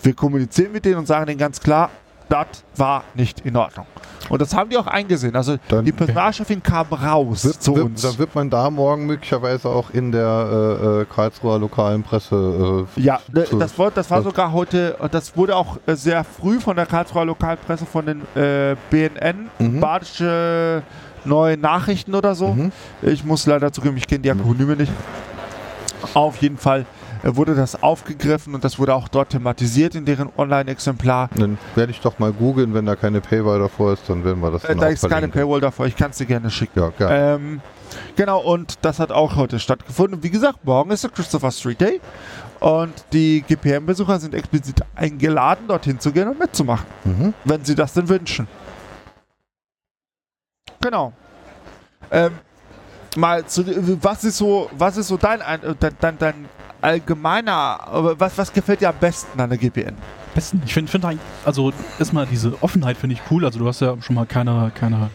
[0.02, 1.90] Wir kommunizieren mit denen und sagen denen ganz klar,
[2.32, 3.86] das war nicht in Ordnung.
[4.30, 5.36] Und das haben die auch eingesehen.
[5.36, 8.02] Also Dann- die Personalchefin kam raus Wird, zu wird, uns.
[8.02, 12.88] Dann wird man da morgen möglicherweise auch in der äh, äh, Karlsruher lokalen Presse.
[12.96, 16.60] Äh, Ja, ne, das, war, das war sogar heute, das wurde auch äh, sehr früh
[16.62, 19.80] von der Karlsruher Lokalpresse, von den äh, BNN, Mhm.
[19.82, 20.84] Badische
[21.24, 22.48] Neue Nachrichten oder so.
[22.54, 22.72] Mhm.
[23.04, 24.92] Ich muss leider zugeben, ich kenne die Akronyme nicht.
[26.16, 26.86] Auf jeden Fall
[27.24, 31.30] wurde das aufgegriffen und das wurde auch dort thematisiert in deren Online-Exemplar.
[31.36, 34.52] Dann werde ich doch mal googeln, wenn da keine Paywall davor ist, dann werden wir
[34.52, 35.28] das Äh, dann da ist keine.
[35.28, 36.80] Paywall davor, ich kann es dir gerne schicken.
[36.80, 37.38] Ja, geil.
[37.40, 37.62] Ähm,
[38.16, 40.16] genau, und das hat auch heute stattgefunden.
[40.16, 42.02] Und wie gesagt, morgen ist der Christopher Street Day.
[42.60, 47.34] Und die GPM-Besucher sind explizit eingeladen, dorthin zu gehen und mitzumachen, Mhm.
[47.44, 48.48] wenn sie das denn wünschen.
[50.80, 51.14] Genau.
[52.12, 52.34] Ähm,
[53.16, 53.64] mal zu,
[54.04, 56.46] was ist so, was ist so dein, Ein- äh, dein, dein, dein
[56.82, 59.96] allgemeiner, was, was gefällt dir am besten an der GPN?
[60.34, 60.62] Besten.
[60.66, 61.06] Ich finde, find
[61.46, 63.46] also erstmal diese Offenheit finde ich cool.
[63.46, 65.10] Also du hast ja schon mal keine, keine,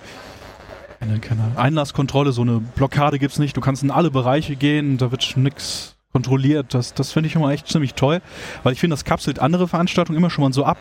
[1.01, 3.57] keine, keine Einlasskontrolle, so eine Blockade gibt's nicht.
[3.57, 6.73] Du kannst in alle Bereiche gehen, da wird nix kontrolliert.
[6.73, 8.21] Das, das finde ich schon mal echt ziemlich toll,
[8.63, 10.79] weil ich finde, das kapselt andere Veranstaltungen immer schon mal so ab.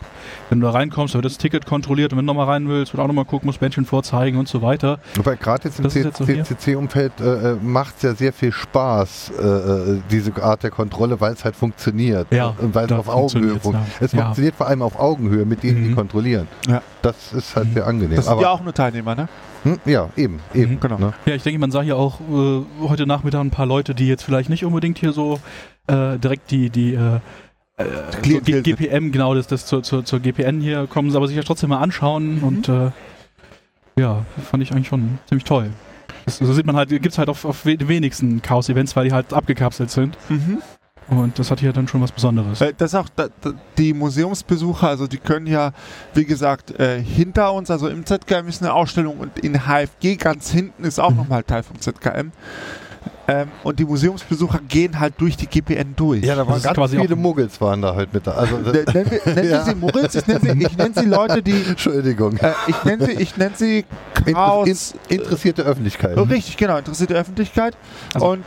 [0.50, 3.02] Wenn du da reinkommst, wird das Ticket kontrolliert und wenn du nochmal rein willst, wird
[3.04, 5.00] auch nochmal gucken, musst Bändchen vorzeigen und so weiter.
[5.16, 5.90] Wobei gerade jetzt im.
[5.90, 11.34] CCC-Umfeld äh, macht es ja sehr viel Spaß, äh, äh, diese Art der Kontrolle, weil
[11.34, 12.28] es halt funktioniert.
[12.32, 14.00] Ja, und weil es auf Augenhöhe funktioniert.
[14.00, 14.06] ja.
[14.06, 14.22] Es Ja.
[14.24, 15.96] funktioniert vor allem auf Augenhöhe mit denen, die Mhm.
[15.96, 16.48] kontrollieren.
[16.68, 16.82] Ja.
[17.02, 17.74] Das ist halt Mhm.
[17.74, 18.16] sehr angenehm.
[18.16, 19.28] Das sind Aber, ja auch nur Teilnehmer, ne?
[19.66, 20.74] Hm, ja, eben, eben.
[20.76, 20.98] Mhm, genau.
[20.98, 21.14] Ne?
[21.26, 24.24] Ja, ich denke, man sah hier auch äh, heute Nachmittag ein paar Leute, die jetzt
[24.24, 25.40] vielleicht nicht unbedingt hier so
[25.88, 27.20] äh, direkt die, die äh,
[27.78, 27.86] äh,
[28.24, 28.40] so.
[28.62, 31.80] GPM, genau, das, das zur, zur, zur GPN hier kommen, aber sich ja trotzdem mal
[31.80, 32.44] anschauen Mhm.
[32.44, 32.92] und äh,
[33.98, 35.72] ja, fand ich eigentlich schon ziemlich toll.
[36.26, 39.90] Das, so sieht man halt, gibt's halt auf, auf wenigsten Chaos-Events, weil die halt abgekapselt
[39.92, 40.18] sind.
[40.30, 40.62] Mhm.
[41.08, 42.62] Und das hat hier dann schon was Besonderes.
[42.62, 43.08] Äh, Das ist auch
[43.78, 45.72] die Museumsbesucher, also die können ja,
[46.16, 50.50] wie gesagt, äh, hinter uns, also im ZKM ist eine Ausstellung und in HFG ganz
[50.50, 51.18] hinten ist auch Mhm.
[51.18, 52.32] nochmal Teil vom ZKM.
[53.28, 56.24] Ähm, und die Museumsbesucher gehen halt durch die GPN durch.
[56.24, 58.32] Ja, da waren ganz quasi viele Muggels waren da halt mit da.
[58.34, 58.64] Also, N-
[58.94, 59.64] Nennen wir, nennen Ja.
[59.64, 61.64] sie Muggels, ich nenne sie, ich nenne sie Leute, die.
[61.70, 62.38] Entschuldigung.
[62.38, 63.86] Äh, ich nenne sie, ich nenne sie
[64.32, 64.94] Chaos.
[65.08, 66.16] in interessierte Öffentlichkeit.
[66.18, 67.76] Richtig, genau, interessierte Öffentlichkeit.
[68.14, 68.44] Also- und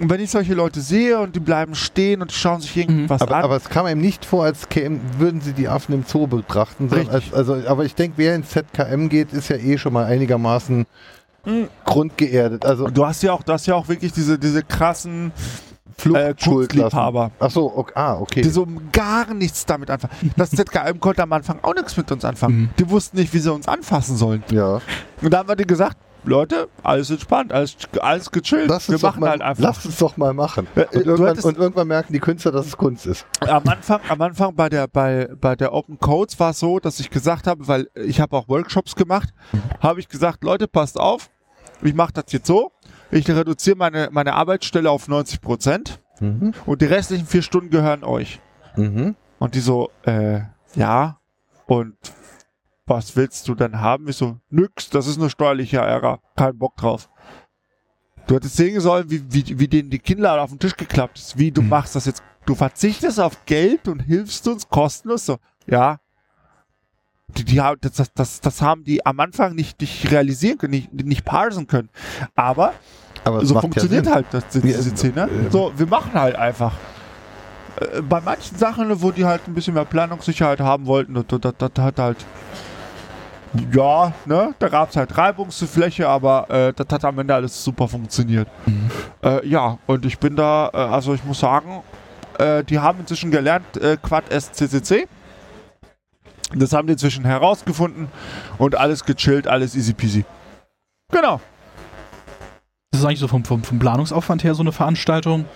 [0.00, 3.36] wenn ich solche Leute sehe und die bleiben stehen und die schauen sich irgendwas Aber,
[3.36, 3.44] an.
[3.44, 6.88] aber es kam einem nicht vor, als kämen, würden sie die Affen im Zoo betrachten.
[7.10, 10.86] Als, also, aber ich denke, wer ins ZKM geht, ist ja eh schon mal einigermaßen
[11.44, 11.66] Mhm.
[11.84, 12.64] grundgeerdet.
[12.64, 16.52] Also du hast ja auch, du hast ja auch wirklich diese, diese krassen äh, Fluchtschuldlassen.
[16.52, 17.30] Kunstliebhaber.
[17.40, 18.42] Ach so, okay, ah, okay.
[18.42, 20.12] Die so gar nichts damit anfangen.
[20.36, 22.56] Das ZKM konnte am Anfang auch nichts mit uns anfangen.
[22.60, 22.68] Mhm.
[22.78, 24.44] Die wussten nicht, wie sie uns anfassen sollen.
[24.52, 24.80] ja.
[25.20, 28.68] Und da haben wir denen gesagt, Leute, alles entspannt, alles, alles gechillt.
[28.68, 29.62] Lass wir machen mal, halt einfach.
[29.64, 30.66] lass uns doch mal machen.
[30.76, 33.26] Äh, Und irgendwann, und irgendwann merken die Künstler, dass es Kunst ist.
[33.40, 37.00] am Anfang, am Anfang bei der, bei, bei der Open Codes war es so, dass
[37.00, 39.34] ich gesagt habe, weil ich habe auch Workshops gemacht,
[39.80, 41.28] habe ich gesagt, Leute, passt auf,
[41.82, 42.70] ich mache das jetzt so,
[43.10, 46.52] ich reduziere meine, meine Arbeitsstelle auf 90 Prozent Mhm.
[46.66, 48.38] und die restlichen vier Stunden gehören euch.
[48.76, 49.16] Mhm.
[49.40, 50.40] Und die so, äh,
[50.76, 51.18] ja,
[51.66, 51.96] und
[52.86, 54.08] was willst du denn haben?
[54.08, 57.08] Ich so, nix, das ist nur steuerlicher Ärger, kein Bock drauf.
[58.26, 61.38] Du hättest sehen sollen, wie, wie, wie denen die Kinnlade auf den Tisch geklappt ist.
[61.38, 61.68] Wie, du Hm.
[61.68, 65.26] machst das jetzt, du verzichtest auf Geld und hilfst uns kostenlos.
[65.26, 65.98] So, ja.
[67.36, 70.92] Die, die, das, das, das, das haben die am Anfang nicht, nicht realisieren können, nicht,
[70.92, 71.88] nicht parsen können.
[72.34, 72.74] Aber
[73.24, 75.28] Aber so funktioniert ja halt das, diese Ja, Szene.
[75.50, 76.74] So, wir machen halt einfach.
[77.80, 81.54] Äh, Bei manchen Sachen, wo die halt ein bisschen mehr Planungssicherheit haben wollten, das, das,
[81.56, 82.18] das hat halt.
[83.72, 84.54] Ja, ne?
[84.58, 88.48] Da gab es halt Reibungsfläche, aber äh, das hat am Ende alles super funktioniert.
[88.66, 88.90] Mhm.
[89.22, 91.82] Äh, ja, und ich bin da, äh, also ich muss sagen,
[92.38, 95.06] äh, die haben inzwischen gelernt, äh, Quad SCCC.
[96.54, 98.08] Das haben die inzwischen herausgefunden
[98.58, 100.24] und alles gechillt, alles easy peasy.
[101.10, 101.40] Genau.
[102.90, 105.46] Das ist eigentlich so vom, vom, vom Planungsaufwand her so eine Veranstaltung.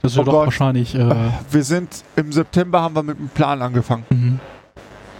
[0.00, 0.46] Das wird Oh doch Gott.
[0.46, 0.94] wahrscheinlich.
[0.94, 1.14] Äh,
[1.50, 4.04] Wir sind im September haben wir mit dem Plan angefangen.
[4.10, 4.40] mhm.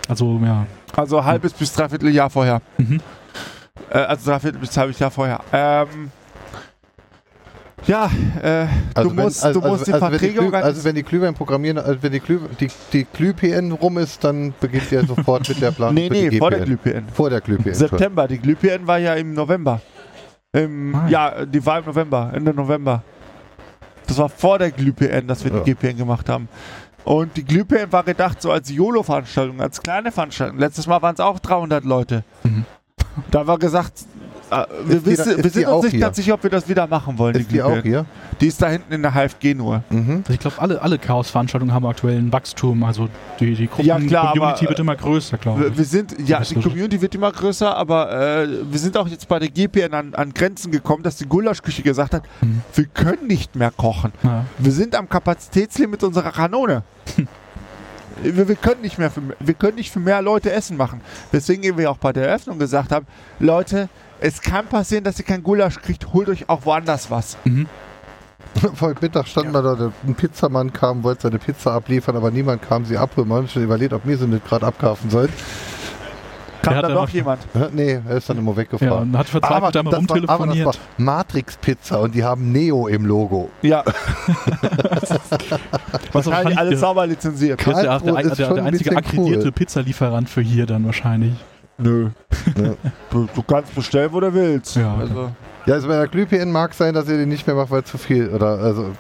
[0.09, 0.67] Also, ja.
[0.97, 2.61] Also halbes bis dreiviertel Jahr vorher.
[2.79, 3.01] Mhm.
[3.91, 5.41] Äh, also dreiviertel bis halbes Jahr vorher.
[5.53, 6.11] Ähm,
[7.87, 8.11] ja,
[8.43, 10.63] äh, Also du wenn- musst, also- du musst also- die also wenn Verträge organisieren.
[10.65, 14.53] Also wenn die Glühwein programmieren, also wenn die, Glüh, die, die Glüh-PN rum ist, dann
[14.61, 16.61] beginnt ihr sofort mit der Planung nee, nee, vor der.
[16.61, 17.05] Glüh-PN.
[17.13, 17.75] Vor der Glüh-PN.
[17.75, 18.29] September.
[18.29, 19.81] Die Glüh-PN war ja im November.
[20.53, 21.07] Im, Ah.
[21.09, 23.03] ja, die war im November, Ende November.
[24.07, 25.61] Das war vor der Glüh-PN, dass wir Ja.
[25.61, 26.49] die GPN gemacht haben.
[27.05, 30.59] Und die Glüh-PN war gedacht so als YOLO-Veranstaltung, als kleine Veranstaltung.
[30.59, 32.25] Letztes Mal waren es auch 300 Leute.
[32.43, 32.65] Mhm.
[33.31, 34.05] Da war gesagt,
[34.51, 36.01] äh, wir, die wissen, wir die sind auch uns nicht hier?
[36.01, 37.35] ganz sicher, ob wir das wieder machen wollen.
[37.35, 37.89] Ist die auch Glüh-PN.
[37.91, 38.07] hier?
[38.41, 39.83] Die ist da hinten in der HFG nur.
[39.91, 40.19] Mhm.
[40.23, 42.83] Also ich glaube, alle, alle Chaos-Veranstaltungen haben aktuell ein Wachstum.
[42.85, 43.09] Also
[43.39, 45.79] die, die Gruppen Ja, klar, Community aber, wird immer größer, glaube Wir, ich.
[45.79, 48.13] wir sind, ja, die Community wird immer größer, aber
[48.43, 51.83] äh, wir sind auch jetzt bei der GPN an, an Grenzen gekommen, dass die Gulaschküche
[51.83, 52.63] gesagt hat, Mhm.
[52.75, 54.13] wir können nicht mehr kochen.
[54.23, 54.45] Ja.
[54.59, 56.83] Wir sind am Kapazitätslimit unserer Kanone.
[58.23, 61.01] wir, wir, können nicht mehr für, wir können nicht für mehr Leute Essen machen.
[61.33, 63.07] Weswegen wir auch bei der Eröffnung gesagt haben,
[63.39, 63.89] Leute,
[64.21, 67.37] es kann passieren, dass ihr kein Gulasch kriegt, holt euch auch woanders was.
[67.45, 67.67] Mhm.
[68.75, 72.63] Vor Mittag stand mal da, der- ein Pizzamann kam, wollte seine Pizza abliefern, aber niemand
[72.63, 73.29] kam sie abholen.
[73.29, 75.29] Man hat schon überlegt, ob wir sie nicht gerade abkaufen sollen.
[76.63, 77.41] Kam da hat noch jemand?
[77.73, 79.11] Nee, er ist dann immer ja, weggefahren.
[79.11, 80.67] und hat verzweifelt einmal das war, aber das rumtelefoniert.
[80.67, 83.49] war Matrix Pizza und die haben Neo im Logo.
[83.63, 83.83] Ja,
[86.13, 87.65] Was wahrscheinlich alles der, sauber lizenziert.
[87.65, 89.53] der, der, der, der, ist der, ein einzige bisschen akkreditierte cool.
[89.53, 91.33] Pizzalieferant für hier dann wahrscheinlich.
[91.83, 92.11] Nö.
[92.57, 92.75] Ja.
[93.11, 94.77] Du, du kannst bestellen, wo du willst.
[94.77, 95.31] Ja, also,
[95.67, 97.99] Ja, also bei der Glühpn mag sein, dass ihr den nicht mehr macht, weil zu
[97.99, 98.91] viel oder also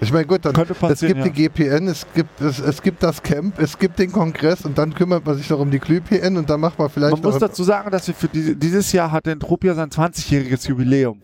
[0.00, 3.22] ich meine gut, dann Könnte es gibt die GPN, es gibt es, es gibt das
[3.22, 6.48] Camp, es gibt den Kongress und dann kümmert man sich noch um die Glühpn und
[6.48, 9.26] dann macht man vielleicht Man muss dazu sagen, dass wir für diese, dieses Jahr hat
[9.26, 11.20] Entropia sein 20-jähriges Jubiläum.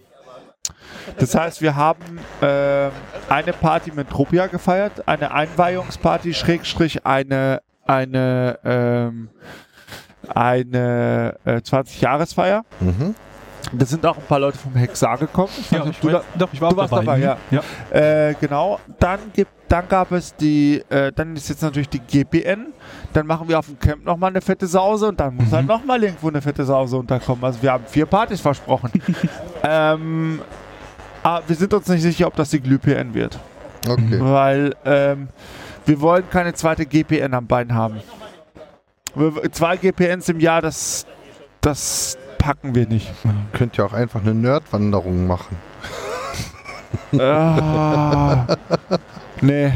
[1.19, 2.91] Das heißt, wir haben ähm,
[3.29, 9.29] eine Party mit Entropia gefeiert, eine Einweihungsparty, Schrägstrich, eine, eine, ähm,
[10.29, 12.65] eine äh, 20-Jahresfeier.
[12.81, 13.15] mhm.
[13.75, 15.49] Da sind auch ein paar Leute vom Hexar gekommen.
[15.59, 17.05] Ich Ja, ich, du da, weiß- doch, ich war du warst dabei.
[17.21, 17.63] dabei, ja.
[17.93, 18.29] ja.
[18.29, 18.81] Äh, genau.
[18.99, 22.67] Dann gibt, dann gab es die, äh, dann ist jetzt natürlich die GPN.
[23.15, 25.53] Dann machen wir auf dem Camp nochmal eine fette Sause und dann muss Mhm.
[25.53, 27.43] halt nochmal irgendwo eine fette Sause unterkommen.
[27.45, 28.91] Also wir haben vier Partys versprochen.
[29.63, 30.41] ähm,
[31.23, 33.39] aber wir sind uns nicht sicher, ob das die Glüh-PN wird.
[33.89, 34.19] Okay.
[34.21, 35.29] Weil ähm,
[35.87, 38.01] wir wollen keine zweite GPN am Bein haben.
[39.53, 41.07] Zwei GPNs im Jahr, das,
[41.61, 43.13] das packen wir nicht.
[43.53, 45.57] Könnt ihr auch einfach eine Nerdwanderung machen.
[47.19, 48.47] ah,
[49.41, 49.73] nee,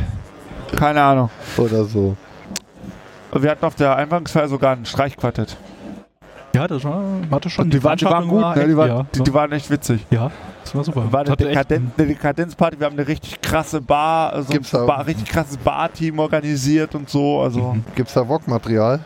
[0.77, 1.31] keine Ahnung.
[1.57, 2.17] Oder so.
[3.33, 5.57] Wir hatten auf der Eingangsfeier sogar ein Streichquartett.
[6.55, 7.65] ja, das war, hatte schon.
[7.67, 8.63] Und die, waren, die waren gut, war ne?
[8.63, 10.07] echt- die, waren, ja, die, die waren echt witzig.
[10.11, 10.31] ja.
[10.65, 11.13] Das war super.
[11.13, 12.81] War eine, Hatte echt Dekaden eine Dekadenzparty.
[12.81, 17.09] Wir haben eine richtig krasse Bar, also Gibt's ein Bar, richtig krasses Bar-Team organisiert und
[17.09, 17.41] so.
[17.41, 17.85] Also, Mhm.
[17.95, 18.99] Gibt es da VOG-Material?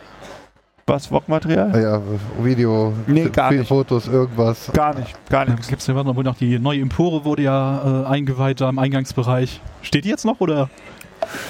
[0.90, 1.70] Was, Vlog-Material?
[1.72, 2.00] Ah ja,
[2.42, 3.68] Video, Nee, gar viele nicht.
[3.68, 4.70] Fotos, irgendwas.
[4.72, 5.68] Gar nicht, gar Ja, nichts.
[5.68, 9.60] gibt's ja wo noch die neue Empore wurde ja äh, eingeweiht da im Eingangsbereich.
[9.82, 10.68] Steht die jetzt noch oder?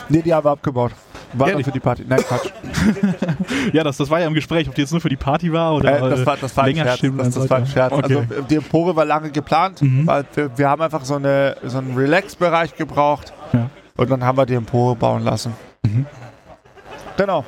[0.09, 0.93] Nee, die haben wir abgebaut.
[1.33, 1.65] War Ehrlich?
[1.67, 2.05] nur für die Party.
[2.09, 2.51] Nein, Quatsch.
[3.73, 5.75] Ja, das, das war ja im Gespräch, ob die jetzt nur für die Party war
[5.75, 7.17] oder Äh, das war, das war ein länger Scherz.
[7.17, 7.67] Das, das war ein.
[7.67, 7.93] Scherz.
[7.93, 8.03] Okay.
[8.03, 10.07] Also die Empore war lange geplant, Mhm.
[10.07, 13.71] weil wir, wir haben einfach so, eine, so einen Relax-Bereich gebraucht Ja.
[13.97, 15.53] und dann haben wir die Empore bauen lassen.
[15.85, 16.07] Mhm.
[17.17, 17.45] Genau.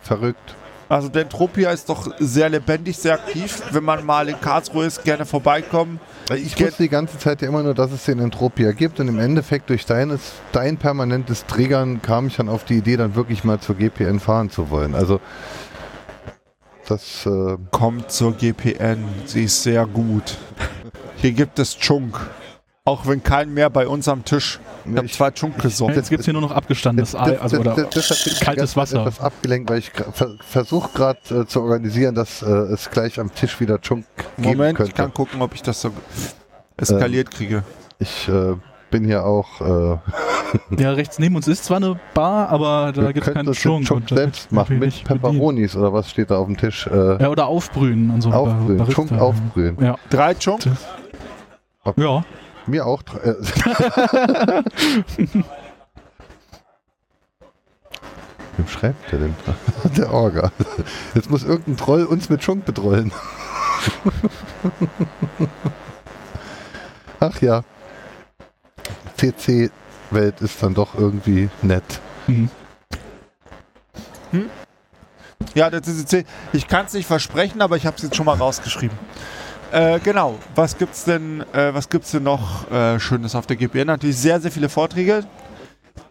[0.00, 0.54] Verrückt.
[0.88, 3.62] Also der Entropia ist doch sehr lebendig, sehr aktiv.
[3.70, 6.00] Wenn man mal in Karlsruhe ist, gerne vorbeikommen.
[6.34, 9.18] Ich wusste die ganze Zeit ja immer nur, dass es den Entropia gibt und im
[9.18, 13.60] Endeffekt durch deines, dein permanentes Triggern kam ich dann auf die Idee, dann wirklich mal
[13.60, 14.94] zur GPN fahren zu wollen.
[14.94, 15.20] Also
[16.86, 20.38] das äh, Kommt zur GPN, sie ist sehr gut.
[21.16, 22.18] Hier gibt es Chunk.
[22.88, 24.60] Auch wenn kein mehr bei uns am Tisch.
[24.84, 25.96] Ich habe ich- zwei Chunk gesorgt.
[25.96, 29.00] jetzt gibt es hier nur noch abgestandenes Ei, also das- oder bin ich kaltes Wasser.
[29.00, 29.92] etwas abgelenkt, weil ich
[30.48, 34.06] versuche gerade äh, zu organisieren, dass äh, es gleich am Tisch wieder Chunk
[34.38, 34.92] geben Moment, ich könnte.
[34.94, 35.90] kann gucken, ob ich das so
[36.76, 37.62] eskaliert kriege.
[37.98, 38.54] Ich äh,
[38.90, 39.60] bin hier auch.
[39.60, 39.98] Äh,
[40.78, 43.52] Ja, rechts neben uns ist zwar eine Bar, aber da gibt es keinen.
[43.52, 45.04] Chunk und da selbst machen mit.
[45.04, 46.86] Peperonis oder was steht da auf dem Tisch?
[46.86, 48.30] Äh, Ja, oder aufbrühen und so.
[48.30, 48.94] aufbrühen, Barista.
[49.02, 49.76] Chunk aufbrühen.
[49.78, 49.96] Ja.
[50.08, 50.62] Drei Chunk?
[51.96, 52.24] ja.
[52.68, 53.02] Mir auch.
[53.24, 53.34] Äh,
[58.56, 59.34] Wem schreibt der denn?
[59.96, 60.52] Der Orga.
[61.14, 63.10] Jetzt muss irgendein Troll uns mit Schunk betrollen.
[67.20, 67.62] Ach ja.
[69.16, 72.00] CC-Welt ist dann doch irgendwie nett.
[72.26, 72.50] Mhm.
[75.54, 76.24] Ja, der CCC.
[76.52, 78.96] Ich kann es nicht versprechen, aber ich habe es jetzt schon mal rausgeschrieben.
[79.72, 80.38] Äh, genau.
[80.54, 83.86] Was gibt's denn, äh, was gibt's denn noch äh, Schönes auf der GPN?
[83.88, 85.24] Natürlich sehr, sehr viele Vorträge.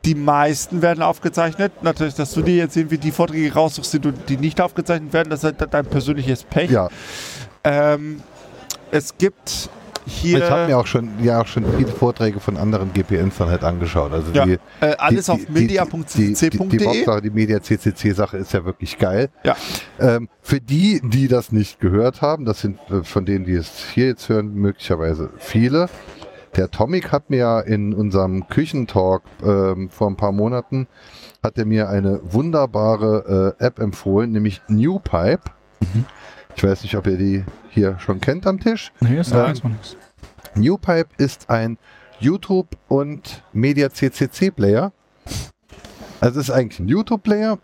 [0.05, 1.71] Die meisten werden aufgezeichnet.
[1.81, 5.29] Natürlich, dass du dir jetzt irgendwie die Vorträge raussuchst, die, du, die nicht aufgezeichnet werden,
[5.29, 6.71] das ist halt dein persönliches Pech.
[6.71, 6.89] Ja,
[7.63, 8.21] Ähm,
[8.91, 9.69] es gibt
[10.07, 13.49] hier ich habe mir auch schon, ja, auch schon viele Vorträge von anderen GPNs dann
[13.49, 14.11] halt angeschaut.
[14.13, 16.85] Also Ja, die, äh, alles die- auf die- die- Die, die, media.ccc.de.
[16.87, 19.29] Hauptsache, die Media-CCC-Sache ist ja wirklich geil.
[19.43, 19.55] Ja.
[19.99, 23.85] Ähm, für die, die das nicht gehört haben, das sind äh, von denen, die es
[23.93, 25.87] hier jetzt hören, möglicherweise viele.
[26.55, 30.87] Der Tomic hat mir ja in unserem Küchentalk ähm, vor ein paar Monaten
[31.43, 35.41] hat er mir eine wunderbare äh, App empfohlen, nämlich Newpipe.
[35.81, 36.05] Mhm.
[36.57, 38.91] Ich weiß nicht, ob ihr die hier schon kennt am Tisch.
[38.99, 39.95] Nee, ist Ähm, nichts.
[40.55, 41.77] Newpipe ist ein
[42.19, 44.91] YouTube und Media CCC Player.
[46.19, 47.59] Also es ist eigentlich ein YouTube Player,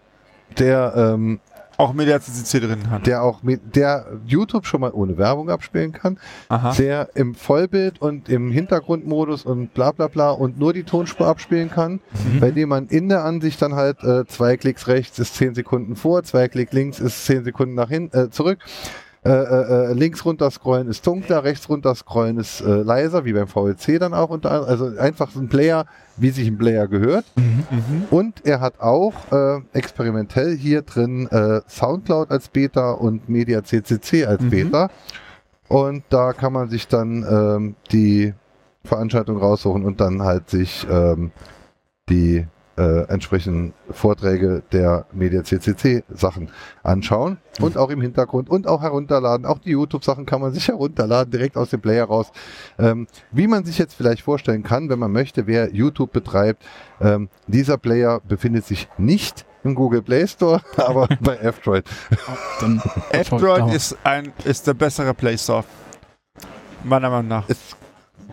[0.59, 1.39] der, ähm,
[1.77, 3.07] auch media.ccc drin hat.
[3.07, 6.17] der auch mit, der YouTube schon mal ohne Werbung abspielen kann,
[6.49, 6.73] Aha.
[6.73, 11.69] der im Vollbild und im Hintergrundmodus und bla bla bla und nur die Tonspur abspielen
[11.69, 11.99] kann,
[12.33, 12.39] Mhm.
[12.39, 15.95] bei dem man in der Ansicht dann halt äh, zwei Klicks rechts ist 10 Sekunden
[15.95, 18.59] vor, zwei Klick links ist 10 Sekunden nach hinten äh, zurück.
[19.25, 23.31] Äh, äh, äh, links runter scrollen ist dunkler, rechts runter scrollen ist äh, leiser, wie
[23.31, 24.29] beim VLC dann auch.
[24.29, 24.69] Unter, anderem.
[24.69, 25.85] also einfach so ein Player,
[26.17, 27.23] wie sich ein Player gehört.
[27.37, 27.63] Mhm.
[28.11, 34.25] Und er hat auch äh, experimentell hier drin äh, Soundcloud als Beta und Media CCC
[34.25, 34.49] als Mhm.
[34.49, 34.89] Beta.
[35.69, 38.33] Und da kann man sich dann ähm, die
[38.83, 41.31] Veranstaltung raussuchen und dann halt sich ähm,
[42.09, 42.45] die
[42.77, 46.49] äh, entsprechenden Vorträge der Media CCC Sachen
[46.81, 49.45] anschauen und auch im Hintergrund und auch herunterladen.
[49.45, 52.31] Auch die YouTube Sachen kann man sich herunterladen, direkt aus dem Player raus.
[52.79, 56.63] Ähm, wie man sich jetzt vielleicht vorstellen kann, wenn man möchte, wer YouTube betreibt,
[56.99, 61.85] ähm, dieser Player befindet sich nicht im Google Play Store, aber bei F-Droid.
[63.11, 65.63] F-Droid ist, ein, ist der bessere Play Store.
[66.83, 67.49] Meiner Meinung nach.
[67.49, 67.75] Es,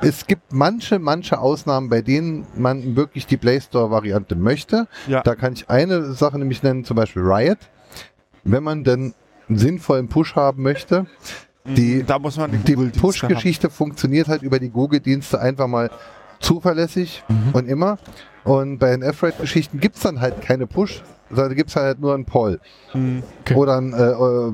[0.02, 4.86] es gibt manche, manche Ausnahmen, bei denen man wirklich die Play Store Variante möchte.
[5.06, 5.22] Ja.
[5.22, 7.58] Da kann ich eine Sache nämlich nennen, zum Beispiel Riot.
[8.44, 9.14] Wenn man denn
[9.48, 11.06] einen sinnvollen Push haben möchte,
[11.64, 15.90] die- da muss man die Google-Dienste Push-Geschichte funktioniert halt über die Google-Dienste einfach mal
[16.40, 17.50] zuverlässig Mhm.
[17.52, 17.98] und immer.
[18.44, 22.14] Und bei den F-Rate-Geschichten gibt es dann halt keine Push, sondern gibt es halt nur
[22.14, 22.60] einen Poll.
[22.94, 23.22] Mhm.
[23.42, 23.54] Okay.
[23.54, 24.52] Oder ein, äh, äh,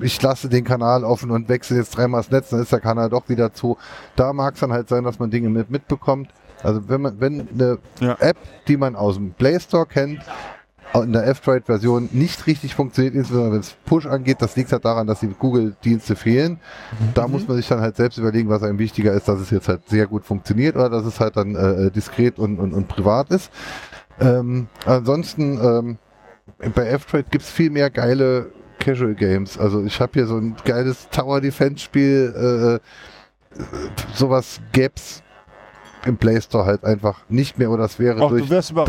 [0.00, 3.08] ich lasse den Kanal offen und wechsle jetzt dreimal das Netz, dann ist der Kanal
[3.10, 3.76] doch wieder zu.
[4.16, 6.30] Da mag es dann halt sein, dass man Dinge mit mitbekommt.
[6.62, 8.16] Also wenn man, wenn eine Ja.
[8.20, 10.20] App, die man aus dem Play Store kennt,
[10.94, 15.06] in der F-Droid-Version nicht richtig funktioniert, insbesondere wenn es Push angeht, das liegt halt daran,
[15.06, 16.60] dass die Google-Dienste fehlen.
[17.14, 19.68] Da muss man sich dann halt selbst überlegen, was einem wichtiger ist, dass es jetzt
[19.68, 23.30] halt sehr gut funktioniert oder dass es halt dann äh, diskret und, und, und privat
[23.30, 23.50] ist.
[24.18, 25.98] Ähm, ansonsten, ähm,
[26.74, 29.58] bei F-Trade gibt es viel mehr geile Casual Games.
[29.58, 33.64] Also ich habe hier so ein geiles Tower Defense Spiel, äh,
[34.14, 35.22] sowas gäb's
[36.06, 38.84] im Play Store halt einfach nicht mehr oder es wäre Ach, durch, das, wer-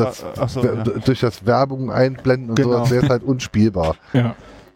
[0.63, 0.83] ja.
[0.83, 2.71] durch das Werbung einblenden und Genau.
[2.73, 3.95] sowas wäre es halt unspielbar.
[4.13, 4.35] Ja.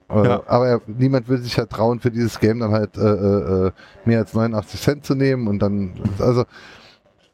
[0.09, 0.43] Äh, Ja.
[0.47, 3.71] Aber er, niemand will sich halt trauen, für dieses Game dann halt äh, äh, äh,
[4.05, 6.43] mehr als 89 Cent zu nehmen und dann, also,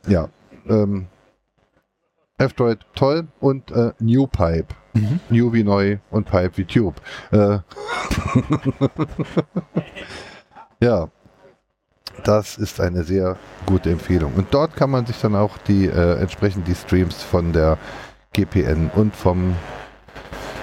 [0.07, 0.29] ja.
[0.67, 1.07] Ähm,
[2.37, 4.67] F-Droid toll und äh, New Pipe.
[4.93, 5.19] Mhm.
[5.29, 6.95] New wie neu und Pipe wie Tube.
[7.31, 7.59] Äh,
[10.81, 11.07] ja,
[12.23, 14.33] das ist eine sehr gute Empfehlung.
[14.35, 17.77] Und dort kann man sich dann auch die äh, entsprechend die Streams von der
[18.33, 19.55] GPN und vom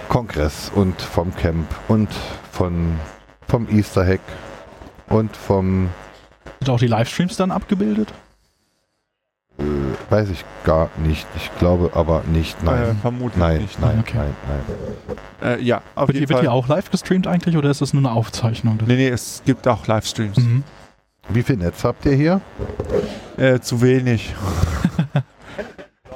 [0.08, 2.08] Kongress und vom Camp und
[2.52, 2.98] von
[3.48, 4.20] vom Easter Hack
[5.08, 5.90] und vom
[6.60, 8.12] Sind auch die Livestreams dann abgebildet?
[9.58, 9.62] Äh,
[10.12, 11.26] weiß ich gar nicht.
[11.36, 12.56] Ich glaube aber nicht.
[12.62, 12.98] Äh, Nein.
[13.00, 13.80] vermutlich nein, nicht.
[13.80, 14.18] nein, Okay.
[14.18, 14.34] nein,
[15.40, 15.58] nein.
[15.58, 16.42] Äh, ja, auf Wird, jeden wird Fall.
[16.42, 18.78] die auch live gestreamt eigentlich oder ist das nur eine Aufzeichnung?
[18.86, 20.36] Nee, nee, es gibt auch Livestreams.
[20.38, 20.62] Mhm.
[21.28, 22.40] Wie viel Netz habt ihr hier?
[23.36, 24.34] Äh, zu wenig.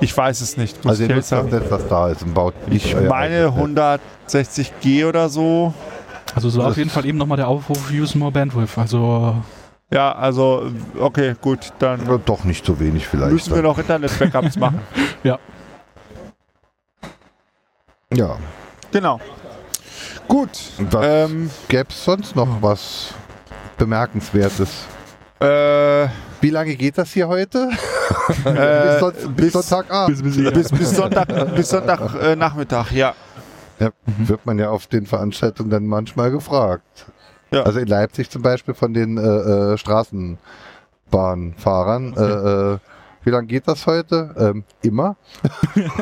[0.01, 0.85] ich weiß es nicht.
[0.85, 1.45] muss Also ich ihr nutzt das.
[1.47, 4.69] Netz, was da ist und baut nicht Ich meine eigenes Netz.
[4.83, 5.75] 160G oder so.
[6.35, 8.79] Also so Das- auf jeden Fall eben nochmal der Aufruf, use more bandwidth.
[8.79, 9.35] Also
[9.93, 13.33] Ja, also, okay, gut, dann Ja, Doch nicht so wenig vielleicht.
[13.33, 14.81] müssen wir noch Internet-Backups machen.
[15.25, 15.39] Ja.
[18.93, 19.21] Genau.
[20.29, 20.51] Gut.
[20.79, 23.15] Was Ähm, gäbe es sonst noch was
[23.79, 24.71] Bemerkenswertes?
[25.41, 26.07] äh,
[26.41, 27.69] Wie lange geht das hier heute?
[28.45, 30.23] äh, bis, Son- bis bis, Sonntagabend.
[30.55, 33.15] bis, bis Sonntag, bis Sonntag äh, Nachmittag, ja.
[33.79, 37.07] Ja, wird man ja auf den Veranstaltungen dann manchmal gefragt.
[37.51, 37.63] Ja.
[37.63, 42.15] Also in Leipzig zum Beispiel von den äh, äh, Straßenbahnfahrern.
[42.17, 42.79] Äh, äh,
[43.23, 44.35] wie lange geht das heute?
[44.39, 45.17] Ähm, immer.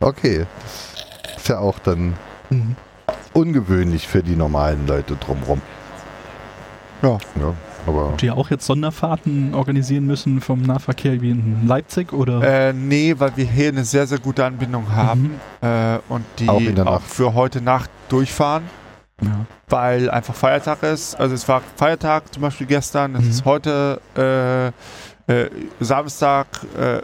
[0.00, 0.46] okay.
[1.24, 2.14] Das ist ja auch dann
[2.50, 2.76] mhm.
[3.32, 5.62] ungewöhnlich für die normalen Leute drumherum.
[7.02, 7.18] Ja.
[7.40, 7.54] Ja,
[7.86, 12.42] aber die ja auch jetzt Sonderfahrten organisieren müssen vom Nahverkehr wie in Leipzig oder?
[12.42, 16.60] Äh, nee, weil wir hier eine sehr, sehr gute Anbindung haben äh, und die Auch
[16.60, 17.06] Nacht.
[17.06, 18.64] für heute Nacht durchfahren,
[19.20, 19.46] ja.
[19.68, 21.14] weil einfach Feiertag ist.
[21.18, 23.30] Also es war Feiertag zum Beispiel gestern, es Mhm.
[23.30, 24.68] ist heute äh,
[25.32, 26.46] äh, Samstag,
[26.78, 27.02] äh, äh,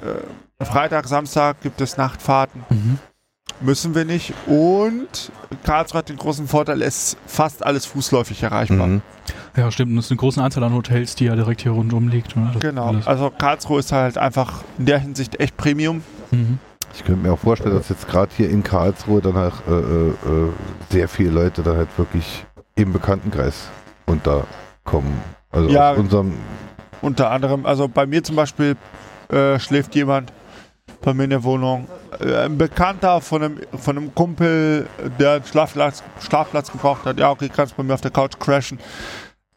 [0.65, 2.65] Freitag, Samstag gibt es Nachtfahrten.
[2.71, 2.99] Mhm.
[3.61, 4.35] Müssen wir nicht.
[4.47, 5.31] Und
[5.65, 8.87] Karlsruhe hat den großen Vorteil, es ist fast alles fußläufig erreichbar.
[8.87, 9.03] Mhm.
[9.57, 9.93] ja, stimmt.
[9.93, 12.37] Und es ist eine große Anzahl an Hotels, die ja direkt hier rundum liegt.
[12.37, 12.53] Ne?
[12.59, 12.89] Genau.
[12.89, 13.07] alles.
[13.07, 16.03] Also Karlsruhe ist halt einfach in der Hinsicht echt Premium.
[16.33, 16.59] Mhm.
[16.97, 20.09] Ich könnte mir auch vorstellen, dass jetzt gerade hier in Karlsruhe dann halt äh, äh,
[20.09, 20.15] äh,
[20.91, 23.69] sehr viele Leute dann halt wirklich im Bekanntenkreis
[24.07, 25.13] unterkommen.
[25.53, 25.93] Also Ja.
[25.93, 26.33] aus unserem
[27.03, 28.77] Unter anderem, also bei mir zum Beispiel
[29.29, 30.33] äh, schläft jemand
[31.03, 31.87] bei mir in der Wohnung.
[32.19, 34.87] Äh, ein Bekannter von einem, von einem Kumpel,
[35.19, 37.19] der einen Schlafplatz, Schlafplatz gebraucht hat.
[37.19, 38.79] Ja, okay, kannst bei mir auf der Couch crashen.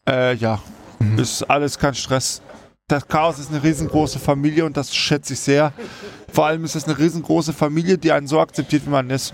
[0.06, 0.58] Äh, ja,
[0.98, 1.18] Mhm.
[1.18, 2.42] ist alles kein Stress.
[2.90, 5.72] Das Chaos ist eine riesengroße Familie und das schätze ich sehr.
[6.32, 9.32] Vor allem ist es eine riesengroße Familie, die einen so akzeptiert, wie man ist.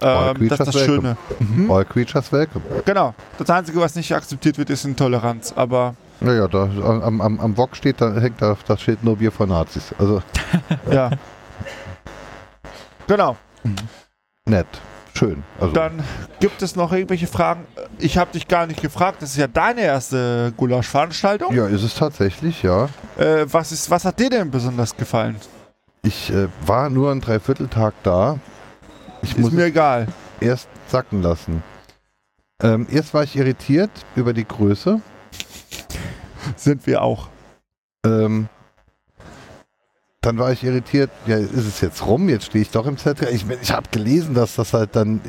[0.00, 1.16] All Ähm, das ist das creatures Schöne.
[1.40, 1.70] Mhm.
[1.70, 2.64] All Creatures Welcome.
[2.86, 3.14] Genau.
[3.36, 5.52] Das Einzige, was nicht akzeptiert wird, ist Intoleranz.
[5.54, 9.30] Aber Naja, da am, am, am Wok steht, da hängt da das Schild nur Bier
[9.30, 9.94] von Nazis.
[9.98, 10.22] Also
[10.90, 11.10] ja.
[13.06, 13.36] genau.
[14.46, 14.68] nett.
[15.16, 15.44] Schön.
[15.60, 16.02] Also Dann
[16.40, 17.64] gibt es noch irgendwelche Fragen.
[17.98, 19.22] Ich habe dich gar nicht gefragt.
[19.22, 21.54] Das ist ja deine erste Gulasch-Veranstaltung.
[21.54, 22.88] ja, ist es tatsächlich, ja.
[23.16, 25.36] Äh, was, ist, was hat dir denn besonders gefallen?
[26.02, 28.38] Ich äh, war nur einen Dreivierteltag da.
[29.22, 30.08] Ich Ist muss mir egal.
[30.40, 31.62] erst sacken lassen.
[32.62, 35.00] Ähm, erst war ich irritiert über die Größe.
[36.56, 37.28] Sind wir auch.
[38.04, 38.48] Ähm,
[40.24, 42.28] dann war ich irritiert, ja, ist es jetzt rum?
[42.28, 43.30] Jetzt stehe ich doch im ZK.
[43.30, 45.20] Ich, ich habe gelesen, dass das halt dann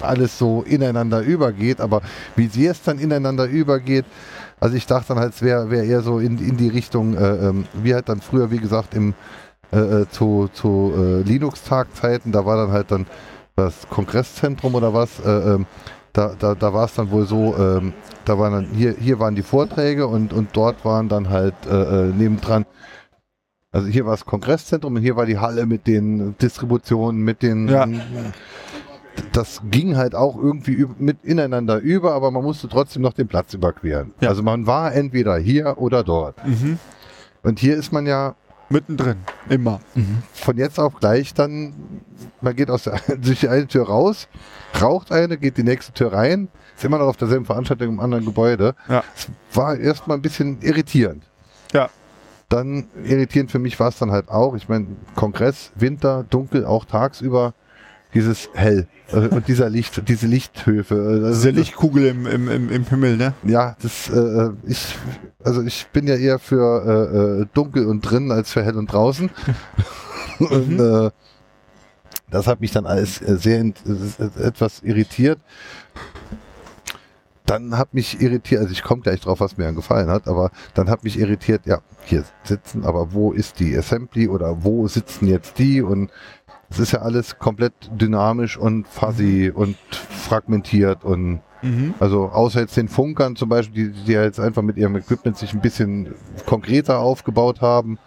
[0.00, 2.00] alles so ineinander übergeht, aber
[2.34, 4.06] wie sie es dann ineinander übergeht,
[4.58, 7.48] also ich dachte dann halt, es wäre wär eher so in, in die Richtung, äh,
[7.48, 9.14] ähm, wie halt dann früher, wie gesagt, im
[9.72, 13.06] äh, äh, zu, zu äh, Linux-Tagzeiten, da war dann halt dann
[13.56, 15.66] das Kongresszentrum oder was, äh, ähm,
[16.12, 17.92] da, da, da war es dann wohl so, ähm,
[18.24, 22.06] da waren dann, hier, hier waren die Vorträge und, und dort waren dann halt äh,
[22.06, 22.66] nebendran,
[23.72, 27.68] also hier war das Kongresszentrum und hier war die Halle mit den Distributionen, mit den
[27.68, 27.88] Ja.
[29.32, 33.54] das ging halt auch irgendwie mit ineinander über, aber man musste trotzdem noch den Platz
[33.54, 34.12] überqueren.
[34.20, 34.28] Ja.
[34.28, 36.46] Also man war entweder hier oder dort.
[36.46, 36.78] Mhm.
[37.42, 38.34] Und hier ist man ja
[38.68, 39.16] Mittendrin.
[39.48, 39.80] Immer.
[39.94, 40.22] Mhm.
[40.32, 41.74] von jetzt auf gleich dann,
[42.40, 44.28] man geht aus der, durch die eine Tür raus,
[44.80, 48.24] raucht eine, geht die nächste Tür rein, ist immer noch auf derselben Veranstaltung im anderen
[48.24, 48.74] Gebäude.
[48.88, 49.04] Ja.
[49.14, 51.24] Es war erstmal ein bisschen irritierend.
[51.72, 51.90] Ja.
[52.52, 56.84] Dann irritierend für mich war es dann halt auch, ich meine, Kongress, Winter, dunkel, auch
[56.84, 57.54] tagsüber.
[58.14, 60.94] dieses Hell äh, und dieser Licht, diese Lichthöfe.
[60.94, 63.32] äh, Diese Lichtkugel im, im, im, im Himmel, ne?
[63.42, 64.96] Ja, das, äh, ich,
[65.42, 68.92] also ich bin ja eher für äh, äh, dunkel und drin als für hell und
[68.92, 69.30] draußen.
[70.38, 71.10] und äh,
[72.30, 73.64] das hat mich dann alles sehr
[74.38, 75.38] etwas irritiert.
[77.52, 80.50] Dann hat mich irritiert, also ich komme gleich drauf, was mir dann gefallen hat, aber
[80.72, 85.26] dann hat mich irritiert, ja, hier sitzen, aber wo ist die Assembly oder wo sitzen
[85.26, 86.10] jetzt die und
[86.70, 89.76] es ist ja alles komplett dynamisch und fuzzy und
[90.08, 91.94] fragmentiert und Mhm.
[92.00, 95.54] also außer jetzt den Funkern zum Beispiel, die, die jetzt einfach mit ihrem Equipment sich
[95.54, 96.12] ein bisschen
[96.44, 97.98] konkreter aufgebaut haben,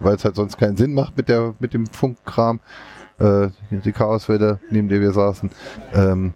[0.00, 2.60] weil es halt sonst keinen Sinn macht mit der mit dem Funkkram.
[3.18, 5.50] Äh, die Chaoswelle, neben der wir saßen.
[5.94, 6.34] Ähm,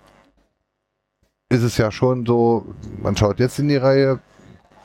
[1.50, 2.66] ist es ja schon so,
[3.02, 4.18] man schaut jetzt in die Reihe,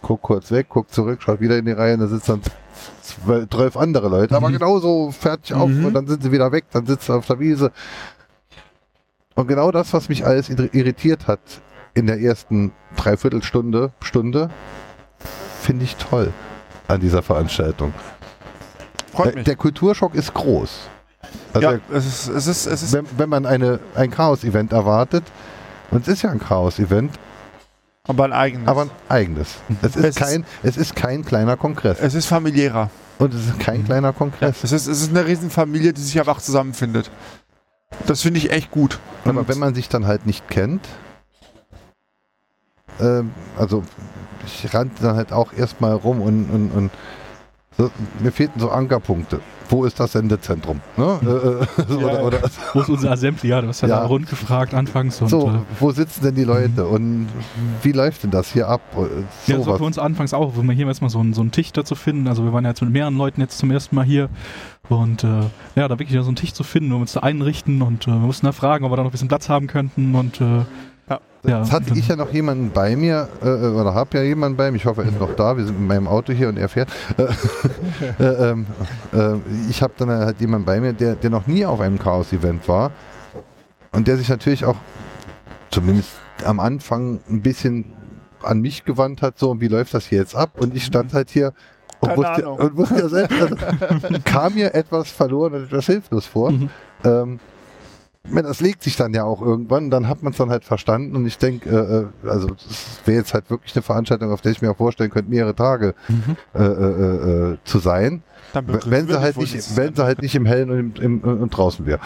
[0.01, 3.75] guckt kurz weg, guckt zurück, schaut wieder in die Reihe und da sitzen dann zwölf,
[3.75, 5.85] andere Leute, aber genauso fertig auf Mhm.
[5.85, 7.71] und dann sind sie wieder weg, dann sitzt er auf der Wiese.
[9.35, 11.39] Und genau das, was mich alles irri- irritiert hat
[11.95, 14.49] in der ersten Dreiviertelstunde, Stunde,
[15.61, 16.31] finde ich toll
[16.87, 17.93] an dieser Veranstaltung.
[19.11, 19.43] Freut Der, mich.
[19.45, 20.89] der Kulturschock ist groß.
[21.53, 25.23] Also ja, es ist, es ist, es ist wenn, wenn man eine, ein Chaos-Event erwartet,
[25.93, 27.11] und es ist ja ein Chaos-Event,
[28.07, 28.67] aber ein eigenes.
[28.67, 29.55] aber ein eigenes.
[29.81, 31.99] Es ist, Es ist- kein, es ist kein kleiner Kongress.
[32.01, 32.89] es ist familiärer.
[33.19, 34.63] Und es ist kein kleiner Kongress.
[34.63, 37.09] Es ist, es ist eine Riesenfamilie, die sich einfach zusammenfindet.
[38.07, 38.99] Das finde ich echt gut.
[39.23, 40.85] Aber Und- wenn man sich dann halt nicht kennt,
[42.99, 43.83] ähm, also
[44.45, 46.91] ich rannte dann halt auch erstmal rum und, und, und
[48.19, 49.39] mir fehlten so Ankerpunkte.
[49.69, 50.81] Wo ist das Sendezentrum?
[50.97, 51.19] Ne?
[51.23, 52.39] Äh, äh, so, Ja, oder, oder,
[52.73, 53.49] Wo ist unser Assembly?
[53.49, 53.99] Ja, du hast ja, Ja.
[54.01, 55.19] da rund gefragt anfangs.
[55.21, 57.27] Und, so, äh, wo sitzen denn die Leute und
[57.81, 58.81] wie läuft denn das hier ab?
[58.95, 61.41] Äh, Ja, das war für uns anfangs auch, wenn wir hier erstmal so einen, so
[61.41, 62.27] einen Tisch dazu finden.
[62.27, 64.29] Also wir waren ja jetzt mit mehreren Leuten jetzt zum ersten Mal hier.
[64.89, 65.27] Und äh,
[65.75, 67.81] ja, da wirklich so einen Tisch zu finden, um uns da einrichten.
[67.81, 70.13] Und äh, wir mussten da fragen, ob wir da noch ein bisschen Platz haben könnten.
[70.13, 70.65] Und äh,
[71.43, 71.59] Ja.
[71.59, 74.77] Jetzt hatte ich ja noch jemanden bei mir, äh, oder habe ja jemanden bei mir,
[74.77, 76.89] ich hoffe, er ist noch da, wir sind mit meinem Auto hier und er fährt.
[77.17, 77.23] Äh,
[78.23, 78.65] äh, ähm,
[79.11, 79.35] äh,
[79.69, 82.91] ich habe dann halt jemanden bei mir, der, der noch nie auf einem Chaos-Event war
[83.91, 84.77] und der sich natürlich auch
[85.69, 86.11] zumindest
[86.45, 87.93] am Anfang ein bisschen
[88.41, 90.51] an mich gewandt hat, so, wie läuft das hier jetzt ab?
[90.59, 91.53] Und ich stand halt hier
[91.99, 93.55] und Keine wusste, und wusste ja selbst, also,
[94.25, 96.51] kam mir etwas verloren und etwas hilflos vor.
[96.51, 96.69] Mhm.
[97.05, 97.39] Ähm,
[98.31, 101.25] das legt sich dann ja auch irgendwann, dann hat man es dann halt verstanden und
[101.25, 101.69] ich denke,
[102.23, 104.77] äh, äh, also das wäre jetzt halt wirklich eine Veranstaltung, auf der ich mir auch
[104.77, 106.37] vorstellen könnte, mehrere Tage Mhm.
[106.53, 108.23] äh, äh, äh, zu sein,
[108.53, 111.49] dann wenn sie halt nicht, wenn sie halt nicht im Hellen und, im, im, und
[111.49, 111.99] draußen wäre.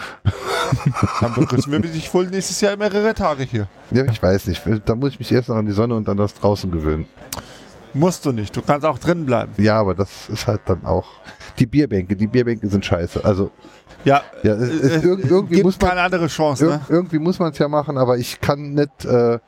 [1.20, 3.68] Dann begrüßen wir dich wohl nächstes Jahr mehrere Tage hier.
[3.90, 6.16] Ja, ich weiß nicht, da muss ich mich erst noch an die Sonne und an
[6.16, 7.06] das draußen gewöhnen.
[7.94, 8.54] Musst du nicht.
[8.56, 9.52] Du kannst auch drin bleiben.
[9.56, 11.06] Ja, aber das ist halt dann auch
[11.58, 13.24] die Bierbänke, die Bierbänke sind scheiße.
[13.24, 13.50] Also
[14.04, 16.64] Ja, ja, es, es, äh, irg irgendwie gibt muss man keine andere Chance.
[16.64, 16.80] Ir Ne?
[16.88, 19.04] Irgendwie muss man es ja machen, aber ich kann nicht.
[19.04, 19.38] Äh,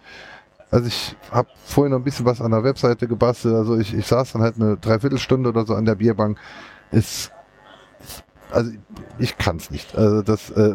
[0.71, 3.55] also ich habe vorhin noch ein bisschen was an der Webseite gebastelt.
[3.55, 6.39] Also ich, ich saß dann halt eine Dreiviertelstunde oder so an der Bierbank.
[6.93, 7.33] Ist
[8.53, 8.71] also
[9.19, 9.97] ich kann es nicht.
[9.97, 10.75] Also das äh,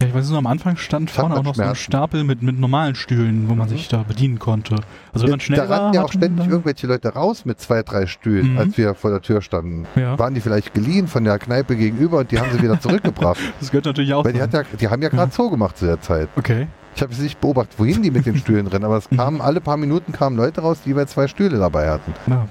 [0.00, 1.74] ja, ich weiß nur, am Anfang stand vorne auch noch so ein.
[1.74, 3.72] Stapel mit, mit normalen Stühlen, wo man Mhm.
[3.72, 4.76] sich da bedienen konnte.
[5.12, 7.82] Also wenn man schnell da war, rannten ja auch ständig irgendwelche Leute raus mit zwei,
[7.82, 8.58] drei Stühlen, Mhm.
[8.58, 9.86] als wir vor der Tür standen.
[9.96, 13.40] Ja, Waren die vielleicht geliehen von der Kneipe gegenüber und die haben sie wieder zurückgebracht.
[13.60, 14.24] das gehört natürlich auch.
[14.24, 16.28] Weil die, ja, die haben ja gerade so gemacht zu der Zeit.
[16.36, 16.68] okay.
[16.96, 19.16] Ich habe es nicht beobachtet, wohin die mit den Stühlen rennen, aber es Mhm.
[19.18, 22.12] kamen alle paar Minuten kamen Leute raus, die jeweils zwei Stühle dabei hatten.
[22.26, 22.46] Ja.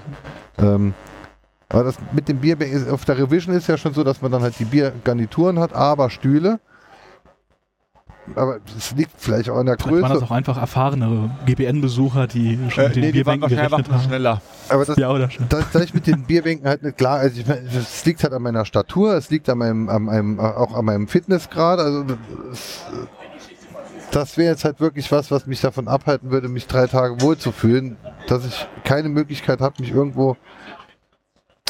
[0.57, 0.93] Ähm,
[1.69, 2.55] aber das mit dem Bier
[2.91, 6.09] auf der Revision ist ja schon so, dass man dann halt die Biergarnituren hat, aber
[6.09, 6.59] Stühle.
[8.35, 10.25] Aber es liegt vielleicht auch an der Vielleicht waren das Größe.
[10.25, 13.77] auch einfach erfahrene GBN-Besucher, die schon Äh, mit den nee, die waren Bierbänken wahrscheinlich einfach
[13.77, 14.03] gerechnet haben.
[14.09, 14.41] schneller.
[14.69, 15.45] Aber das, Ja, oder schon.
[15.49, 18.33] da, da ich mit den Bierbänken halt nicht klar, also ich meine, es liegt halt
[18.33, 21.79] an meiner Statur, es liegt an meinem, an meinem, auch an meinem Fitnessgrad.
[21.79, 22.05] Also
[22.51, 22.81] es,
[24.11, 27.97] das wäre jetzt halt wirklich was, was mich davon abhalten würde, mich drei Tage wohlzufühlen,
[28.27, 30.37] dass ich keine Möglichkeit habe, mich irgendwo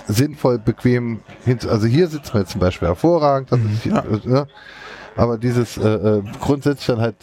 [0.08, 1.60] sinnvoll, bequem hin.
[1.70, 4.04] Also hier sitzt man jetzt zum Beispiel hervorragend, das ist hier, Ja.
[4.24, 4.48] ne?
[5.18, 7.16] Aber dieses äh, äh, grundsätzlich dann halt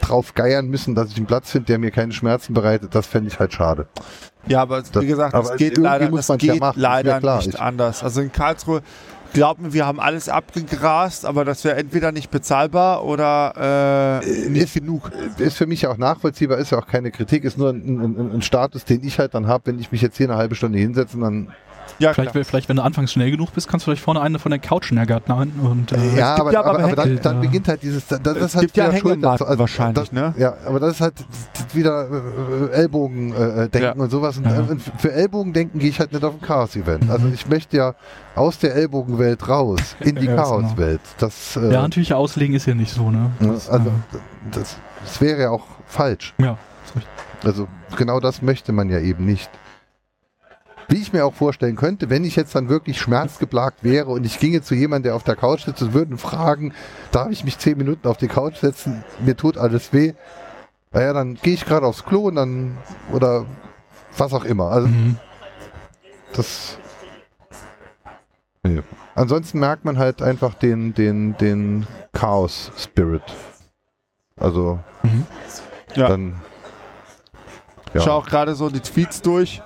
[0.00, 3.28] drauf geiern müssen, dass ich einen Platz finde, der mir keine Schmerzen bereitet, das fände
[3.28, 3.86] ich halt schade.
[4.46, 7.20] Ja, aber wie gesagt, das geht leider, muss das ja geht machen, ist mir leider
[7.20, 7.36] klar.
[7.38, 8.02] nicht Ich- anders.
[8.02, 8.82] Also in Karlsruhe
[9.32, 14.74] glaubt mir, wir haben alles abgegrast, aber das wäre entweder nicht bezahlbar oder äh, nicht
[14.74, 15.10] genug.
[15.38, 18.16] ist für mich ja auch nachvollziehbar, ist ja auch keine Kritik, ist nur ein, ein,
[18.18, 20.54] ein- ein Status, den ich halt dann habe, wenn ich mich jetzt hier eine halbe
[20.56, 21.48] Stunde hinsetze und dann
[22.00, 22.44] Ja, Vielleicht, klar.
[22.44, 24.90] vielleicht, wenn du anfangs schnell genug bist, kannst du vielleicht vorne eine von der Couch
[24.92, 28.20] ergattern und äh, Ja, aber, ja aber aber, aber dann, dann beginnt halt dieses, das,
[28.22, 29.58] das Es ist halt gibt ja wieder Schuld Hängematten dazu.
[29.60, 30.34] wahrscheinlich, das, ne?
[30.36, 31.14] Ja, aber das ist halt
[31.72, 33.92] wieder äh, Ellbogen-Denken Ja.
[33.92, 34.36] und sowas.
[34.38, 34.60] Und, Ja.
[34.60, 37.08] äh, für Ellbogen-Denken gehe ich halt nicht auf ein Chaos-Event.
[37.10, 37.94] Also ich möchte ja
[38.34, 40.42] aus der Ellbogenwelt raus, in die Ja, genau.
[40.60, 41.00] Chaos-Welt.
[41.18, 43.30] Das, äh, ja, Handtücher auslegen ist ja nicht so, ne?
[43.40, 44.18] Das, also äh,
[44.50, 46.34] das, das wäre ja auch falsch.
[46.38, 47.10] ja, ist richtig.
[47.44, 49.50] Also genau das möchte man ja eben nicht.
[50.88, 54.38] Wie ich mir auch vorstellen könnte, wenn ich jetzt dann wirklich schmerzgeplagt wäre und ich
[54.38, 56.74] ginge zu jemandem, der auf der Couch sitzt und würden fragen,
[57.10, 60.12] darf ich mich zehn Minuten auf die Couch setzen, mir tut alles weh.
[60.92, 62.76] Naja, dann gehe ich gerade aufs Klo und dann,
[63.12, 63.46] oder
[64.16, 64.70] was auch immer.
[64.70, 65.16] Also Mhm.
[66.34, 66.78] das.
[68.62, 68.82] Nee.
[69.14, 73.22] Ansonsten merkt man halt einfach den, den, den Chaos-Spirit.
[74.36, 75.26] Also Mhm.
[75.94, 76.08] Ja.
[76.08, 76.40] dann.
[77.92, 79.62] Ich schaue auch gerade so die Tweets durch.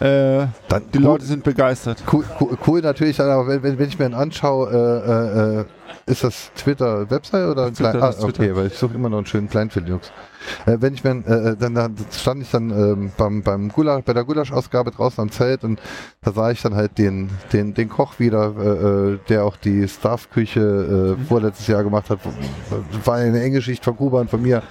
[0.00, 2.02] Äh, dann die Leute sind begeistert.
[2.10, 5.64] Cool, cool, cool natürlich, aber wenn, wenn, wenn ich mir den anschaue, äh, äh, äh,
[6.06, 8.28] ist das Twitter Website oder ein Twitter, ah, Twitter.
[8.28, 10.10] okay, weil ich suche immer noch einen schönen Kleinfilm, Jungs.
[10.66, 14.12] Äh, wenn ich mir, äh, dann, dann stand ich dann ähm, beim, beim Gulasch, bei
[14.12, 15.80] der Gulasch-Ausgabe draußen am Zelt und
[16.22, 19.86] da sah ich dann halt den, den, den Koch wieder, äh, äh, der auch die
[19.86, 22.18] Staff-Küche äh, vorletztes Jahr gemacht hat.
[23.04, 24.62] War eine enge Schicht von Kuba und von mir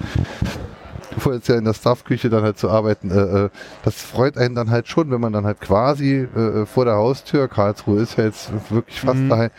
[1.18, 3.50] vorletztes Jahr in der Staffküche dann halt zu arbeiten, äh, äh,
[3.84, 7.48] das freut einen dann halt schon, wenn man dann halt quasi äh, vor der Haustür,
[7.48, 9.28] Karlsruhe ist ja jetzt wirklich fast Mhm.
[9.28, 9.50] daheim,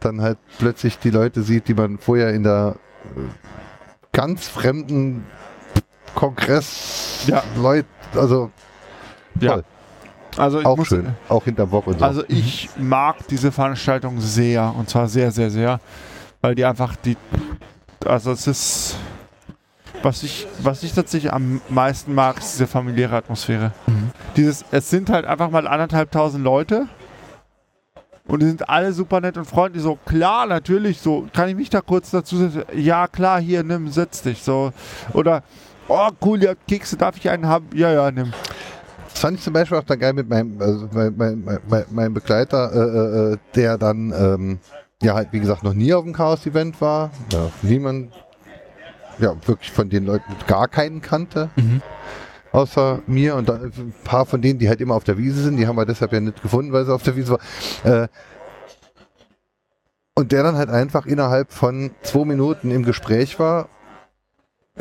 [0.00, 2.76] dann halt plötzlich die Leute sieht, die man vorher in der
[3.16, 3.20] äh,
[4.12, 5.24] ganz fremden
[6.14, 7.42] Kongress Ja.
[7.56, 8.50] Leute, also
[9.40, 9.52] Ja.
[9.52, 9.64] Toll.
[10.36, 12.04] Also auch muss, schön, auch hinterm Bock und so.
[12.04, 15.80] Also ich mag diese Veranstaltung sehr und zwar sehr, sehr, sehr,
[16.40, 17.16] weil die einfach die,
[18.06, 18.96] also es ist,
[20.02, 23.72] was ich, was ich tatsächlich am meisten mag, ist diese familiäre Atmosphäre.
[23.86, 24.10] Mhm.
[24.36, 26.86] Dieses, es sind halt einfach mal anderthalbtausend Leute
[28.26, 29.82] und die sind alle super nett und freundlich.
[29.82, 32.62] So klar, natürlich, so kann ich mich da kurz dazu setzen.
[32.74, 34.72] Ja klar, hier nimm, setz dich so
[35.12, 35.42] oder
[35.92, 37.66] Oh, cool, ihr habt Kekse, darf ich einen haben?
[37.74, 38.32] Ja, ja, nimm.
[39.08, 42.14] Das fand ich zum Beispiel auch dann geil mit meinem, also mein, mein, mein, mein
[42.14, 44.58] Begleiter, äh, äh, der dann, ähm,
[45.02, 48.12] ja halt wie gesagt noch nie auf dem Chaos-Event war, ja, niemand,
[49.22, 51.82] ja wirklich von den Leuten gar keinen kannte, Mhm.
[52.52, 55.66] außer mir und ein paar von denen, die halt immer auf der Wiese sind, die
[55.66, 57.40] haben wir deshalb ja nicht gefunden, weil sie auf der Wiese war.
[58.02, 58.08] Äh,
[60.14, 63.68] und der dann halt einfach innerhalb von zwei Minuten im Gespräch war,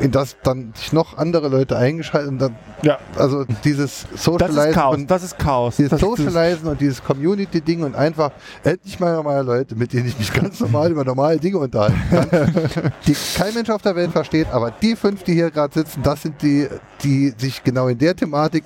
[0.02, 2.98] in das dann sich noch andere Leute eingeschaltet und dann, Ja.
[3.18, 4.96] also dieses Das Socializen ist Chaos.
[4.98, 5.76] und Das ist Chaos.
[5.78, 8.32] dieses Das ist- Socializen und dieses Community-Ding und einfach
[8.64, 12.30] endlich mal mal Leute, mit denen ich mich ganz normal über normale Dinge unterhalten kann,
[13.08, 16.22] die kein Mensch auf der Welt versteht, aber die fünf, die hier gerade sitzen, das
[16.22, 16.68] sind die,
[17.04, 18.64] die sich genau in der Thematik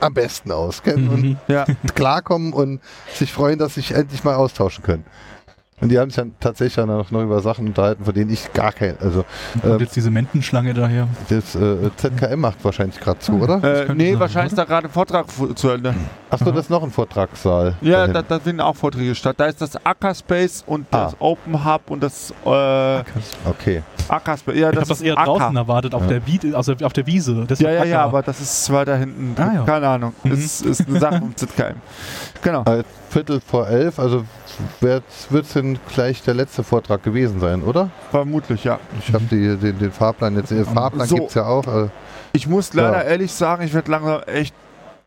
[0.00, 1.36] am besten auskennen Mhm.
[1.48, 1.64] Ja.
[1.82, 2.80] und klarkommen und
[3.14, 5.04] sich freuen, dass sie sich endlich mal austauschen können.
[5.84, 8.52] Und die haben sich dann tatsächlich dann noch, noch über Sachen unterhalten, von denen ich
[8.52, 9.24] gar kein, also
[9.62, 11.06] Und ähm, jetzt diese Mentenschlange daher.
[11.28, 13.62] das äh, ZKM macht wahrscheinlich gerade zu, oder?
[13.62, 15.94] Äh, nee, sein, wahrscheinlich ist da gerade ein Vortrag zu Ende.
[16.30, 17.74] Achso, das ist noch ein Vortragssaal.
[17.82, 19.36] Ja, da, da finden auch Vorträge statt.
[19.38, 21.16] Da ist das Ackerspace und das Ah.
[21.20, 23.00] Open Hub und das äh,
[23.48, 23.82] okay.
[24.08, 24.54] Ackerspace.
[24.56, 25.24] Ja, Ich habe das das ist eher Acker.
[25.38, 26.08] draußen erwartet, auf, Ja.
[26.08, 27.44] der Wiese, also auf der Wiese.
[27.46, 28.08] Das Ja, ja, ja, Acker.
[28.08, 29.34] aber das ist weiter hinten.
[29.40, 29.62] Ah, ja.
[29.64, 30.14] Keine Ahnung.
[30.24, 30.32] Mhm.
[30.32, 31.74] Ist, ist eine Sache vom ZKM.
[32.44, 32.62] Genau.
[32.66, 34.24] Äh, Viertel vor elf, also
[34.80, 37.90] wird es denn gleich der letzte Vortrag gewesen sein, oder?
[38.10, 38.78] Vermutlich, ja.
[39.00, 40.50] Ich habe den, den Fahrplan jetzt.
[40.52, 41.16] Den Fahrplan So.
[41.16, 41.66] gibt es ja auch.
[41.66, 41.88] Äh,
[42.32, 43.10] Ich muss leider Ja.
[43.10, 44.54] ehrlich sagen, ich werde langsam echt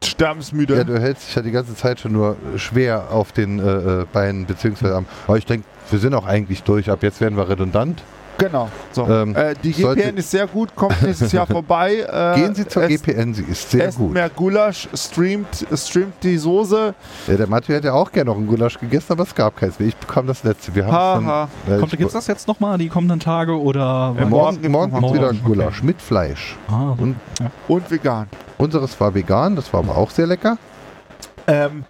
[0.04, 0.76] sterbensmüde.
[0.78, 4.06] ja, du hältst dich ja die ganze Zeit schon nur schwer auf den äh, äh,
[4.12, 5.06] Beinen, beziehungsweise am.
[5.28, 6.90] Aber ich denke, wir sind auch eigentlich durch.
[6.90, 8.02] Ab jetzt werden wir redundant.
[8.38, 8.70] Genau.
[8.92, 9.06] So.
[9.08, 12.06] Ähm, äh, die GPN ist sehr gut, kommt nächstes Jahr vorbei.
[12.10, 14.14] Äh, Gehen Sie zur esst- GPN, sie ist sehr gut.
[14.14, 16.94] mehr Gulasch, streamt, streamt die Soße.
[17.28, 19.90] Ja, der Mathieu hätte auch gerne noch einen Gulasch gegessen, aber es gab keins mehr.
[19.90, 20.74] Ich bekam das letzte.
[20.76, 21.48] Wir haben Haha.
[21.66, 23.60] dann, äh, Kommt, ich- gibt's das jetzt nochmal, die kommenden Tage?
[23.60, 26.56] Oder Äh, morgen morgen morgen gibt's gibt wieder morgen, Gulasch mit Fleisch.
[26.70, 27.16] ah, Und
[27.68, 28.28] Und vegan.
[28.58, 30.58] unseres war vegan, das war aber auch sehr lecker.
[31.48, 31.86] Ähm,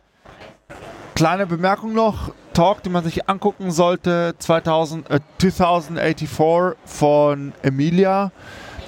[1.15, 2.31] kleine Bemerkung noch.
[2.57, 6.27] Talk, den man sich angucken sollte, 2000, äh, 2084
[6.85, 8.31] von Emilia.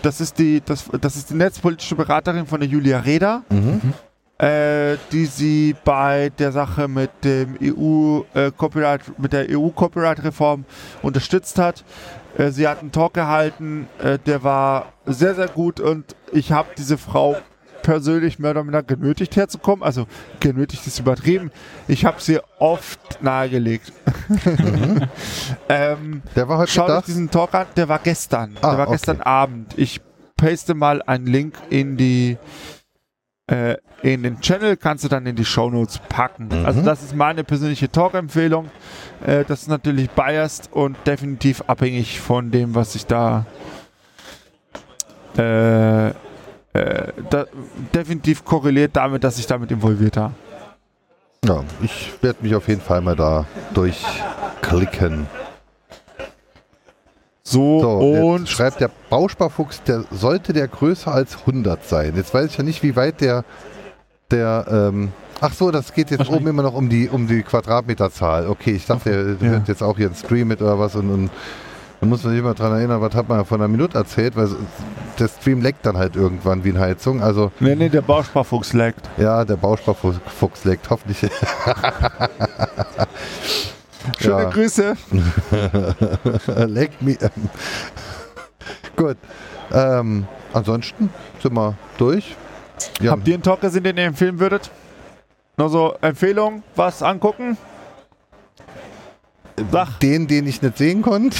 [0.01, 3.93] Das ist, die, das, das ist die netzpolitische Beraterin von der Julia Reda, Mhm.
[4.39, 10.23] äh, die sie bei der Sache mit dem EU äh, Copyright, mit der EU Copyright
[10.23, 10.65] Reform
[11.03, 11.83] unterstützt hat.
[12.39, 16.69] Äh, sie hat einen Talk gehalten, äh, der war sehr, sehr gut und ich habe
[16.75, 17.35] diese Frau
[17.81, 19.83] persönlich mehr oder minder genötigt herzukommen.
[19.83, 20.07] Also
[20.39, 21.51] genötigt ist übertrieben.
[21.87, 23.91] Ich habe sie oft nahegelegt.
[25.69, 28.57] ähm, Der war heute Schaut euch diesen Talk an, der war gestern.
[28.61, 28.95] Ah, der war okay.
[28.95, 29.73] gestern Abend.
[29.77, 30.01] Ich
[30.37, 32.37] paste mal einen Link in die
[33.47, 36.47] äh, in den Channel, kannst du dann in die Shownotes packen.
[36.47, 36.65] Mhm.
[36.65, 38.69] Also das ist meine persönliche Talk-Empfehlung.
[39.25, 43.45] Äh, das ist natürlich biased und definitiv abhängig von dem, was ich da,
[45.37, 46.11] äh,
[46.73, 47.45] äh, da
[47.93, 50.33] definitiv korreliert damit, dass ich damit involviert habe.
[51.45, 55.25] Ja, ich werde mich auf jeden Fall mal da durchklicken.
[57.43, 62.13] So, So, und schreibt der Bausparfuchs, der sollte der größer als 100 sein.
[62.15, 63.43] Jetzt weiß ich ja nicht, wie weit der,
[64.29, 68.47] der, ähm, ach so, das geht jetzt oben immer noch um die, um die Quadratmeterzahl.
[68.47, 69.53] Okay, ich dachte, der Ja.
[69.55, 71.29] wird jetzt auch hier ein Stream mit oder was und, und
[72.01, 74.47] da muss man sich immer dran erinnern, was hat man vor einer Minute erzählt, weil
[75.17, 77.21] der Stream leckt dann halt irgendwann wie eine Heizung.
[77.21, 79.09] Also, nee, nee, der Bausparfuchs laggt.
[79.17, 81.19] ja, der Bausparfuchs Fuchs leckt, hoffentlich.
[84.19, 84.49] Schöne Ja.
[84.49, 84.95] Grüße.
[86.67, 87.17] Leck me.
[88.95, 89.17] Gut.
[89.71, 91.09] Ähm, ansonsten
[91.41, 92.35] sind wir durch.
[93.01, 94.71] Ja, Habt ihr einen Talk gesehen, den ihr empfehlen würdet?
[95.57, 97.57] Nur so Empfehlung, was angucken?
[99.71, 99.99] Sag.
[99.99, 101.35] den, den ich nicht sehen konnte.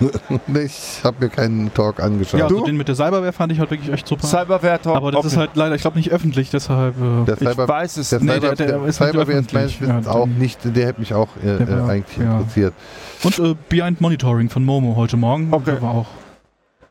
[0.64, 2.38] ich habe mir keinen Talk angeschaut.
[2.40, 2.64] Ja, also Du?
[2.66, 4.26] den mit der Cyberware fand ich halt wirklich echt super.
[4.26, 4.96] Cyberware Talk.
[4.96, 5.26] aber das okay.
[5.28, 6.94] ist halt leider, ich glaube, nicht öffentlich, deshalb.
[6.96, 8.34] Äh, der Ich Cyber, weiß es der Nee, nicht.
[8.42, 9.52] Cyber, der- der der ist nicht Cyberware ist öffentlich.
[9.54, 12.38] meines Wissens Ja, auch nicht, der hätte mich auch äh, war- äh, eigentlich ja.
[12.38, 12.74] interessiert.
[13.22, 15.48] und äh, Behind Monitoring von Momo heute Morgen.
[15.52, 15.64] Okay.
[15.72, 16.06] Der war auch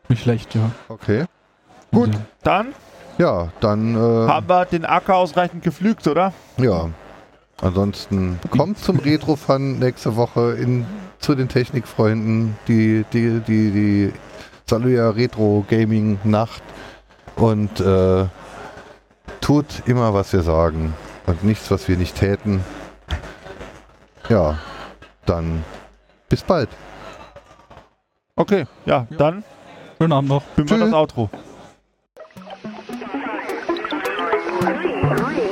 [0.10, 0.72] nicht schlecht, ja.
[0.90, 1.26] Okay.
[1.92, 2.14] Gut.
[2.14, 2.20] Ja.
[2.44, 2.68] Dann
[3.18, 6.34] Ja, dann äh, haben wir den Acker ausreichend gepflügt, oder?
[6.58, 6.90] ja.
[7.62, 10.86] Ansonsten kommt zum Retro-Fun nächste Woche in,
[11.20, 14.14] zu den Technikfreunden die, die, die, die
[14.70, 16.62] Saluja Retro Gaming Nacht
[17.38, 18.26] und äh,
[19.42, 20.94] tut immer, was wir sagen
[21.28, 22.62] und nichts, was wir nicht täten.
[24.28, 24.60] Ja,
[25.26, 25.64] dann
[26.30, 26.70] bis bald.
[28.36, 29.44] Okay, ja, dann
[29.98, 30.44] Schönen Abend noch.
[30.56, 30.80] bin Tschüss.
[30.80, 31.30] das Outro.
[34.60, 35.45] Three, three,